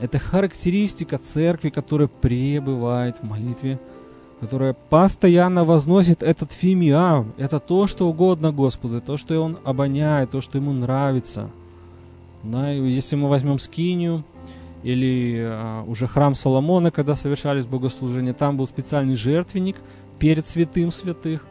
это 0.00 0.18
характеристика 0.18 1.18
церкви, 1.18 1.68
которая 1.70 2.08
пребывает 2.08 3.18
в 3.18 3.22
молитве, 3.22 3.78
которая 4.40 4.74
постоянно 4.90 5.62
возносит 5.64 6.22
этот 6.24 6.50
фимиам. 6.50 7.32
Это 7.36 7.60
то, 7.60 7.86
что 7.86 8.08
угодно 8.08 8.50
Господу, 8.50 9.00
то, 9.00 9.16
что 9.16 9.40
он 9.40 9.58
обоняет, 9.64 10.32
то, 10.32 10.40
что 10.40 10.58
ему 10.58 10.72
нравится– 10.72 11.50
да, 12.44 12.70
если 12.70 13.16
мы 13.16 13.28
возьмем 13.28 13.58
Скинию 13.58 14.22
или 14.84 15.40
а, 15.40 15.82
уже 15.84 16.06
храм 16.06 16.34
Соломона, 16.34 16.90
когда 16.90 17.14
совершались 17.14 17.66
богослужения, 17.66 18.34
там 18.34 18.56
был 18.56 18.66
специальный 18.66 19.16
жертвенник 19.16 19.76
перед 20.18 20.46
святым 20.46 20.90
святых, 20.90 21.46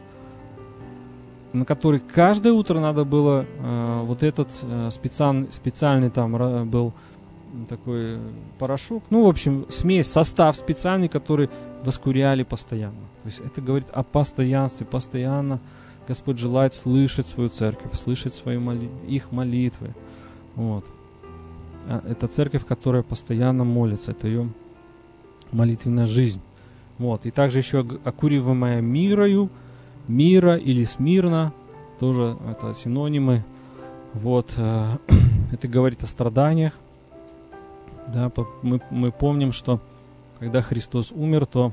на 1.52 1.64
который 1.64 2.00
каждое 2.00 2.52
утро 2.52 2.78
надо 2.78 3.04
было 3.04 3.44
а, 3.58 4.04
вот 4.04 4.22
этот 4.22 4.48
а, 4.62 4.88
специальный, 4.90 5.52
специальный 5.52 6.10
там 6.10 6.70
был 6.70 6.94
такой 7.68 8.18
порошок, 8.58 9.02
ну, 9.10 9.24
в 9.24 9.28
общем, 9.28 9.66
смесь, 9.68 10.10
состав 10.10 10.56
специальный, 10.56 11.08
который 11.08 11.50
воскуряли 11.84 12.42
постоянно. 12.42 12.94
То 13.22 13.26
есть 13.26 13.40
это 13.40 13.60
говорит 13.60 13.88
о 13.92 14.02
постоянстве, 14.02 14.86
постоянно 14.86 15.60
Господь 16.06 16.38
желает 16.38 16.74
слышать 16.74 17.26
свою 17.26 17.48
церковь, 17.48 17.94
слышать 17.94 18.34
свою 18.34 18.60
моли... 18.60 18.90
их 19.06 19.32
молитвы. 19.32 19.94
Вот. 20.54 20.84
А, 21.88 22.02
это 22.08 22.28
церковь, 22.28 22.64
которая 22.66 23.02
постоянно 23.02 23.64
молится, 23.64 24.12
это 24.12 24.28
ее 24.28 24.48
молитвенная 25.52 26.06
жизнь. 26.06 26.40
Вот. 26.98 27.26
И 27.26 27.30
также 27.30 27.58
еще 27.58 27.86
окуриваемая 28.04 28.80
мирою, 28.80 29.50
мира 30.08 30.56
или 30.56 30.84
смирно, 30.84 31.52
тоже 31.98 32.36
это 32.50 32.74
синонимы. 32.74 33.44
Вот. 34.12 34.54
Э, 34.56 34.98
это 35.52 35.68
говорит 35.68 36.02
о 36.02 36.06
страданиях. 36.06 36.72
Да, 38.06 38.30
мы, 38.62 38.80
мы 38.90 39.10
помним, 39.10 39.52
что 39.52 39.80
когда 40.38 40.60
Христос 40.60 41.10
умер, 41.10 41.46
то 41.46 41.72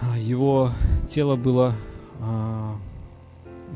а, 0.00 0.18
его 0.18 0.70
тело 1.08 1.36
было 1.36 1.74
а, 2.20 2.76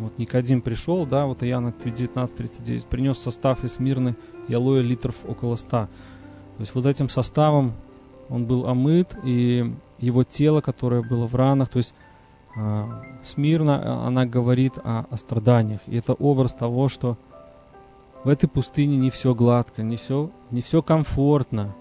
вот, 0.01 0.18
Никодим 0.18 0.62
пришел, 0.62 1.07
да, 1.07 1.26
вот 1.26 1.42
Иоанна 1.42 1.74
19.39, 1.84 2.86
принес 2.88 3.18
состав 3.18 3.64
из 3.64 3.78
мирны 3.78 4.16
и 4.48 4.55
алоэ 4.55 4.82
литров 4.82 5.16
около 5.26 5.57
100. 5.57 5.68
То 5.70 5.88
есть 6.59 6.74
вот 6.74 6.86
этим 6.86 7.09
составом 7.09 7.74
он 8.28 8.46
был 8.46 8.66
омыт, 8.66 9.16
и 9.24 9.72
его 9.98 10.24
тело, 10.24 10.61
которое 10.61 11.03
было 11.03 11.26
в 11.26 11.34
ранах, 11.34 11.68
то 11.68 11.78
есть 11.78 11.94
э, 12.57 12.84
Смирна, 13.22 14.07
она 14.07 14.24
говорит 14.24 14.78
о, 14.78 15.07
о 15.11 15.16
страданиях. 15.16 15.80
И 15.86 15.96
это 15.96 16.14
образ 16.14 16.55
того, 16.55 16.88
что 16.88 17.18
в 18.24 18.28
этой 18.28 18.48
пустыне 18.48 18.96
не 18.96 19.11
все 19.11 19.34
гладко, 19.34 19.82
не 19.82 19.96
все, 19.96 20.30
не 20.51 20.62
все 20.62 20.82
комфортно. 20.82 21.74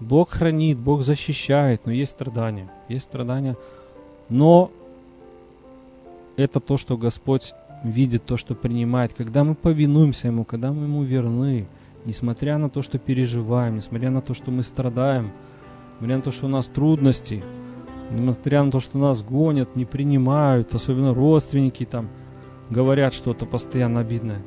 Бог 0.00 0.30
хранит, 0.30 0.78
Бог 0.78 1.02
защищает, 1.02 1.84
но 1.84 1.92
есть 1.92 2.12
страдания. 2.12 2.70
Есть 2.88 3.06
страдания. 3.06 3.56
Но 4.28 4.70
это 6.38 6.60
то, 6.60 6.76
что 6.76 6.96
Господь 6.96 7.52
видит, 7.82 8.24
то, 8.24 8.36
что 8.36 8.54
принимает. 8.54 9.12
Когда 9.12 9.42
мы 9.44 9.54
повинуемся 9.54 10.28
Ему, 10.28 10.44
когда 10.44 10.72
мы 10.72 10.84
Ему 10.84 11.02
верны, 11.02 11.68
несмотря 12.06 12.58
на 12.58 12.70
то, 12.70 12.80
что 12.80 12.98
переживаем, 12.98 13.76
несмотря 13.76 14.10
на 14.10 14.22
то, 14.22 14.34
что 14.34 14.50
мы 14.52 14.62
страдаем, 14.62 15.32
несмотря 15.94 16.16
на 16.16 16.22
то, 16.22 16.30
что 16.30 16.46
у 16.46 16.48
нас 16.48 16.66
трудности, 16.66 17.42
несмотря 18.12 18.62
на 18.62 18.70
то, 18.70 18.78
что 18.78 18.98
нас 18.98 19.22
гонят, 19.22 19.76
не 19.76 19.84
принимают, 19.84 20.74
особенно 20.74 21.12
родственники 21.12 21.84
там 21.84 22.08
говорят 22.70 23.14
что-то 23.14 23.44
постоянно 23.44 24.00
обидное, 24.00 24.40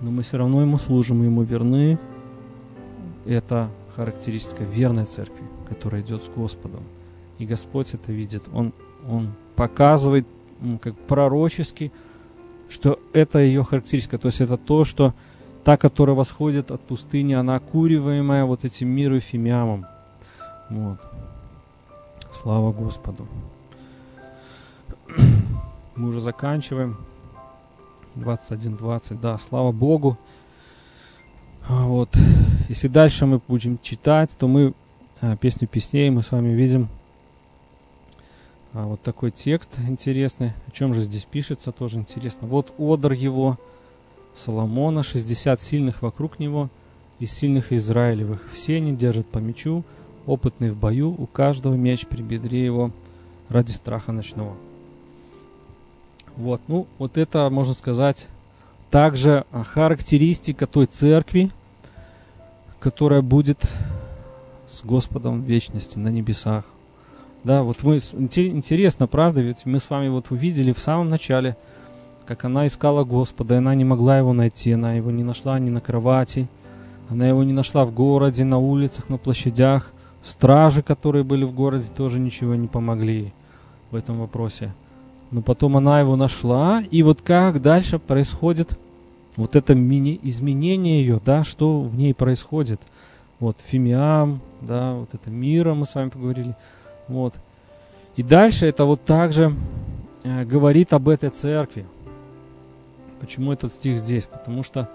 но 0.00 0.10
мы 0.10 0.22
все 0.22 0.36
равно 0.36 0.60
Ему 0.62 0.78
служим, 0.78 1.22
Ему 1.22 1.42
верны. 1.42 1.98
Это 3.24 3.68
характеристика 3.94 4.64
верной 4.64 5.04
церкви, 5.04 5.44
которая 5.68 6.02
идет 6.02 6.24
с 6.24 6.28
Господом. 6.28 6.82
И 7.38 7.46
Господь 7.46 7.94
это 7.94 8.10
видит. 8.10 8.42
Он, 8.52 8.72
он 9.08 9.34
показывает 9.54 10.26
как 10.80 10.96
пророчески, 10.96 11.92
что 12.68 12.98
это 13.12 13.38
ее 13.38 13.64
характеристика. 13.64 14.18
То 14.18 14.26
есть 14.26 14.40
это 14.40 14.56
то, 14.56 14.84
что 14.84 15.14
та, 15.64 15.76
которая 15.76 16.16
восходит 16.16 16.70
от 16.70 16.80
пустыни, 16.80 17.34
она 17.34 17.56
окуриваемая 17.56 18.44
вот 18.44 18.64
этим 18.64 18.88
миром 18.88 19.20
фимиамом. 19.20 19.86
Вот. 20.68 20.98
Слава 22.32 22.72
Господу. 22.72 23.26
Мы 25.96 26.08
уже 26.08 26.20
заканчиваем. 26.20 26.96
21.20, 28.16 29.20
да, 29.20 29.38
слава 29.38 29.72
Богу. 29.72 30.18
А 31.68 31.84
вот. 31.84 32.16
Если 32.68 32.88
дальше 32.88 33.26
мы 33.26 33.40
будем 33.46 33.78
читать, 33.82 34.36
то 34.36 34.48
мы 34.48 34.74
а, 35.20 35.36
песню 35.36 35.68
песней 35.68 36.10
мы 36.10 36.22
с 36.22 36.32
вами 36.32 36.48
видим 36.48 36.88
а, 38.72 38.86
вот 38.86 39.02
такой 39.02 39.30
текст 39.30 39.78
интересный. 39.86 40.52
О 40.66 40.70
чем 40.70 40.94
же 40.94 41.00
здесь 41.00 41.24
пишется, 41.24 41.72
тоже 41.72 41.98
интересно. 41.98 42.46
Вот 42.46 42.72
одр 42.78 43.12
его, 43.12 43.58
Соломона, 44.34 45.02
60 45.02 45.60
сильных 45.60 46.02
вокруг 46.02 46.38
него, 46.38 46.68
из 47.18 47.32
сильных 47.32 47.72
Израилевых. 47.72 48.48
Все 48.52 48.76
они 48.76 48.96
держат 48.96 49.26
по 49.26 49.38
мечу, 49.38 49.84
опытный 50.26 50.70
в 50.70 50.76
бою, 50.76 51.14
у 51.16 51.26
каждого 51.26 51.74
меч 51.74 52.06
при 52.06 52.22
бедре 52.22 52.64
его 52.64 52.92
ради 53.48 53.72
страха 53.72 54.12
ночного. 54.12 54.56
Вот, 56.36 56.62
ну, 56.68 56.86
вот 56.98 57.18
это, 57.18 57.50
можно 57.50 57.74
сказать, 57.74 58.26
также 58.90 59.44
характеристика 59.52 60.66
той 60.66 60.86
церкви, 60.86 61.50
которая 62.78 63.20
будет 63.20 63.68
с 64.68 64.82
Господом 64.82 65.42
в 65.42 65.44
вечности 65.44 65.98
на 65.98 66.08
небесах. 66.08 66.64
Да, 67.42 67.62
вот 67.62 67.82
мы, 67.82 67.96
интересно, 67.96 69.06
правда, 69.06 69.40
ведь 69.40 69.64
мы 69.64 69.80
с 69.80 69.88
вами 69.88 70.08
вот 70.08 70.30
увидели 70.30 70.72
в 70.72 70.78
самом 70.78 71.08
начале, 71.08 71.56
как 72.26 72.44
она 72.44 72.66
искала 72.66 73.04
Господа, 73.04 73.54
и 73.54 73.58
она 73.58 73.74
не 73.74 73.84
могла 73.84 74.18
его 74.18 74.32
найти, 74.32 74.72
она 74.72 74.94
его 74.94 75.10
не 75.10 75.24
нашла 75.24 75.58
ни 75.58 75.70
на 75.70 75.80
кровати, 75.80 76.48
она 77.08 77.26
его 77.26 77.42
не 77.42 77.52
нашла 77.52 77.84
в 77.84 77.92
городе, 77.94 78.44
на 78.44 78.58
улицах, 78.58 79.08
на 79.08 79.16
площадях. 79.16 79.90
Стражи, 80.22 80.82
которые 80.82 81.24
были 81.24 81.44
в 81.44 81.54
городе, 81.54 81.86
тоже 81.96 82.20
ничего 82.20 82.54
не 82.54 82.68
помогли 82.68 83.32
в 83.90 83.96
этом 83.96 84.20
вопросе. 84.20 84.74
Но 85.30 85.40
потом 85.40 85.78
она 85.78 86.00
его 86.00 86.16
нашла, 86.16 86.82
и 86.90 87.02
вот 87.02 87.22
как 87.22 87.62
дальше 87.62 87.98
происходит 87.98 88.78
вот 89.36 89.56
это 89.56 89.74
мини-изменение 89.74 91.00
ее, 91.00 91.20
да, 91.24 91.42
что 91.42 91.80
в 91.80 91.96
ней 91.96 92.12
происходит. 92.12 92.80
Вот 93.38 93.56
фимиам, 93.64 94.40
да, 94.60 94.94
вот 94.94 95.14
это 95.14 95.30
мира 95.30 95.72
мы 95.72 95.86
с 95.86 95.94
вами 95.94 96.10
поговорили. 96.10 96.54
Вот. 97.10 97.34
И 98.14 98.22
дальше 98.22 98.66
это 98.66 98.84
вот 98.84 99.04
также 99.04 99.52
э, 100.22 100.44
говорит 100.44 100.92
об 100.92 101.08
этой 101.08 101.30
церкви. 101.30 101.84
Почему 103.20 103.52
этот 103.52 103.72
стих 103.72 103.98
здесь? 103.98 104.26
Потому 104.26 104.62
что 104.62 104.88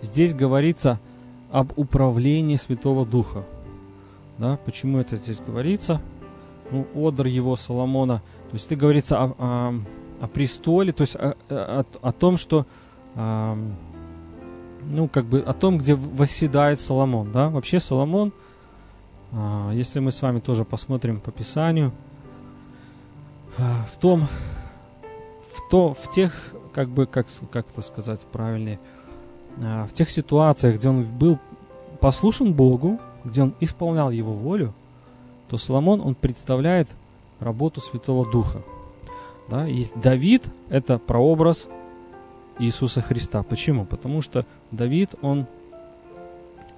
здесь 0.00 0.32
говорится 0.32 1.00
об 1.50 1.76
управлении 1.76 2.54
Святого 2.54 3.04
Духа. 3.04 3.44
Да? 4.38 4.58
Почему 4.64 4.98
это 4.98 5.16
здесь 5.16 5.40
говорится? 5.44 6.00
Ну, 6.70 6.86
Одр 6.94 7.26
его 7.26 7.56
Соломона. 7.56 8.22
То 8.50 8.54
есть 8.54 8.66
это 8.66 8.76
говорится 8.76 9.22
о, 9.22 9.34
о, 9.38 9.74
о 10.20 10.28
престоле, 10.28 10.92
то 10.92 11.00
есть 11.00 11.16
о, 11.16 11.36
о, 11.48 11.84
о 12.00 12.12
том, 12.12 12.36
что 12.36 12.64
о, 13.16 13.58
ну, 14.88 15.08
как 15.08 15.24
бы 15.24 15.40
о 15.40 15.52
том, 15.52 15.78
где 15.78 15.96
восседает 15.96 16.78
Соломон. 16.78 17.32
Да? 17.32 17.48
Вообще 17.48 17.80
Соломон, 17.80 18.32
если 19.72 20.00
мы 20.00 20.12
с 20.12 20.22
вами 20.22 20.40
тоже 20.40 20.64
посмотрим 20.64 21.20
по 21.20 21.30
Писанию, 21.30 21.92
а, 23.58 23.86
в 23.92 23.96
том, 23.96 24.26
в, 25.54 25.70
то, 25.70 25.94
в 25.94 26.10
тех, 26.10 26.54
как 26.72 26.88
бы, 26.88 27.06
как, 27.06 27.26
как 27.50 27.66
это 27.70 27.82
сказать 27.82 28.20
правильнее, 28.20 28.78
а, 29.58 29.86
в 29.86 29.92
тех 29.92 30.10
ситуациях, 30.10 30.76
где 30.76 30.88
он 30.88 31.04
был 31.04 31.38
послушен 32.00 32.52
Богу, 32.52 33.00
где 33.24 33.42
он 33.42 33.54
исполнял 33.60 34.10
его 34.10 34.32
волю, 34.32 34.74
то 35.48 35.56
Соломон, 35.56 36.00
он 36.00 36.14
представляет 36.14 36.88
работу 37.40 37.80
Святого 37.80 38.30
Духа. 38.30 38.62
Да? 39.48 39.68
И 39.68 39.86
Давид– 39.94 40.44
это 40.68 40.98
прообраз 40.98 41.68
Иисуса 42.58 43.00
Христа. 43.00 43.42
Почему? 43.42 43.84
Потому 43.84 44.22
что 44.22 44.44
Давид, 44.70 45.14
он 45.22 45.46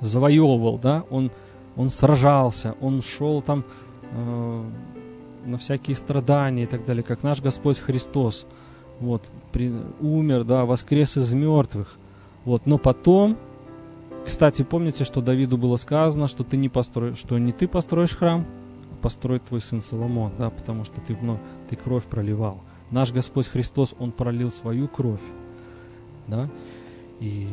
завоевывал, 0.00 0.78
да, 0.78 1.04
он, 1.10 1.30
он 1.78 1.88
сражался, 1.90 2.74
он 2.80 3.00
шел 3.02 3.40
там 3.40 3.64
э, 4.12 4.64
на 5.46 5.56
всякие 5.56 5.96
страдания 5.96 6.64
и 6.64 6.66
так 6.66 6.84
далее, 6.84 7.02
как 7.02 7.22
наш 7.22 7.40
Господь 7.40 7.78
Христос. 7.78 8.46
Вот, 9.00 9.22
при, 9.52 9.72
умер, 10.00 10.44
да, 10.44 10.66
воскрес 10.66 11.16
из 11.16 11.32
мертвых. 11.32 11.96
Вот, 12.44 12.66
но 12.66 12.78
потом 12.78 13.38
кстати, 14.28 14.62
помните, 14.62 15.04
что 15.04 15.22
Давиду 15.22 15.56
было 15.56 15.76
сказано, 15.76 16.28
что 16.28 16.44
ты 16.44 16.58
не 16.58 16.68
построишь, 16.68 17.16
что 17.16 17.38
не 17.38 17.52
ты 17.52 17.66
построишь 17.66 18.14
храм, 18.14 18.44
а 18.92 19.02
построит 19.02 19.44
твой 19.44 19.62
сын 19.62 19.80
Соломон, 19.80 20.32
да, 20.36 20.50
потому 20.50 20.84
что 20.84 21.00
ты, 21.00 21.16
ну, 21.22 21.38
ты 21.70 21.76
кровь 21.76 22.04
проливал. 22.04 22.60
Наш 22.90 23.10
Господь 23.10 23.48
Христос, 23.48 23.94
Он 23.98 24.12
пролил 24.12 24.50
свою 24.50 24.86
кровь, 24.86 25.22
да, 26.26 26.50
и 27.20 27.48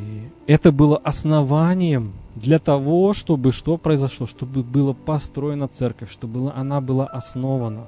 это 0.47 0.73
было 0.73 0.97
основанием 0.97 2.13
для 2.35 2.59
того, 2.59 3.13
чтобы 3.13 3.51
что 3.51 3.77
произошло, 3.77 4.27
чтобы 4.27 4.63
была 4.63 4.93
построена 4.93 5.67
церковь, 5.67 6.11
чтобы 6.11 6.51
она 6.51 6.81
была 6.81 7.07
основана. 7.07 7.87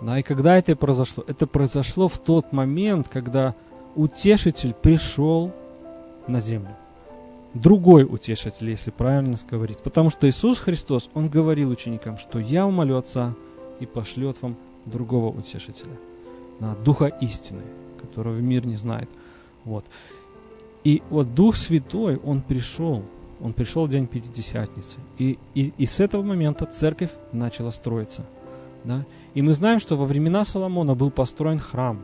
Да, 0.00 0.18
и 0.18 0.22
когда 0.22 0.56
это 0.56 0.76
произошло? 0.76 1.24
Это 1.26 1.46
произошло 1.46 2.08
в 2.08 2.18
тот 2.18 2.52
момент, 2.52 3.08
когда 3.08 3.54
утешитель 3.96 4.72
пришел 4.72 5.52
на 6.26 6.40
землю 6.40 6.74
другой 7.54 8.04
утешитель, 8.04 8.70
если 8.70 8.90
правильно 8.90 9.36
говорить. 9.50 9.78
Потому 9.78 10.10
что 10.10 10.28
Иисус 10.28 10.58
Христос, 10.58 11.10
Он 11.14 11.28
говорил 11.28 11.70
ученикам, 11.70 12.18
что 12.18 12.38
я 12.38 12.66
умолю 12.66 12.96
Отца 12.96 13.34
и 13.80 13.86
пошлет 13.86 14.40
вам 14.42 14.56
другого 14.86 15.36
утешителя, 15.36 15.96
на 16.58 16.74
Духа 16.74 17.06
истины, 17.06 17.62
которого 18.00 18.38
мир 18.38 18.66
не 18.66 18.76
знает. 18.76 19.08
Вот. 19.64 19.84
И 20.84 21.02
вот 21.10 21.34
Дух 21.34 21.56
Святой, 21.56 22.16
Он 22.16 22.40
пришел, 22.40 23.02
Он 23.42 23.52
пришел 23.52 23.86
в 23.86 23.90
день 23.90 24.06
Пятидесятницы. 24.06 24.98
И, 25.18 25.38
и, 25.54 25.72
и 25.78 25.86
с 25.86 26.00
этого 26.00 26.22
момента 26.22 26.66
церковь 26.66 27.10
начала 27.32 27.70
строиться. 27.70 28.24
Да? 28.84 29.04
И 29.34 29.42
мы 29.42 29.52
знаем, 29.54 29.80
что 29.80 29.96
во 29.96 30.04
времена 30.04 30.44
Соломона 30.44 30.94
был 30.94 31.10
построен 31.10 31.58
храм. 31.58 32.00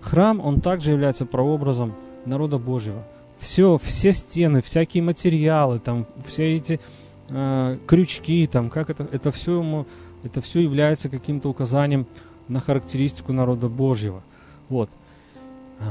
Храм, 0.00 0.40
он 0.40 0.60
также 0.60 0.90
является 0.90 1.26
прообразом 1.26 1.94
народа 2.26 2.58
Божьего 2.58 3.04
все, 3.44 3.78
все 3.78 4.12
стены, 4.12 4.62
всякие 4.62 5.02
материалы, 5.02 5.78
там, 5.78 6.06
все 6.26 6.54
эти 6.54 6.80
э, 7.28 7.78
крючки, 7.86 8.46
там, 8.46 8.70
как 8.70 8.90
это, 8.90 9.06
это 9.12 9.30
все 9.30 9.58
ему, 9.58 9.86
это 10.22 10.40
все 10.40 10.60
является 10.60 11.08
каким-то 11.08 11.48
указанием 11.48 12.06
на 12.48 12.60
характеристику 12.60 13.32
народа 13.32 13.68
Божьего. 13.68 14.22
Вот. 14.68 14.90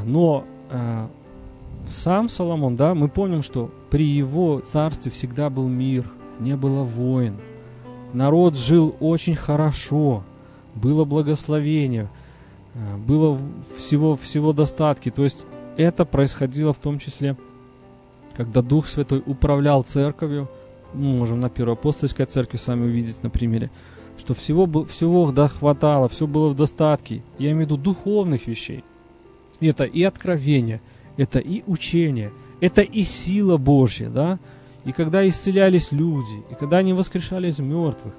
Но 0.03 0.45
э, 0.69 1.07
сам 1.89 2.29
Соломон, 2.29 2.75
да, 2.75 2.93
мы 2.95 3.09
помним, 3.09 3.41
что 3.41 3.71
при 3.89 4.05
его 4.05 4.59
царстве 4.59 5.11
всегда 5.11 5.49
был 5.49 5.67
мир, 5.67 6.05
не 6.39 6.55
было 6.55 6.83
войн. 6.83 7.37
Народ 8.13 8.55
жил 8.55 8.95
очень 8.99 9.35
хорошо, 9.35 10.23
было 10.75 11.05
благословение. 11.05 12.09
э, 12.75 12.97
было 12.97 13.39
всего, 13.77 14.15
всего 14.15 14.53
достатки. 14.53 15.09
То 15.09 15.23
есть 15.23 15.45
это 15.77 16.05
происходило 16.05 16.73
в 16.73 16.79
том 16.79 16.99
числе, 16.99 17.37
когда 18.35 18.61
Дух 18.61 18.87
Святой 18.87 19.21
управлял 19.25 19.83
церковью, 19.83 20.49
ну, 20.93 21.17
можем 21.17 21.39
на 21.39 21.49
Первой 21.49 21.73
апостольской 21.73 22.25
церкви 22.25 22.57
сами 22.57 22.85
увидеть 22.85 23.23
на 23.23 23.29
примере, 23.29 23.71
что 24.17 24.33
всего, 24.33 24.67
всего 24.85 25.31
да, 25.31 25.47
хватало, 25.47 26.07
все 26.07 26.27
было 26.27 26.49
в 26.49 26.55
достатке. 26.55 27.23
Я 27.39 27.51
имею 27.51 27.67
в 27.67 27.71
виду 27.71 27.77
духовных 27.77 28.47
вещей. 28.47 28.83
Это 29.59 29.85
и 29.85 30.03
откровение, 30.03 30.81
это 31.17 31.39
и 31.39 31.63
учение, 31.67 32.31
это 32.59 32.81
и 32.81 33.03
сила 33.03 33.57
Божья, 33.57 34.09
да. 34.09 34.39
И 34.85 34.91
когда 34.91 35.27
исцелялись 35.27 35.91
люди, 35.91 36.43
и 36.51 36.55
когда 36.55 36.77
они 36.77 36.93
воскрешали 36.93 37.49
из 37.49 37.59
мертвых, 37.59 38.13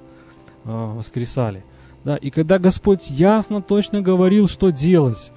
э, 0.63 0.93
воскресали, 0.95 1.63
да, 2.03 2.15
и 2.15 2.29
когда 2.29 2.59
Господь 2.59 3.09
ясно, 3.09 3.61
точно 3.61 4.01
говорил, 4.01 4.47
что 4.47 4.71
делать, 4.71 5.31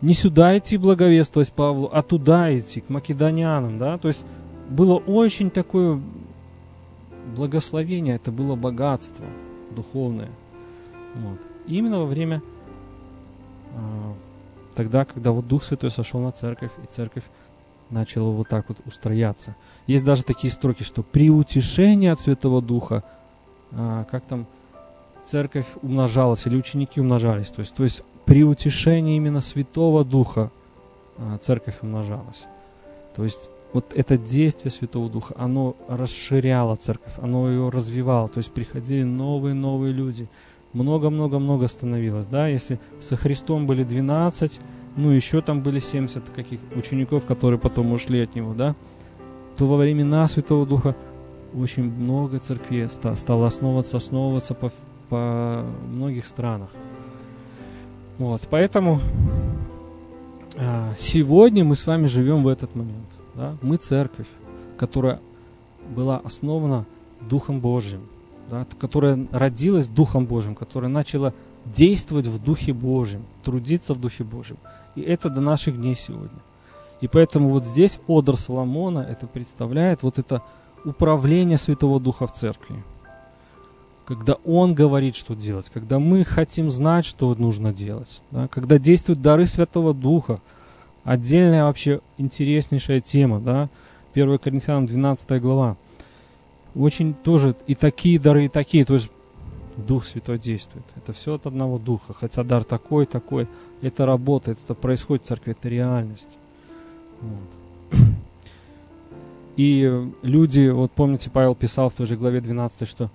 не 0.00 0.14
сюда 0.14 0.56
идти 0.56 0.78
благовествовать 0.78 1.52
Павлу, 1.52 1.90
а 1.92 2.02
туда 2.02 2.56
идти, 2.56 2.80
к 2.80 2.88
македонянам, 2.88 3.78
да, 3.78 3.98
то 3.98 4.08
есть 4.08 4.24
было 4.70 4.96
очень 4.96 5.50
такое 5.50 6.00
благословение, 7.36 8.16
это 8.16 8.32
было 8.32 8.56
богатство 8.56 9.26
духовное. 9.74 10.30
Вот. 11.14 11.38
И 11.66 11.76
именно 11.76 12.00
во 12.00 12.06
время 12.06 12.42
э, 13.74 14.12
тогда, 14.80 15.04
когда 15.04 15.30
вот 15.32 15.46
Дух 15.46 15.62
Святой 15.62 15.90
сошел 15.90 16.20
на 16.20 16.32
церковь, 16.32 16.70
и 16.82 16.86
церковь 16.86 17.24
начала 17.90 18.30
вот 18.30 18.48
так 18.48 18.64
вот 18.70 18.78
устрояться. 18.86 19.54
Есть 19.86 20.06
даже 20.06 20.24
такие 20.24 20.50
строки, 20.50 20.84
что 20.84 21.02
при 21.02 21.28
утешении 21.28 22.08
от 22.08 22.18
Святого 22.18 22.62
Духа, 22.62 23.04
э, 23.72 24.04
как 24.10 24.24
там, 24.24 24.46
церковь 25.26 25.66
умножалась 25.82 26.46
или 26.46 26.56
ученики 26.56 26.98
умножались. 26.98 27.48
То 27.48 27.60
есть, 27.60 27.74
то 27.74 27.82
есть 27.82 28.02
при 28.24 28.42
утешении 28.42 29.16
именно 29.16 29.42
Святого 29.42 30.02
Духа 30.02 30.50
э, 31.18 31.36
церковь 31.42 31.74
умножалась. 31.82 32.46
То 33.14 33.22
есть 33.24 33.50
вот 33.74 33.92
это 33.94 34.16
действие 34.16 34.70
Святого 34.70 35.10
Духа, 35.10 35.34
оно 35.36 35.76
расширяло 35.88 36.76
церковь, 36.76 37.12
оно 37.20 37.50
ее 37.50 37.68
развивало. 37.68 38.30
То 38.30 38.38
есть 38.38 38.50
приходили 38.50 39.02
новые-новые 39.02 39.92
люди. 39.92 40.26
Много-много-много 40.72 41.66
становилось. 41.68 42.26
Да? 42.26 42.46
Если 42.46 42.78
со 43.00 43.16
Христом 43.16 43.66
были 43.66 43.84
12, 43.84 44.60
ну 44.96 45.10
еще 45.10 45.40
там 45.40 45.62
были 45.62 45.80
70 45.80 46.30
каких 46.30 46.60
учеников, 46.74 47.26
которые 47.26 47.58
потом 47.58 47.92
ушли 47.92 48.20
от 48.20 48.34
Него, 48.34 48.54
да? 48.54 48.76
то 49.56 49.66
во 49.66 49.76
времена 49.76 50.26
Святого 50.26 50.64
Духа 50.64 50.96
очень 51.54 51.84
много 51.84 52.38
церквей 52.38 52.88
стало 52.88 53.46
основываться, 53.46 53.96
основываться 53.96 54.54
по, 54.54 54.70
по 55.08 55.64
многих 55.88 56.26
странах. 56.26 56.70
Вот, 58.18 58.42
поэтому 58.48 59.00
а, 60.56 60.94
сегодня 60.98 61.64
мы 61.64 61.74
с 61.74 61.86
вами 61.86 62.06
живем 62.06 62.42
в 62.42 62.48
этот 62.48 62.74
момент. 62.74 63.08
Да? 63.34 63.56
Мы 63.62 63.76
церковь, 63.76 64.26
которая 64.76 65.20
была 65.88 66.18
основана 66.18 66.86
Духом 67.20 67.60
Божьим, 67.60 68.08
да? 68.50 68.66
которая 68.78 69.26
родилась 69.30 69.88
Духом 69.88 70.26
Божьим, 70.26 70.54
которая 70.54 70.90
начала 70.90 71.32
действовать 71.64 72.26
в 72.26 72.42
Духе 72.42 72.72
Божьем, 72.72 73.24
трудиться 73.44 73.94
в 73.94 74.00
Духе 74.00 74.24
Божьем. 74.24 74.56
И 74.94 75.00
это 75.00 75.30
до 75.30 75.40
наших 75.40 75.76
дней 75.76 75.94
сегодня. 75.94 76.38
И 77.00 77.08
поэтому 77.08 77.48
вот 77.48 77.64
здесь 77.64 77.98
Одр 78.08 78.36
Соломона 78.36 79.00
это 79.00 79.26
представляет 79.26 80.02
вот 80.02 80.18
это 80.18 80.42
управление 80.84 81.58
Святого 81.58 82.00
Духа 82.00 82.26
в 82.26 82.32
церкви. 82.32 82.82
Когда 84.04 84.34
Он 84.44 84.74
говорит, 84.74 85.14
что 85.14 85.34
делать, 85.34 85.70
когда 85.72 85.98
мы 85.98 86.24
хотим 86.24 86.70
знать, 86.70 87.06
что 87.06 87.34
нужно 87.34 87.72
делать, 87.72 88.22
да? 88.30 88.48
когда 88.48 88.78
действуют 88.78 89.22
дары 89.22 89.46
Святого 89.46 89.94
Духа– 89.94 90.40
Отдельная 91.04 91.64
вообще 91.64 92.00
интереснейшая 92.18 93.00
тема, 93.00 93.40
да, 93.40 93.68
1 94.14 94.38
Коринфянам 94.38 94.86
12 94.86 95.40
глава. 95.40 95.76
Очень 96.74 97.14
тоже 97.14 97.56
и 97.66 97.74
такие 97.74 98.18
дары, 98.18 98.44
и 98.44 98.48
такие, 98.48 98.84
то 98.84 98.94
есть 98.94 99.10
Дух 99.76 100.04
Святой 100.04 100.38
действует. 100.38 100.84
Это 100.96 101.12
все 101.12 101.34
от 101.34 101.46
одного 101.46 101.78
Духа, 101.78 102.12
хотя 102.12 102.44
дар 102.44 102.64
такой, 102.64 103.06
такой, 103.06 103.48
это 103.82 104.06
работает, 104.06 104.58
это 104.62 104.74
происходит 104.74 105.24
в 105.24 105.28
церкви, 105.28 105.52
это 105.52 105.68
реальность. 105.68 106.36
Вот. 107.20 107.98
И 109.56 110.08
люди, 110.22 110.68
вот 110.68 110.92
помните, 110.92 111.30
Павел 111.30 111.54
писал 111.54 111.90
в 111.90 111.94
той 111.94 112.06
же 112.06 112.16
главе 112.16 112.40
12, 112.40 112.88
что 112.88 113.10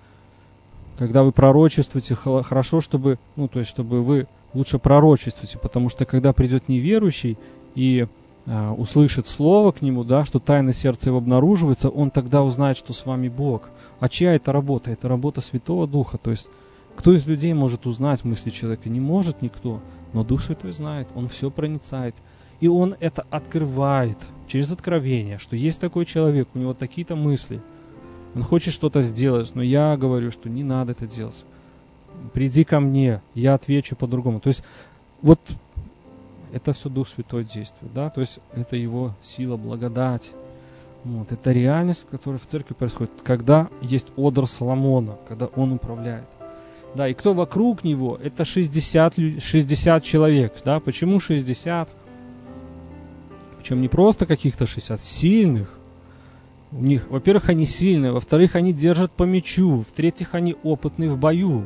когда 0.97 1.23
вы 1.23 1.31
пророчествуете, 1.31 2.15
хорошо, 2.15 2.81
чтобы, 2.81 3.19
ну, 3.35 3.47
то 3.47 3.59
есть, 3.59 3.69
чтобы 3.69 4.03
вы 4.03 4.27
лучше 4.53 4.79
пророчествуете, 4.79 5.57
потому 5.57 5.89
что 5.89 6.05
когда 6.05 6.33
придет 6.33 6.69
неверующий, 6.69 7.37
и 7.73 8.07
услышит 8.45 9.25
слово 9.25 9.71
к 9.71 9.81
нему, 9.81 10.03
да, 10.03 10.23
что 10.23 10.39
тайна 10.39 10.71
сердца 10.71 11.09
его 11.09 11.17
обнаруживается, 11.17 11.89
он 11.89 12.11
тогда 12.11 12.43
узнает, 12.43 12.77
что 12.77 12.93
с 12.93 13.05
вами 13.05 13.27
Бог. 13.27 13.69
А 13.99 14.07
чья 14.07 14.35
это 14.35 14.51
работа? 14.51 14.91
Это 14.91 15.07
работа 15.07 15.41
Святого 15.41 15.87
Духа. 15.87 16.17
То 16.17 16.31
есть, 16.31 16.49
кто 16.95 17.13
из 17.13 17.27
людей 17.27 17.53
может 17.53 17.87
узнать 17.87 18.23
мысли 18.23 18.51
человека? 18.51 18.89
Не 18.89 18.99
может 18.99 19.41
никто. 19.41 19.81
Но 20.13 20.23
Дух 20.23 20.41
Святой 20.41 20.71
знает, 20.71 21.07
Он 21.15 21.27
все 21.27 21.49
проницает. 21.49 22.15
И 22.59 22.67
Он 22.67 22.95
это 22.99 23.25
открывает 23.31 24.17
через 24.47 24.71
откровение, 24.71 25.39
что 25.39 25.55
есть 25.55 25.81
такой 25.81 26.05
человек, 26.05 26.47
у 26.53 26.59
него 26.59 26.73
такие-то 26.73 27.15
мысли. 27.15 27.61
Он 28.35 28.43
хочет 28.43 28.73
что-то 28.73 29.01
сделать, 29.01 29.55
но 29.55 29.61
я 29.61 29.97
говорю, 29.97 30.29
что 30.29 30.49
не 30.49 30.63
надо 30.63 30.91
это 30.91 31.07
делать. 31.07 31.43
Приди 32.33 32.63
ко 32.63 32.79
мне, 32.79 33.21
я 33.33 33.55
отвечу 33.55 33.95
по-другому. 33.95 34.39
То 34.39 34.49
есть 34.49 34.63
вот 35.21 35.39
это 36.55 36.71
все 36.71 36.87
Дух 36.87 37.09
Святой 37.09 37.43
действует, 37.43 37.93
да, 37.93 38.09
то 38.09 38.21
есть 38.21 38.39
это 38.53 38.77
его 38.77 39.13
сила, 39.21 39.57
благодать. 39.57 40.31
Вот, 41.03 41.31
это 41.31 41.51
реальность, 41.51 42.07
которая 42.09 42.39
в 42.39 42.47
церкви 42.47 42.73
происходит, 42.73 43.11
когда 43.23 43.67
есть 43.81 44.07
одр 44.15 44.47
Соломона, 44.47 45.17
когда 45.27 45.47
он 45.47 45.73
управляет. 45.73 46.25
Да, 46.95 47.09
и 47.09 47.13
кто 47.13 47.33
вокруг 47.33 47.83
него, 47.83 48.17
это 48.23 48.45
60, 48.45 49.41
60 49.43 50.03
человек, 50.03 50.53
да, 50.63 50.79
почему 50.79 51.19
60? 51.19 51.89
Причем 53.59 53.81
не 53.81 53.89
просто 53.89 54.25
каких-то 54.25 54.65
60, 54.65 55.01
сильных. 55.01 55.69
У 56.71 56.81
них, 56.81 57.09
во-первых, 57.09 57.49
они 57.49 57.65
сильные, 57.65 58.13
во-вторых, 58.13 58.55
они 58.55 58.71
держат 58.71 59.11
по 59.11 59.23
мячу, 59.23 59.79
в-третьих, 59.79 60.33
они 60.33 60.55
опытные 60.63 61.09
в 61.09 61.19
бою. 61.19 61.65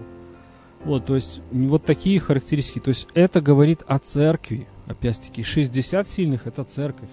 Вот, 0.83 1.05
то 1.05 1.15
есть, 1.15 1.41
вот 1.51 1.85
такие 1.85 2.19
характеристики. 2.19 2.79
То 2.79 2.89
есть, 2.89 3.07
это 3.13 3.39
говорит 3.39 3.83
о 3.87 3.99
церкви, 3.99 4.67
опять-таки, 4.89 5.43
60 5.43 6.07
сильных– 6.07 6.41
это 6.47 6.63
церковь. 6.65 7.09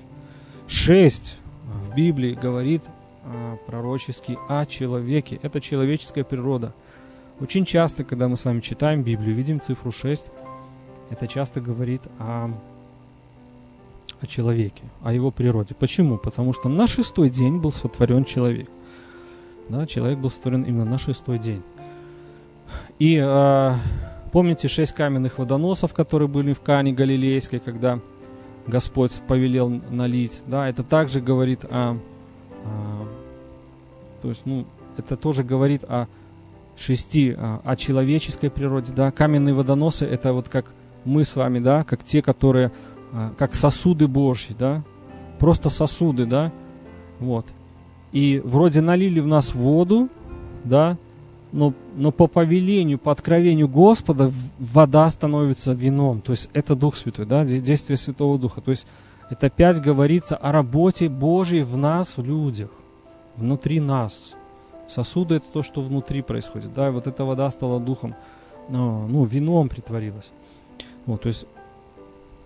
6 0.66 1.36
в 1.64 1.94
Библии 1.94 2.34
говорит 2.34 2.82
а, 3.24 3.56
пророчески 3.66 4.36
о 4.48 4.66
человеке. 4.66 5.38
Это 5.42 5.60
человеческая 5.60 6.24
природа. 6.24 6.72
Очень 7.38 7.64
часто, 7.66 8.02
когда 8.02 8.28
мы 8.28 8.36
с 8.36 8.44
вами 8.44 8.60
читаем 8.60 9.02
Библию, 9.02 9.36
видим 9.36 9.60
цифру 9.60 9.92
6, 9.92 10.30
это 11.10 11.28
часто 11.28 11.60
говорит 11.60 12.02
о, 12.18 12.50
о 14.20 14.26
человеке, 14.26 14.82
о 15.02 15.12
его 15.12 15.30
природе. 15.30 15.74
Почему? 15.74 16.16
Потому 16.16 16.54
что 16.54 16.68
на 16.68 16.86
шестой 16.86 17.28
день 17.28 17.58
был 17.58 17.72
сотворен 17.72 18.24
человек. 18.24 18.68
Да, 19.68 19.86
человек 19.86 20.18
был 20.18 20.30
сотворен 20.30 20.62
именно 20.62 20.86
на 20.86 20.98
шестой 20.98 21.38
день. 21.38 21.62
И 22.98 23.16
э, 23.22 23.74
Помните 24.32 24.68
шесть 24.68 24.92
каменных 24.92 25.38
водоносов, 25.38 25.94
которые 25.94 26.28
были 26.28 26.52
в 26.52 26.60
Кане 26.60 26.92
Галилейской, 26.92 27.58
когда 27.58 28.00
Господь 28.66 29.12
повелел 29.26 29.68
налить? 29.68 30.42
Да, 30.46 30.68
это 30.68 30.82
также 30.82 31.20
говорит 31.20 31.64
о, 31.64 31.96
о 32.64 33.06
то 34.22 34.28
есть, 34.28 34.42
ну, 34.44 34.66
это 34.96 35.16
тоже 35.16 35.44
говорит 35.44 35.84
о 35.84 36.06
шести, 36.76 37.30
о, 37.30 37.60
о 37.64 37.76
человеческой 37.76 38.50
природе, 38.50 38.92
да. 38.92 39.10
Каменные 39.10 39.54
водоносы 39.54 40.04
это 40.04 40.32
вот 40.32 40.48
как 40.48 40.66
мы 41.04 41.24
с 41.24 41.36
вами, 41.36 41.60
да, 41.60 41.84
как 41.84 42.02
те, 42.02 42.20
которые, 42.20 42.72
как 43.38 43.54
сосуды 43.54 44.08
Божьи, 44.08 44.54
да, 44.58 44.82
просто 45.38 45.70
сосуды, 45.70 46.26
да, 46.26 46.52
вот. 47.20 47.46
И 48.12 48.42
вроде 48.44 48.80
налили 48.80 49.20
в 49.20 49.26
нас 49.26 49.54
воду, 49.54 50.08
да, 50.64 50.98
но, 51.56 51.72
но 51.96 52.12
по 52.12 52.26
повелению, 52.26 52.98
по 52.98 53.10
откровению 53.10 53.66
Господа 53.66 54.30
вода 54.58 55.08
становится 55.08 55.72
вином. 55.72 56.20
То 56.20 56.32
есть 56.32 56.50
это 56.52 56.76
Дух 56.76 56.96
Святой, 56.96 57.24
да, 57.24 57.46
действие 57.46 57.96
Святого 57.96 58.38
Духа. 58.38 58.60
То 58.60 58.72
есть 58.72 58.86
это 59.30 59.46
опять 59.46 59.80
говорится 59.80 60.36
о 60.36 60.52
работе 60.52 61.08
Божьей 61.08 61.62
в 61.62 61.74
нас, 61.78 62.18
в 62.18 62.22
людях, 62.22 62.68
внутри 63.38 63.80
нас. 63.80 64.34
Сосуды 64.86 65.36
это 65.36 65.46
то, 65.50 65.62
что 65.62 65.80
внутри 65.80 66.20
происходит, 66.20 66.74
да, 66.74 66.88
и 66.88 66.90
вот 66.90 67.06
эта 67.06 67.24
вода 67.24 67.50
стала 67.50 67.80
духом, 67.80 68.14
ну, 68.68 69.08
ну 69.08 69.24
вином 69.24 69.70
притворилась. 69.70 70.32
Вот, 71.06 71.22
то 71.22 71.28
есть, 71.28 71.46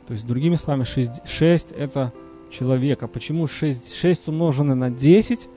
то 0.06 0.12
есть 0.12 0.24
другими 0.24 0.54
словами, 0.54 0.84
6, 0.84 1.28
6 1.28 1.72
это 1.72 2.12
человек. 2.52 3.02
А 3.02 3.08
почему 3.08 3.48
6, 3.48 3.92
6 3.92 4.28
умноженное 4.28 4.76
на 4.76 4.88
10? 4.88 5.48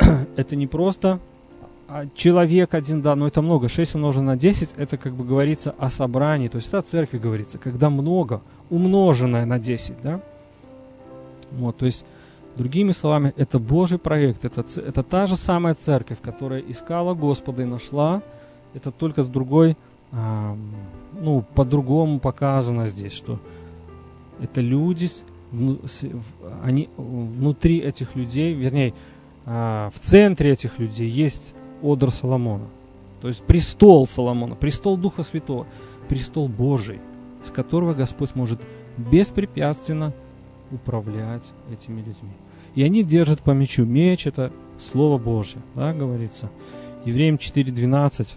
это 0.36 0.56
не 0.56 0.66
просто 0.66 1.20
а 1.88 2.06
человек 2.14 2.74
один, 2.74 3.02
да, 3.02 3.14
но 3.14 3.26
это 3.26 3.42
много. 3.42 3.68
6 3.68 3.96
умножено 3.96 4.32
на 4.32 4.36
10, 4.36 4.74
это 4.76 4.96
как 4.96 5.14
бы 5.14 5.24
говорится 5.24 5.74
о 5.78 5.90
собрании. 5.90 6.48
То 6.48 6.56
есть 6.56 6.72
о 6.72 6.82
церкви 6.82 7.18
говорится, 7.18 7.58
когда 7.58 7.90
много, 7.90 8.40
умноженное 8.70 9.44
на 9.44 9.58
10, 9.58 9.94
да. 10.02 10.20
Вот, 11.52 11.76
то 11.76 11.86
есть, 11.86 12.04
другими 12.56 12.92
словами, 12.92 13.32
это 13.36 13.58
Божий 13.58 13.98
проект, 13.98 14.44
это, 14.44 14.64
это 14.80 15.02
та 15.02 15.26
же 15.26 15.36
самая 15.36 15.74
церковь, 15.74 16.18
которая 16.20 16.60
искала 16.60 17.14
Господа 17.14 17.62
и 17.62 17.66
нашла, 17.66 18.22
это 18.72 18.90
только 18.90 19.22
с 19.22 19.28
другой, 19.28 19.76
а, 20.12 20.56
ну, 21.20 21.44
по-другому 21.54 22.18
показано 22.18 22.86
здесь, 22.86 23.12
что 23.12 23.38
это 24.40 24.60
люди, 24.60 25.08
они 26.62 26.88
внутри 26.96 27.78
этих 27.78 28.16
людей, 28.16 28.54
вернее, 28.54 28.94
а, 29.46 29.90
в 29.94 30.00
центре 30.00 30.50
этих 30.50 30.78
людей 30.78 31.08
есть 31.08 31.54
одр 31.84 32.10
Соломона. 32.10 32.66
То 33.20 33.28
есть 33.28 33.42
престол 33.42 34.06
Соломона, 34.06 34.54
престол 34.54 34.96
Духа 34.96 35.22
Святого, 35.22 35.66
престол 36.08 36.48
Божий, 36.48 37.00
с 37.42 37.50
которого 37.50 37.94
Господь 37.94 38.34
может 38.34 38.60
беспрепятственно 38.96 40.12
управлять 40.70 41.44
этими 41.70 41.98
людьми. 41.98 42.32
И 42.74 42.82
они 42.82 43.04
держат 43.04 43.40
по 43.40 43.52
мечу. 43.52 43.84
Меч– 43.84 44.26
это 44.28 44.52
Слово 44.78 45.18
Божье, 45.18 45.60
да, 45.74 45.92
говорится. 45.92 46.50
Евреям 47.04 47.36
4.12. 47.36 48.36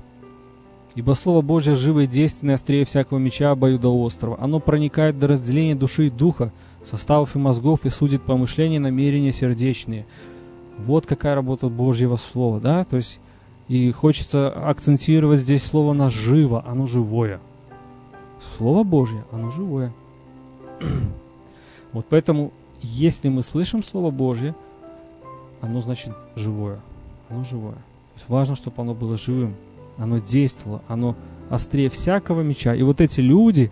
«Ибо 0.95 1.13
Слово 1.13 1.41
Божье 1.41 1.75
живо 1.75 2.01
и 2.01 2.07
действенное, 2.07 2.55
острее 2.55 2.83
всякого 2.83 3.19
меча 3.19 3.51
обоюдоострого. 3.51 4.37
Оно 4.39 4.59
проникает 4.59 5.19
до 5.19 5.27
разделения 5.27 5.75
души 5.75 6.07
и 6.07 6.09
духа, 6.09 6.51
составов 6.83 7.35
и 7.35 7.39
мозгов, 7.39 7.85
и 7.85 7.89
судит 7.89 8.23
помышления, 8.23 8.79
намерения 8.79 9.31
сердечные». 9.31 10.05
Вот 10.79 11.05
какая 11.05 11.35
работа 11.35 11.69
Божьего 11.69 12.15
Слова, 12.17 12.59
да? 12.59 12.83
То 12.83 12.97
есть, 12.97 13.19
и 13.67 13.91
хочется 13.91 14.49
акцентировать 14.49 15.39
здесь 15.39 15.63
слово 15.63 15.93
на 15.93 16.09
«живо», 16.09 16.63
оно 16.65 16.85
живое. 16.85 17.39
Слово 18.57 18.83
Божье, 18.83 19.23
оно 19.31 19.51
живое. 19.51 19.93
Вот 21.91 22.05
поэтому, 22.09 22.51
если 22.81 23.29
мы 23.29 23.43
слышим 23.43 23.81
Слово 23.81 24.11
Божье, 24.11 24.53
оно 25.61 25.81
значит 25.81 26.13
живое. 26.35 26.79
Оно 27.29 27.43
живое. 27.43 27.73
То 27.73 28.17
есть 28.17 28.29
важно, 28.29 28.55
чтобы 28.55 28.81
оно 28.81 28.93
было 28.93 29.17
живым. 29.17 29.55
Оно 29.97 30.19
действовало, 30.19 30.81
оно 30.87 31.15
острее 31.49 31.89
всякого 31.89 32.41
меча. 32.41 32.75
И 32.75 32.83
вот 32.83 33.01
эти 33.01 33.19
люди, 33.19 33.71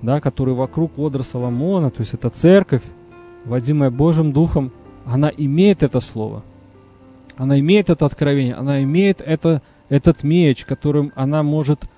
да, 0.00 0.20
которые 0.20 0.54
вокруг 0.54 0.92
Одра 0.98 1.22
Соломона, 1.22 1.90
то 1.90 2.00
есть 2.00 2.14
это 2.14 2.30
церковь, 2.30 2.82
водимая 3.44 3.90
Божьим 3.90 4.32
Духом, 4.32 4.72
она 5.04 5.28
имеет 5.28 5.82
это 5.82 6.00
слово. 6.00 6.42
Она 7.38 7.60
имеет 7.60 7.88
это 7.88 8.04
откровение, 8.04 8.54
она 8.54 8.82
имеет 8.82 9.20
это, 9.20 9.62
этот 9.88 10.24
меч, 10.24 10.64
которым 10.64 11.12
она 11.14 11.44
может 11.44 11.88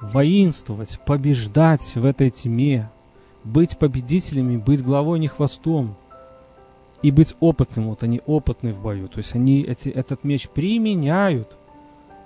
воинствовать, 0.00 0.98
побеждать 1.04 1.94
в 1.94 2.04
этой 2.06 2.30
тьме, 2.30 2.90
быть 3.44 3.76
победителями, 3.76 4.56
быть 4.56 4.82
главой, 4.82 5.18
не 5.18 5.28
хвостом. 5.28 5.94
И 7.02 7.12
быть 7.12 7.36
опытным, 7.38 7.90
вот 7.90 8.02
они 8.02 8.22
опытны 8.26 8.72
в 8.72 8.82
бою. 8.82 9.08
То 9.08 9.18
есть 9.18 9.34
они 9.36 9.62
эти, 9.62 9.88
этот 9.88 10.24
меч 10.24 10.48
применяют. 10.48 11.56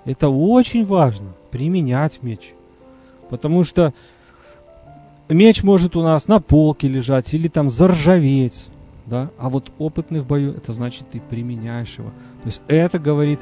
Это 0.05 0.29
очень 0.29 0.85
важно, 0.85 1.33
применять 1.51 2.23
меч. 2.23 2.53
Потому 3.29 3.63
что 3.63 3.93
меч 5.29 5.63
может 5.63 5.95
у 5.95 6.01
нас 6.01 6.27
на 6.27 6.39
полке 6.39 6.87
лежать 6.87 7.33
или 7.33 7.49
там 7.49 7.69
заржаветь. 7.69 8.69
Да? 9.05 9.29
А 9.37 9.49
вот 9.49 9.71
опытный 9.77 10.21
в 10.21 10.27
бою, 10.27 10.53
это 10.53 10.71
значит 10.71 11.09
ты 11.09 11.19
применяешь 11.19 11.97
его. 11.97 12.11
То 12.43 12.47
есть 12.47 12.61
это 12.67 12.99
говорит 12.99 13.39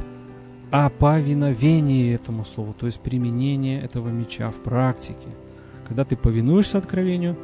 о 0.69 0.89
повиновении 0.89 2.13
этому 2.13 2.45
слову, 2.45 2.73
то 2.73 2.85
есть 2.85 3.01
применение 3.01 3.81
этого 3.81 4.09
меча 4.09 4.51
в 4.51 4.55
практике. 4.57 5.27
Когда 5.87 6.05
ты 6.05 6.15
повинуешься 6.15 6.77
откровению, 6.77 7.35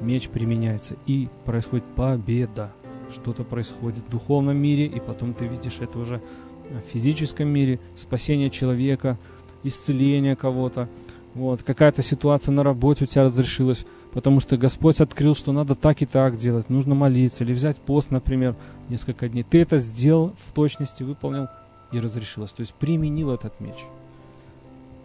меч 0.00 0.28
применяется, 0.28 0.94
и 1.06 1.28
происходит 1.44 1.84
победа. 1.96 2.72
Что-то 3.12 3.42
происходит 3.42 4.04
в 4.04 4.10
духовном 4.10 4.56
мире, 4.56 4.86
и 4.86 5.00
потом 5.00 5.34
ты 5.34 5.48
видишь 5.48 5.78
это 5.80 5.98
уже 5.98 6.22
в 6.70 6.92
физическом 6.92 7.48
мире, 7.48 7.80
спасение 7.96 8.48
человека, 8.48 9.18
исцеление 9.64 10.36
кого-то, 10.36 10.88
вот, 11.34 11.64
какая-то 11.64 12.02
ситуация 12.02 12.52
на 12.52 12.62
работе 12.62 13.04
у 13.04 13.06
тебя 13.06 13.24
разрешилась, 13.24 13.84
потому 14.12 14.40
что 14.40 14.56
Господь 14.56 15.00
открыл, 15.00 15.34
что 15.34 15.52
надо 15.52 15.74
так 15.74 16.02
и 16.02 16.06
так 16.06 16.36
делать, 16.36 16.70
нужно 16.70 16.94
молиться, 16.94 17.44
или 17.44 17.52
взять 17.52 17.80
пост, 17.80 18.10
например, 18.10 18.56
несколько 18.90 19.28
дней. 19.28 19.42
Ты 19.42 19.62
это 19.62 19.78
сделал 19.78 20.34
в 20.46 20.52
точности, 20.52 21.02
выполнил 21.02 21.48
и 21.92 22.00
разрешилось. 22.00 22.52
То 22.52 22.60
есть 22.60 22.74
применил 22.74 23.32
этот 23.32 23.58
меч. 23.60 23.86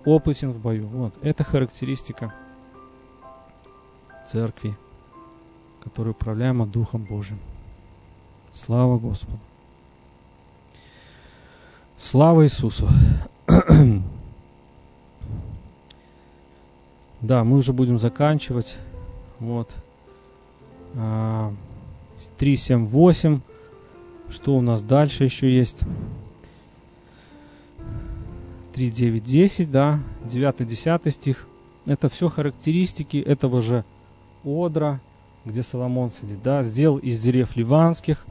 Опытен 0.04 0.52
в 0.52 0.60
бою. 0.60 0.88
Вот, 0.88 1.16
это 1.22 1.44
характеристика 1.44 2.34
церкви 4.28 4.76
который 5.86 6.10
управляема 6.10 6.66
Духом 6.66 7.04
Божьим. 7.04 7.40
Слава 8.54 8.98
Господу! 8.98 9.38
Слава 11.96 12.44
Иисусу! 12.44 12.90
да, 17.22 17.44
мы 17.44 17.58
уже 17.58 17.72
будем 17.72 18.00
заканчивать. 18.00 18.80
Вот. 19.40 19.70
3, 22.40 22.56
7, 22.58 22.88
8. 22.88 23.42
Что 24.30 24.56
у 24.56 24.62
нас 24.62 24.82
дальше 24.82 25.24
еще 25.24 25.54
есть? 25.54 25.82
3, 28.74 28.92
9, 28.92 29.24
10, 29.24 29.72
да. 29.72 30.00
9, 30.26 30.68
10 30.68 31.14
стих. 31.14 31.48
Это 31.86 32.10
все 32.10 32.30
характеристики 32.30 33.18
этого 33.18 33.62
же 33.62 33.86
одра, 34.44 35.00
где 35.46 35.64
Соломон 35.64 36.12
сидит, 36.12 36.42
да, 36.44 36.64
сделал 36.64 36.98
из 36.98 37.22
дерев 37.22 37.56
ливанских. 37.56 38.26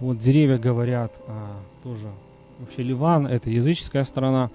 Вот 0.00 0.18
деревья 0.18 0.58
говорят 0.58 1.12
а, 1.26 1.56
тоже. 1.82 2.08
Вообще 2.58 2.82
Ливан 2.82 3.26
это 3.26 3.48
языческая 3.48 4.04
страна. 4.04 4.50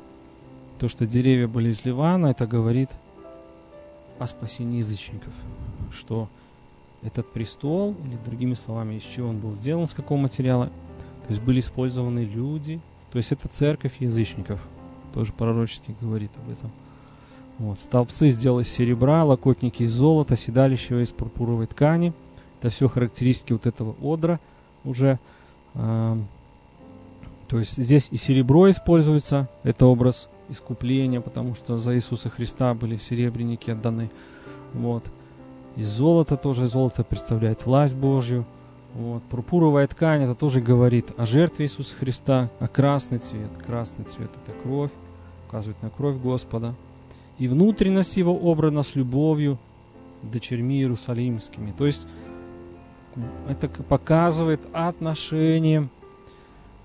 То, 0.79 0.87
что 0.87 1.05
деревья 1.05 1.47
были 1.47 1.69
из 1.69 1.85
Ливана, 1.85 2.27
это 2.27 2.45
говорит 2.45 2.89
о 4.19 4.27
спасении 4.27 4.79
язычников. 4.79 5.33
Что 5.91 6.27
этот 7.05 7.31
престол, 7.31 7.95
или 8.05 8.17
другими 8.25 8.55
словами, 8.55 8.95
из 8.95 9.03
чего 9.03 9.29
он 9.29 9.39
был 9.39 9.53
сделан, 9.53 9.87
с 9.87 9.93
какого 9.93 10.17
материала, 10.17 10.67
то 10.67 11.29
есть 11.29 11.41
были 11.41 11.59
использованы 11.59 12.19
люди, 12.19 12.79
то 13.11 13.17
есть 13.17 13.31
это 13.31 13.47
церковь 13.47 13.93
язычников, 13.99 14.59
тоже 15.13 15.31
пророчески 15.31 15.95
говорит 16.01 16.31
об 16.43 16.51
этом. 16.51 16.71
Вот. 17.57 17.79
Столбцы 17.79 18.29
сделал 18.29 18.59
из 18.59 18.67
серебра, 18.67 19.23
локотники 19.23 19.83
из 19.83 19.93
золота, 19.93 20.35
седалище 20.35 21.01
из 21.01 21.11
пурпуровой 21.11 21.67
ткани. 21.67 22.13
Это 22.59 22.69
все 22.69 22.89
характеристики 22.89 23.53
вот 23.53 23.65
этого 23.65 23.95
одра 24.01 24.39
уже. 24.83 25.19
Э, 25.73 26.17
то 27.47 27.59
есть 27.59 27.81
здесь 27.81 28.07
и 28.11 28.17
серебро 28.17 28.69
используется, 28.69 29.47
это 29.63 29.85
образ 29.85 30.27
искупления, 30.49 31.21
потому 31.21 31.55
что 31.55 31.77
за 31.77 31.95
Иисуса 31.95 32.29
Христа 32.29 32.73
были 32.73 32.97
серебряники 32.97 33.71
отданы. 33.71 34.09
Вот. 34.73 35.05
Из 35.75 35.87
золота 35.87 36.37
тоже 36.37 36.67
золото 36.67 37.03
представляет 37.03 37.65
власть 37.65 37.95
Божью. 37.95 38.45
Вот. 38.93 39.23
Пурпуровая 39.23 39.87
ткань 39.87 40.23
это 40.23 40.35
тоже 40.35 40.61
говорит 40.61 41.11
о 41.17 41.25
жертве 41.25 41.65
Иисуса 41.65 41.95
Христа, 41.95 42.49
а 42.59 42.67
красный 42.67 43.19
цвет. 43.19 43.49
Красный 43.65 44.05
цвет 44.05 44.29
это 44.43 44.57
кровь, 44.63 44.91
указывает 45.47 45.81
на 45.83 45.89
кровь 45.89 46.15
Господа 46.17 46.73
и 47.37 47.47
внутренность 47.47 48.17
его 48.17 48.31
обрана 48.31 48.83
с 48.83 48.95
любовью 48.95 49.57
дочерьми 50.23 50.77
иерусалимскими. 50.77 51.73
То 51.77 51.85
есть 51.85 52.07
это 53.47 53.67
показывает 53.67 54.61
отношение 54.73 55.89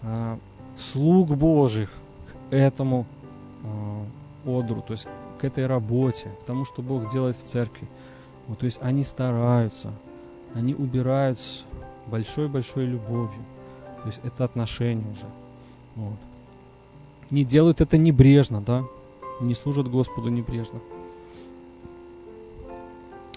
а, 0.02 0.38
слуг 0.76 1.30
Божьих 1.30 1.90
к 2.50 2.54
этому 2.54 3.06
а, 3.64 4.04
одру, 4.58 4.82
то 4.82 4.92
есть 4.92 5.06
к 5.38 5.44
этой 5.44 5.66
работе, 5.66 6.28
к 6.42 6.44
тому, 6.44 6.64
что 6.64 6.82
Бог 6.82 7.10
делает 7.12 7.36
в 7.36 7.42
церкви. 7.42 7.86
Вот, 8.50 8.58
то 8.58 8.64
есть 8.64 8.80
они 8.82 9.04
стараются, 9.04 9.92
они 10.54 10.74
убирают 10.74 11.38
с 11.38 11.64
большой-большой 12.08 12.84
любовью. 12.84 13.40
То 14.02 14.08
есть 14.08 14.18
это 14.24 14.42
отношение 14.42 15.06
уже. 15.12 15.26
Вот. 15.94 16.18
Не 17.30 17.44
делают 17.44 17.80
это 17.80 17.96
небрежно, 17.96 18.60
да, 18.60 18.82
не 19.40 19.54
служат 19.54 19.88
Господу 19.88 20.30
небрежно. 20.30 20.80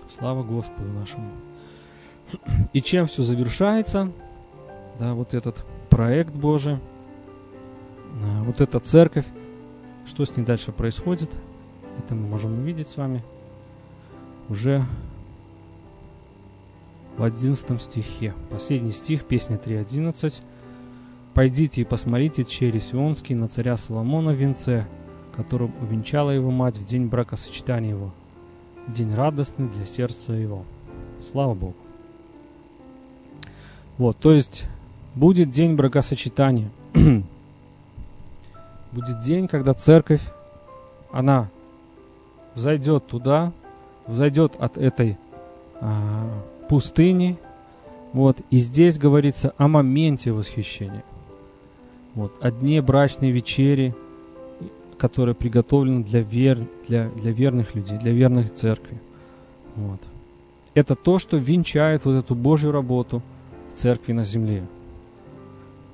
Слава 0.07 0.41
Господу 0.41 0.89
нашему. 0.91 1.29
И 2.73 2.81
чем 2.81 3.05
все 3.05 3.21
завершается? 3.21 4.11
Да, 4.97 5.13
вот 5.13 5.35
этот 5.35 5.63
проект 5.91 6.33
Божий, 6.33 6.79
а, 8.23 8.43
вот 8.45 8.61
эта 8.61 8.79
церковь, 8.79 9.27
что 10.07 10.25
с 10.25 10.35
ней 10.35 10.43
дальше 10.43 10.71
происходит, 10.71 11.29
это 11.99 12.15
мы 12.15 12.27
можем 12.27 12.57
увидеть 12.57 12.87
с 12.87 12.97
вами 12.97 13.21
уже 14.49 14.83
в 17.17 17.23
11 17.23 17.81
стихе. 17.81 18.33
Последний 18.49 18.91
стих, 18.91 19.25
песня 19.25 19.57
3.11. 19.57 20.41
Пойдите 21.33 21.81
и 21.81 21.85
посмотрите 21.85 22.43
черри 22.43 22.79
Сионский 22.79 23.35
на 23.35 23.47
царя 23.47 23.77
Соломона 23.77 24.31
в 24.31 24.35
венце, 24.35 24.87
которым 25.35 25.73
увенчала 25.81 26.31
его 26.31 26.51
мать 26.51 26.77
в 26.77 26.85
день 26.85 27.07
бракосочетания 27.07 27.91
его, 27.91 28.11
день 28.87 29.13
радостный 29.13 29.67
для 29.69 29.85
сердца 29.85 30.33
его. 30.33 30.63
Слава 31.31 31.53
Богу. 31.53 31.75
Вот, 33.97 34.17
то 34.17 34.31
есть 34.31 34.65
будет 35.15 35.49
день 35.49 35.75
бракосочетания. 35.75 36.69
будет 38.91 39.19
день, 39.21 39.47
когда 39.47 39.73
церковь, 39.73 40.21
она 41.11 41.49
взойдет 42.55 43.07
туда, 43.07 43.51
взойдет 44.07 44.55
от 44.59 44.77
этой 44.77 45.17
а, 45.79 46.29
пустыни, 46.69 47.37
вот, 48.13 48.37
и 48.49 48.57
здесь 48.57 48.97
говорится 48.97 49.53
о 49.57 49.67
моменте 49.67 50.31
восхищения. 50.31 51.03
Вот, 52.15 52.33
о 52.41 52.51
дне 52.51 52.81
брачной 52.81 53.31
вечери, 53.31 53.95
которая 54.97 55.33
приготовлена 55.33 56.03
для, 56.03 56.21
вер, 56.21 56.59
для, 56.87 57.09
для 57.09 57.31
верных 57.31 57.73
людей, 57.75 57.97
для 57.97 58.11
верных 58.11 58.53
церкви. 58.53 59.01
Вот. 59.75 59.99
Это 60.75 60.95
то, 60.95 61.19
что 61.19 61.37
венчает 61.37 62.05
вот 62.05 62.13
эту 62.13 62.35
Божью 62.35 62.71
работу 62.71 63.21
в 63.71 63.77
церкви 63.77 64.13
на 64.13 64.23
земле. 64.23 64.63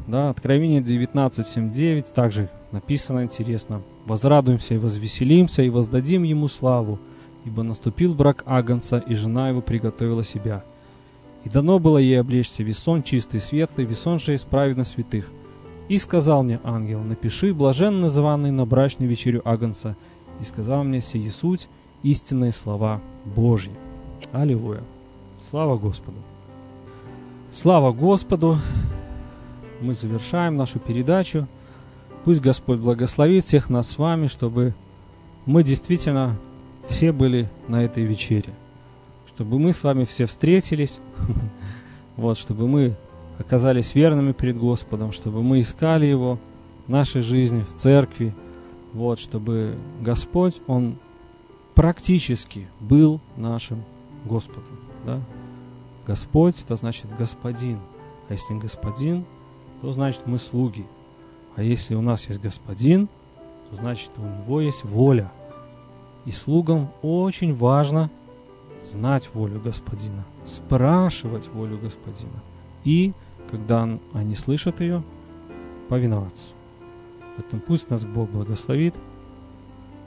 Да, 0.08 0.30
Откровение 0.30 0.82
19.7.9 0.82 2.14
также 2.14 2.50
написано 2.72 3.24
интересно. 3.24 3.82
«Возрадуемся 4.06 4.76
и 4.76 4.78
возвеселимся, 4.78 5.62
и 5.62 5.70
воздадим 5.70 6.24
Ему 6.24 6.48
славу, 6.48 7.00
ибо 7.46 7.64
наступил 7.64 8.14
брак 8.14 8.44
Агнца, 8.46 8.98
и 8.98 9.16
жена 9.16 9.50
его 9.50 9.62
приготовила 9.62 10.24
себя. 10.24 10.64
И 11.46 11.50
дано 11.50 11.80
было 11.80 11.98
ей 11.98 12.20
облечься 12.20 12.64
весон 12.64 13.04
чистый 13.04 13.40
светлый, 13.40 13.86
весон 13.86 14.20
же 14.20 14.34
из 14.34 14.42
праведно 14.42 14.84
святых. 14.84 15.26
И 15.88 15.98
сказал 15.98 16.44
мне 16.44 16.60
ангел, 16.64 17.02
напиши, 17.02 17.54
блажен 17.54 18.02
называнный 18.02 18.52
на 18.52 18.66
брачную 18.66 19.10
вечерю 19.10 19.42
Агнца, 19.46 19.96
и 20.40 20.44
сказал 20.44 20.84
мне 20.84 21.02
сие 21.02 21.32
суть, 21.32 21.68
истинные 22.04 22.52
слова 22.52 23.02
Божьи. 23.26 23.72
Аллилуйя. 24.32 24.84
Слава 25.50 25.78
Господу. 25.78 26.18
Слава 27.52 27.92
Господу. 27.92 28.58
Мы 29.82 29.94
завершаем 29.94 30.58
нашу 30.58 30.80
передачу. 30.80 31.48
Пусть 32.26 32.42
Господь 32.42 32.80
благословит 32.80 33.46
всех 33.46 33.70
нас 33.70 33.90
с 33.90 33.98
вами, 33.98 34.28
чтобы 34.28 34.74
мы 35.46 35.64
действительно 35.64 36.36
все 36.90 37.12
были 37.12 37.50
на 37.68 37.84
этой 37.84 38.04
вечере. 38.04 38.54
Чтобы 39.28 39.60
мы 39.60 39.74
с 39.74 39.84
вами 39.84 40.04
все 40.06 40.26
встретились. 40.26 41.00
Вот, 42.18 42.38
чтобы 42.38 42.68
мы 42.68 42.96
оказались 43.38 43.96
верными 43.96 44.34
перед 44.34 44.58
Господом, 44.58 45.14
чтобы 45.14 45.42
мы 45.42 45.62
искали 45.62 46.06
Его 46.06 46.38
в 46.86 46.92
нашей 46.92 47.22
жизни, 47.22 47.62
в 47.62 47.74
церкви, 47.76 48.36
вот, 48.92 49.22
чтобы 49.22 49.78
Господь, 50.02 50.60
Он 50.68 50.98
практически 51.76 52.68
был 52.82 53.22
нашим 53.38 53.86
Господом. 54.26 54.78
Да? 55.06 55.22
Господь, 56.06 56.62
это 56.62 56.76
значит 56.76 57.06
Господин. 57.18 57.80
А 58.28 58.34
если 58.34 58.54
Господин, 58.56 59.24
то 59.82 59.94
значит 59.94 60.24
мы 60.26 60.40
слуги. 60.40 60.86
А 61.56 61.64
если 61.64 61.96
у 61.96 62.02
нас 62.02 62.28
есть 62.28 62.42
Господин, 62.42 63.08
то 63.70 63.78
значит 63.78 64.12
у 64.18 64.22
Него 64.22 64.60
есть 64.60 64.84
воля. 64.84 65.32
И 66.30 66.32
слугам 66.32 66.90
очень 67.02 67.56
важно 67.56 68.12
знать 68.84 69.32
волю 69.34 69.60
Господина, 69.60 70.24
спрашивать 70.46 71.48
волю 71.48 71.80
Господина. 71.80 72.44
И 72.84 73.14
когда 73.50 73.90
они 74.14 74.36
слышат 74.36 74.80
ее, 74.80 75.02
повиноваться. 75.88 76.50
Поэтому 77.36 77.64
пусть 77.64 77.90
нас 77.90 78.06
Бог 78.06 78.30
благословит, 78.30 78.94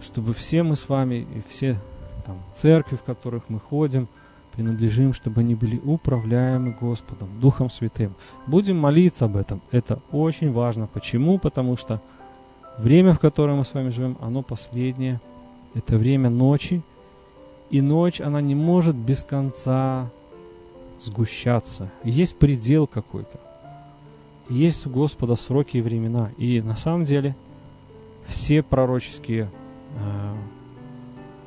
чтобы 0.01 0.33
все 0.33 0.63
мы 0.63 0.77
с 0.77 0.89
вами 0.89 1.27
и 1.35 1.43
все 1.49 1.77
там, 2.25 2.39
церкви, 2.55 2.95
в 2.95 3.03
которых 3.03 3.43
мы 3.49 3.59
ходим, 3.59 4.07
принадлежим, 4.53 5.15
чтобы 5.15 5.41
они 5.41 5.57
были 5.57 5.81
управляемы 5.85 6.71
Господом, 6.71 7.31
Духом 7.41 7.69
Святым. 7.69 8.15
Будем 8.47 8.79
молиться 8.79 9.25
об 9.25 9.37
этом. 9.37 9.61
Это 9.73 9.99
очень 10.13 10.53
важно. 10.53 10.87
Почему? 10.87 11.41
Потому 11.41 11.77
что 11.77 12.01
время, 12.79 13.13
в 13.13 13.19
котором 13.19 13.57
мы 13.57 13.65
с 13.65 13.75
вами 13.75 13.89
живем, 13.89 14.17
оно 14.21 14.43
последнее. 14.43 15.21
Это 15.75 15.97
время 15.97 16.31
ночи. 16.31 16.83
И 17.71 17.81
ночь, 17.81 18.21
она 18.21 18.41
не 18.41 18.55
может 18.55 18.95
без 18.95 19.23
конца 19.23 20.11
сгущаться. 21.01 21.91
Есть 22.05 22.37
предел 22.37 22.87
какой-то. 22.87 23.41
Есть 24.49 24.87
у 24.87 24.91
Господа 24.91 25.37
сроки 25.37 25.79
и 25.79 25.81
времена. 25.81 26.31
И 26.37 26.61
на 26.61 26.77
самом 26.77 27.05
деле 27.05 27.35
все 28.27 28.63
пророческие 28.63 29.51
э, 29.97 30.35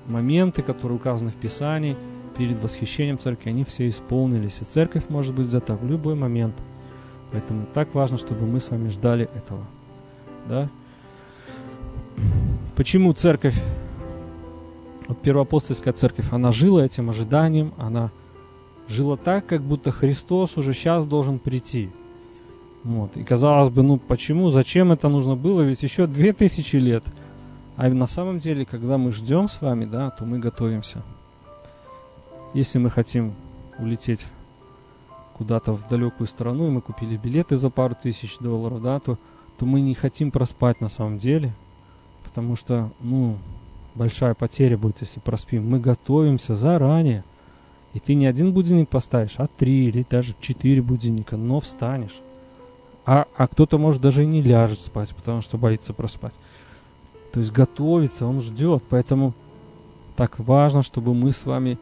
моменты, 0.08 0.62
которые 0.62 0.98
указаны 0.98 1.32
в 1.32 1.36
Писании 1.36 1.96
перед 2.38 2.62
восхищением 2.62 3.20
церкви, 3.20 3.50
они 3.50 3.64
все 3.64 3.88
исполнились. 3.88 4.62
И 4.62 4.66
церковь 4.66 5.04
может 5.10 5.34
быть 5.34 5.48
взята 5.48 5.76
в 5.76 5.86
любой 5.88 6.16
момент. 6.16 6.56
Поэтому 7.32 7.66
так 7.74 7.94
важно, 7.94 8.18
чтобы 8.18 8.46
мы 8.46 8.60
с 8.60 8.70
вами 8.70 8.90
ждали 8.90 9.30
этого. 9.36 9.64
Да? 10.48 10.70
Почему 12.76 13.14
церковь, 13.14 13.56
вот 15.08 15.22
первоапостольская 15.22 15.94
церковь, 15.94 16.32
она 16.32 16.52
жила 16.52 16.84
этим 16.84 17.10
ожиданием, 17.10 17.74
она 17.78 18.12
жило 18.88 19.18
так, 19.18 19.46
как 19.46 19.62
будто 19.62 19.92
Христос 19.92 20.58
уже 20.58 20.74
сейчас 20.74 21.08
должен 21.08 21.40
прийти. 21.40 21.90
Вот. 22.84 23.18
И 23.18 23.24
казалось 23.24 23.70
бы, 23.70 23.82
ну 23.82 23.98
почему, 23.98 24.50
зачем 24.50 24.92
это 24.92 25.10
нужно 25.10 25.36
было, 25.36 25.62
ведь 25.62 25.84
еще 25.84 26.06
две 26.08 26.34
тысячи 26.34 26.76
лет. 26.76 27.04
А 27.78 27.90
на 27.90 28.08
самом 28.08 28.40
деле, 28.40 28.66
когда 28.66 28.98
мы 28.98 29.12
ждем 29.12 29.48
с 29.48 29.62
вами, 29.62 29.86
да, 29.86 30.12
то 30.12 30.24
мы 30.26 30.40
готовимся. 30.40 31.02
Если 32.54 32.78
мы 32.78 32.90
хотим 32.90 33.34
улететь 33.80 34.28
куда-то 35.34 35.74
в 35.74 35.88
далекую 35.90 36.28
страну, 36.28 36.68
и 36.68 36.72
мы 36.72 36.82
купили 36.82 37.18
билеты 37.18 37.58
за 37.58 37.70
пару 37.70 37.96
тысяч 37.96 38.38
долларов, 38.38 38.82
да, 38.82 39.00
то, 39.00 39.18
то 39.58 39.66
мы 39.66 39.82
не 39.82 39.94
хотим 39.94 40.32
проспать 40.32 40.80
на 40.80 40.88
самом 40.88 41.18
деле, 41.18 41.54
потому 42.24 42.56
что, 42.56 42.92
ну, 43.02 43.38
большая 43.96 44.34
потеря 44.34 44.78
будет, 44.78 45.02
если 45.02 45.20
проспим. 45.20 45.70
Мы 45.70 45.80
готовимся 45.80 46.56
заранее– 46.56 47.24
и 47.96 48.00
ты 48.00 48.14
не 48.14 48.26
один 48.26 48.52
будильник 48.52 48.90
поставишь, 48.90 49.36
а 49.38 49.48
три 49.48 49.88
или 49.88 50.06
даже 50.08 50.36
четыре 50.42 50.82
будильника, 50.82 51.38
но 51.38 51.62
встанешь. 51.62 52.20
А, 53.06 53.26
а 53.38 53.48
кто-то, 53.48 53.78
может, 53.78 54.02
даже 54.02 54.24
и 54.24 54.28
не 54.28 54.42
ляжет 54.42 54.80
спать, 54.80 55.16
потому 55.16 55.42
что 55.42 55.58
боится 55.58 55.94
проспать. 55.94 56.34
То 57.32 57.40
есть 57.40 57.54
готовится, 57.54 58.26
он 58.26 58.42
ждет. 58.42 58.84
Поэтому 58.90 59.34
так 60.18 60.40
важно, 60.40 60.84
чтобы 60.84 61.14
мы 61.14 61.32
с 61.32 61.46
вами 61.46 61.78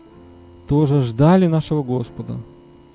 тоже 0.68 1.02
ждали 1.02 1.48
нашего 1.48 1.82
Господа. 1.82 2.38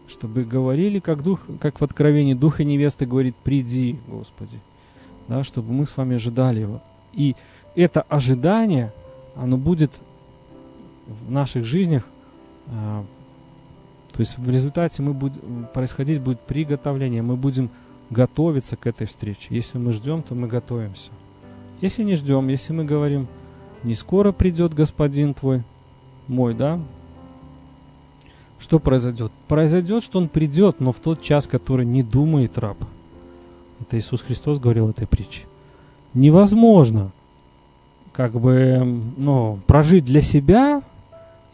Чтобы 0.06 0.44
говорили, 0.44 1.00
как, 1.00 1.24
дух, 1.24 1.40
как 1.60 1.80
в 1.80 1.84
Откровении 1.84 2.34
Дух 2.34 2.60
и 2.60 2.64
невеста 2.64 3.04
говорит, 3.04 3.34
приди, 3.34 3.98
Господи. 4.06 4.60
Да, 5.26 5.42
чтобы 5.42 5.72
мы 5.72 5.88
с 5.88 5.96
вами 5.96 6.14
ожидали 6.14 6.60
Его. 6.60 6.80
И 7.12 7.34
это 7.74 8.02
ожидание, 8.02 8.92
оно 9.38 9.56
будет 9.56 9.92
в 11.06 11.30
наших 11.30 11.64
жизнях 11.64 12.04
а, 12.66 13.04
то 14.18 14.22
есть 14.22 14.36
в 14.36 14.50
результате 14.50 15.00
мы 15.00 15.12
будем, 15.12 15.68
происходить 15.72 16.20
будет 16.20 16.40
приготовление, 16.40 17.22
мы 17.22 17.36
будем 17.36 17.70
готовиться 18.10 18.76
к 18.76 18.86
этой 18.88 19.06
встрече. 19.06 19.46
Если 19.50 19.78
мы 19.78 19.92
ждем, 19.92 20.22
то 20.22 20.34
мы 20.34 20.48
готовимся. 20.48 21.10
Если 21.80 22.02
не 22.02 22.16
ждем, 22.16 22.48
если 22.48 22.72
мы 22.72 22.84
говорим, 22.84 23.28
не 23.84 23.94
скоро 23.94 24.32
придет 24.32 24.74
Господин 24.74 25.34
твой, 25.34 25.62
мой, 26.26 26.52
да, 26.54 26.80
что 28.58 28.80
произойдет? 28.80 29.30
Произойдет, 29.46 30.02
что 30.02 30.18
он 30.18 30.28
придет, 30.28 30.80
но 30.80 30.90
в 30.90 30.98
тот 30.98 31.22
час, 31.22 31.46
который 31.46 31.86
не 31.86 32.02
думает 32.02 32.58
раб. 32.58 32.78
Это 33.80 33.96
Иисус 33.96 34.22
Христос 34.22 34.58
говорил 34.58 34.86
в 34.86 34.90
этой 34.90 35.06
притче. 35.06 35.42
Невозможно 36.12 37.12
как 38.18 38.32
бы, 38.32 39.00
ну, 39.16 39.60
прожить 39.68 40.04
для 40.04 40.22
себя 40.22 40.82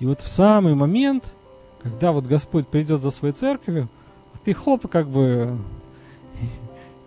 и 0.00 0.06
вот 0.06 0.22
в 0.22 0.28
самый 0.28 0.74
момент, 0.74 1.30
когда 1.82 2.10
вот 2.10 2.24
Господь 2.24 2.66
придет 2.66 3.02
за 3.02 3.10
своей 3.10 3.34
церковью, 3.34 3.86
ты 4.46 4.54
хоп, 4.54 4.88
как 4.88 5.06
бы 5.06 5.58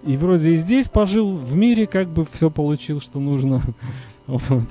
и 0.05 0.16
вроде 0.16 0.51
и 0.51 0.58
здесь 0.58 0.88
пожил, 0.88 1.36
в 1.36 1.55
мире 1.55 1.88
как 1.88 2.08
бы 2.08 2.28
все 2.32 2.51
получил, 2.51 3.01
что 3.01 3.20
нужно. 3.20 3.62
Вот. 4.28 4.68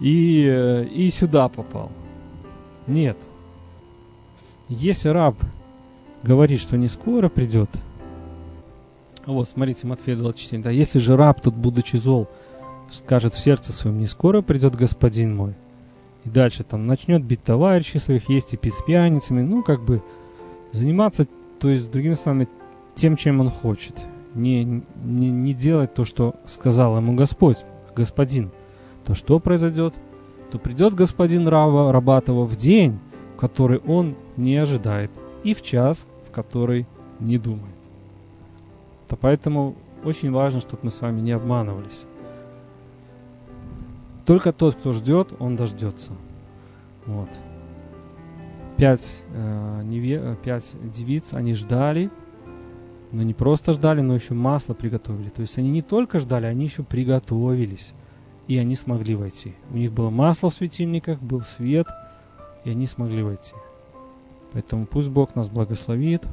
И, 0.00 0.86
и 0.92 1.10
сюда 1.10 1.48
попал. 1.48 1.92
Нет. 2.88 3.18
Если 4.68 5.10
раб 5.10 5.36
говорит, 6.24 6.60
что 6.60 6.76
не 6.76 6.88
скоро 6.88 7.28
придет, 7.28 7.70
вот, 9.26 9.48
смотрите, 9.48 9.86
Матфея 9.86 10.16
24, 10.16 10.62
да, 10.62 10.70
если 10.70 10.98
же 10.98 11.16
раб 11.16 11.40
тут, 11.40 11.54
будучи 11.54 11.96
зол, 11.96 12.26
скажет 12.90 13.34
в 13.34 13.38
сердце 13.38 13.72
своем, 13.72 13.98
не 13.98 14.06
скоро 14.06 14.42
придет 14.42 14.74
господин 14.74 15.36
мой, 15.36 15.54
и 16.24 16.30
дальше 16.30 16.64
там 16.64 16.86
начнет 16.86 17.24
бить 17.24 17.42
товарищей 17.42 17.98
своих, 17.98 18.28
есть 18.28 18.54
и 18.54 18.56
пить 18.56 18.74
с 18.74 18.82
пьяницами, 18.82 19.42
ну, 19.42 19.62
как 19.62 19.84
бы 19.84 20.02
заниматься, 20.72 21.26
то 21.58 21.68
есть, 21.68 21.90
другими 21.90 22.14
словами, 22.14 22.48
тем, 22.94 23.16
чем 23.16 23.40
он 23.40 23.50
хочет. 23.50 23.94
не, 24.34 24.64
не, 24.64 25.30
не 25.30 25.54
делать 25.54 25.94
то, 25.94 26.04
что 26.04 26.36
сказал 26.46 26.96
ему 26.96 27.14
Господь, 27.14 27.64
Господин, 27.98 28.52
то 29.04 29.14
что 29.14 29.40
произойдет? 29.40 29.92
То 30.52 30.58
придет 30.58 30.94
господин 30.94 31.48
раба, 31.48 31.90
Рабатова 31.92 32.44
в 32.44 32.54
день, 32.54 33.00
который 33.36 33.78
он 33.78 34.14
не 34.36 34.56
ожидает, 34.56 35.10
и 35.42 35.52
в 35.52 35.62
час, 35.62 36.06
в 36.28 36.30
который 36.30 36.86
не 37.18 37.38
думает. 37.38 37.74
То 39.08 39.16
поэтому 39.16 39.74
очень 40.04 40.30
важно, 40.30 40.60
чтобы 40.60 40.82
мы 40.84 40.90
с 40.92 41.00
вами 41.00 41.20
не 41.20 41.32
обманывались. 41.32 42.04
Только 44.28 44.52
тот, 44.52 44.74
кто 44.74 44.92
ждет, 44.92 45.32
он 45.38 45.56
дождется. 45.56 46.12
Вот. 47.06 47.30
Пять, 48.76 49.22
э, 49.32 49.80
неве, 49.84 50.20
э, 50.22 50.36
пять 50.44 50.70
девиц, 50.82 51.32
они 51.32 51.54
ждали, 51.54 52.10
но 53.10 53.22
не 53.22 53.32
просто 53.32 53.72
ждали, 53.72 54.02
но 54.02 54.14
еще 54.14 54.34
масло 54.34 54.74
приготовили. 54.74 55.30
То 55.30 55.40
есть 55.40 55.56
они 55.56 55.70
не 55.70 55.80
только 55.80 56.18
ждали, 56.18 56.44
они 56.44 56.64
еще 56.64 56.82
приготовились. 56.82 57.94
И 58.48 58.58
они 58.58 58.76
смогли 58.76 59.14
войти. 59.14 59.54
У 59.70 59.78
них 59.78 59.92
было 59.92 60.10
масло 60.10 60.50
в 60.50 60.54
светильниках, 60.54 61.22
был 61.22 61.40
свет, 61.40 61.86
и 62.64 62.70
они 62.70 62.86
смогли 62.86 63.22
войти. 63.22 63.54
Поэтому 64.52 64.84
пусть 64.84 65.08
Бог 65.08 65.36
нас 65.36 65.48
благословит, 65.48 66.26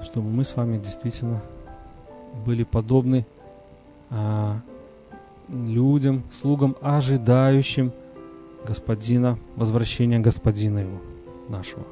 чтобы 0.00 0.30
мы 0.30 0.44
с 0.44 0.54
вами 0.54 0.78
действительно 0.78 1.42
были 2.44 2.62
подобны 2.62 3.26
а, 4.10 4.60
людям, 5.48 6.24
слугам, 6.30 6.76
ожидающим 6.80 7.92
Господина, 8.66 9.38
возвращения 9.56 10.18
Господина 10.18 10.80
его, 10.80 11.00
нашего. 11.48 11.84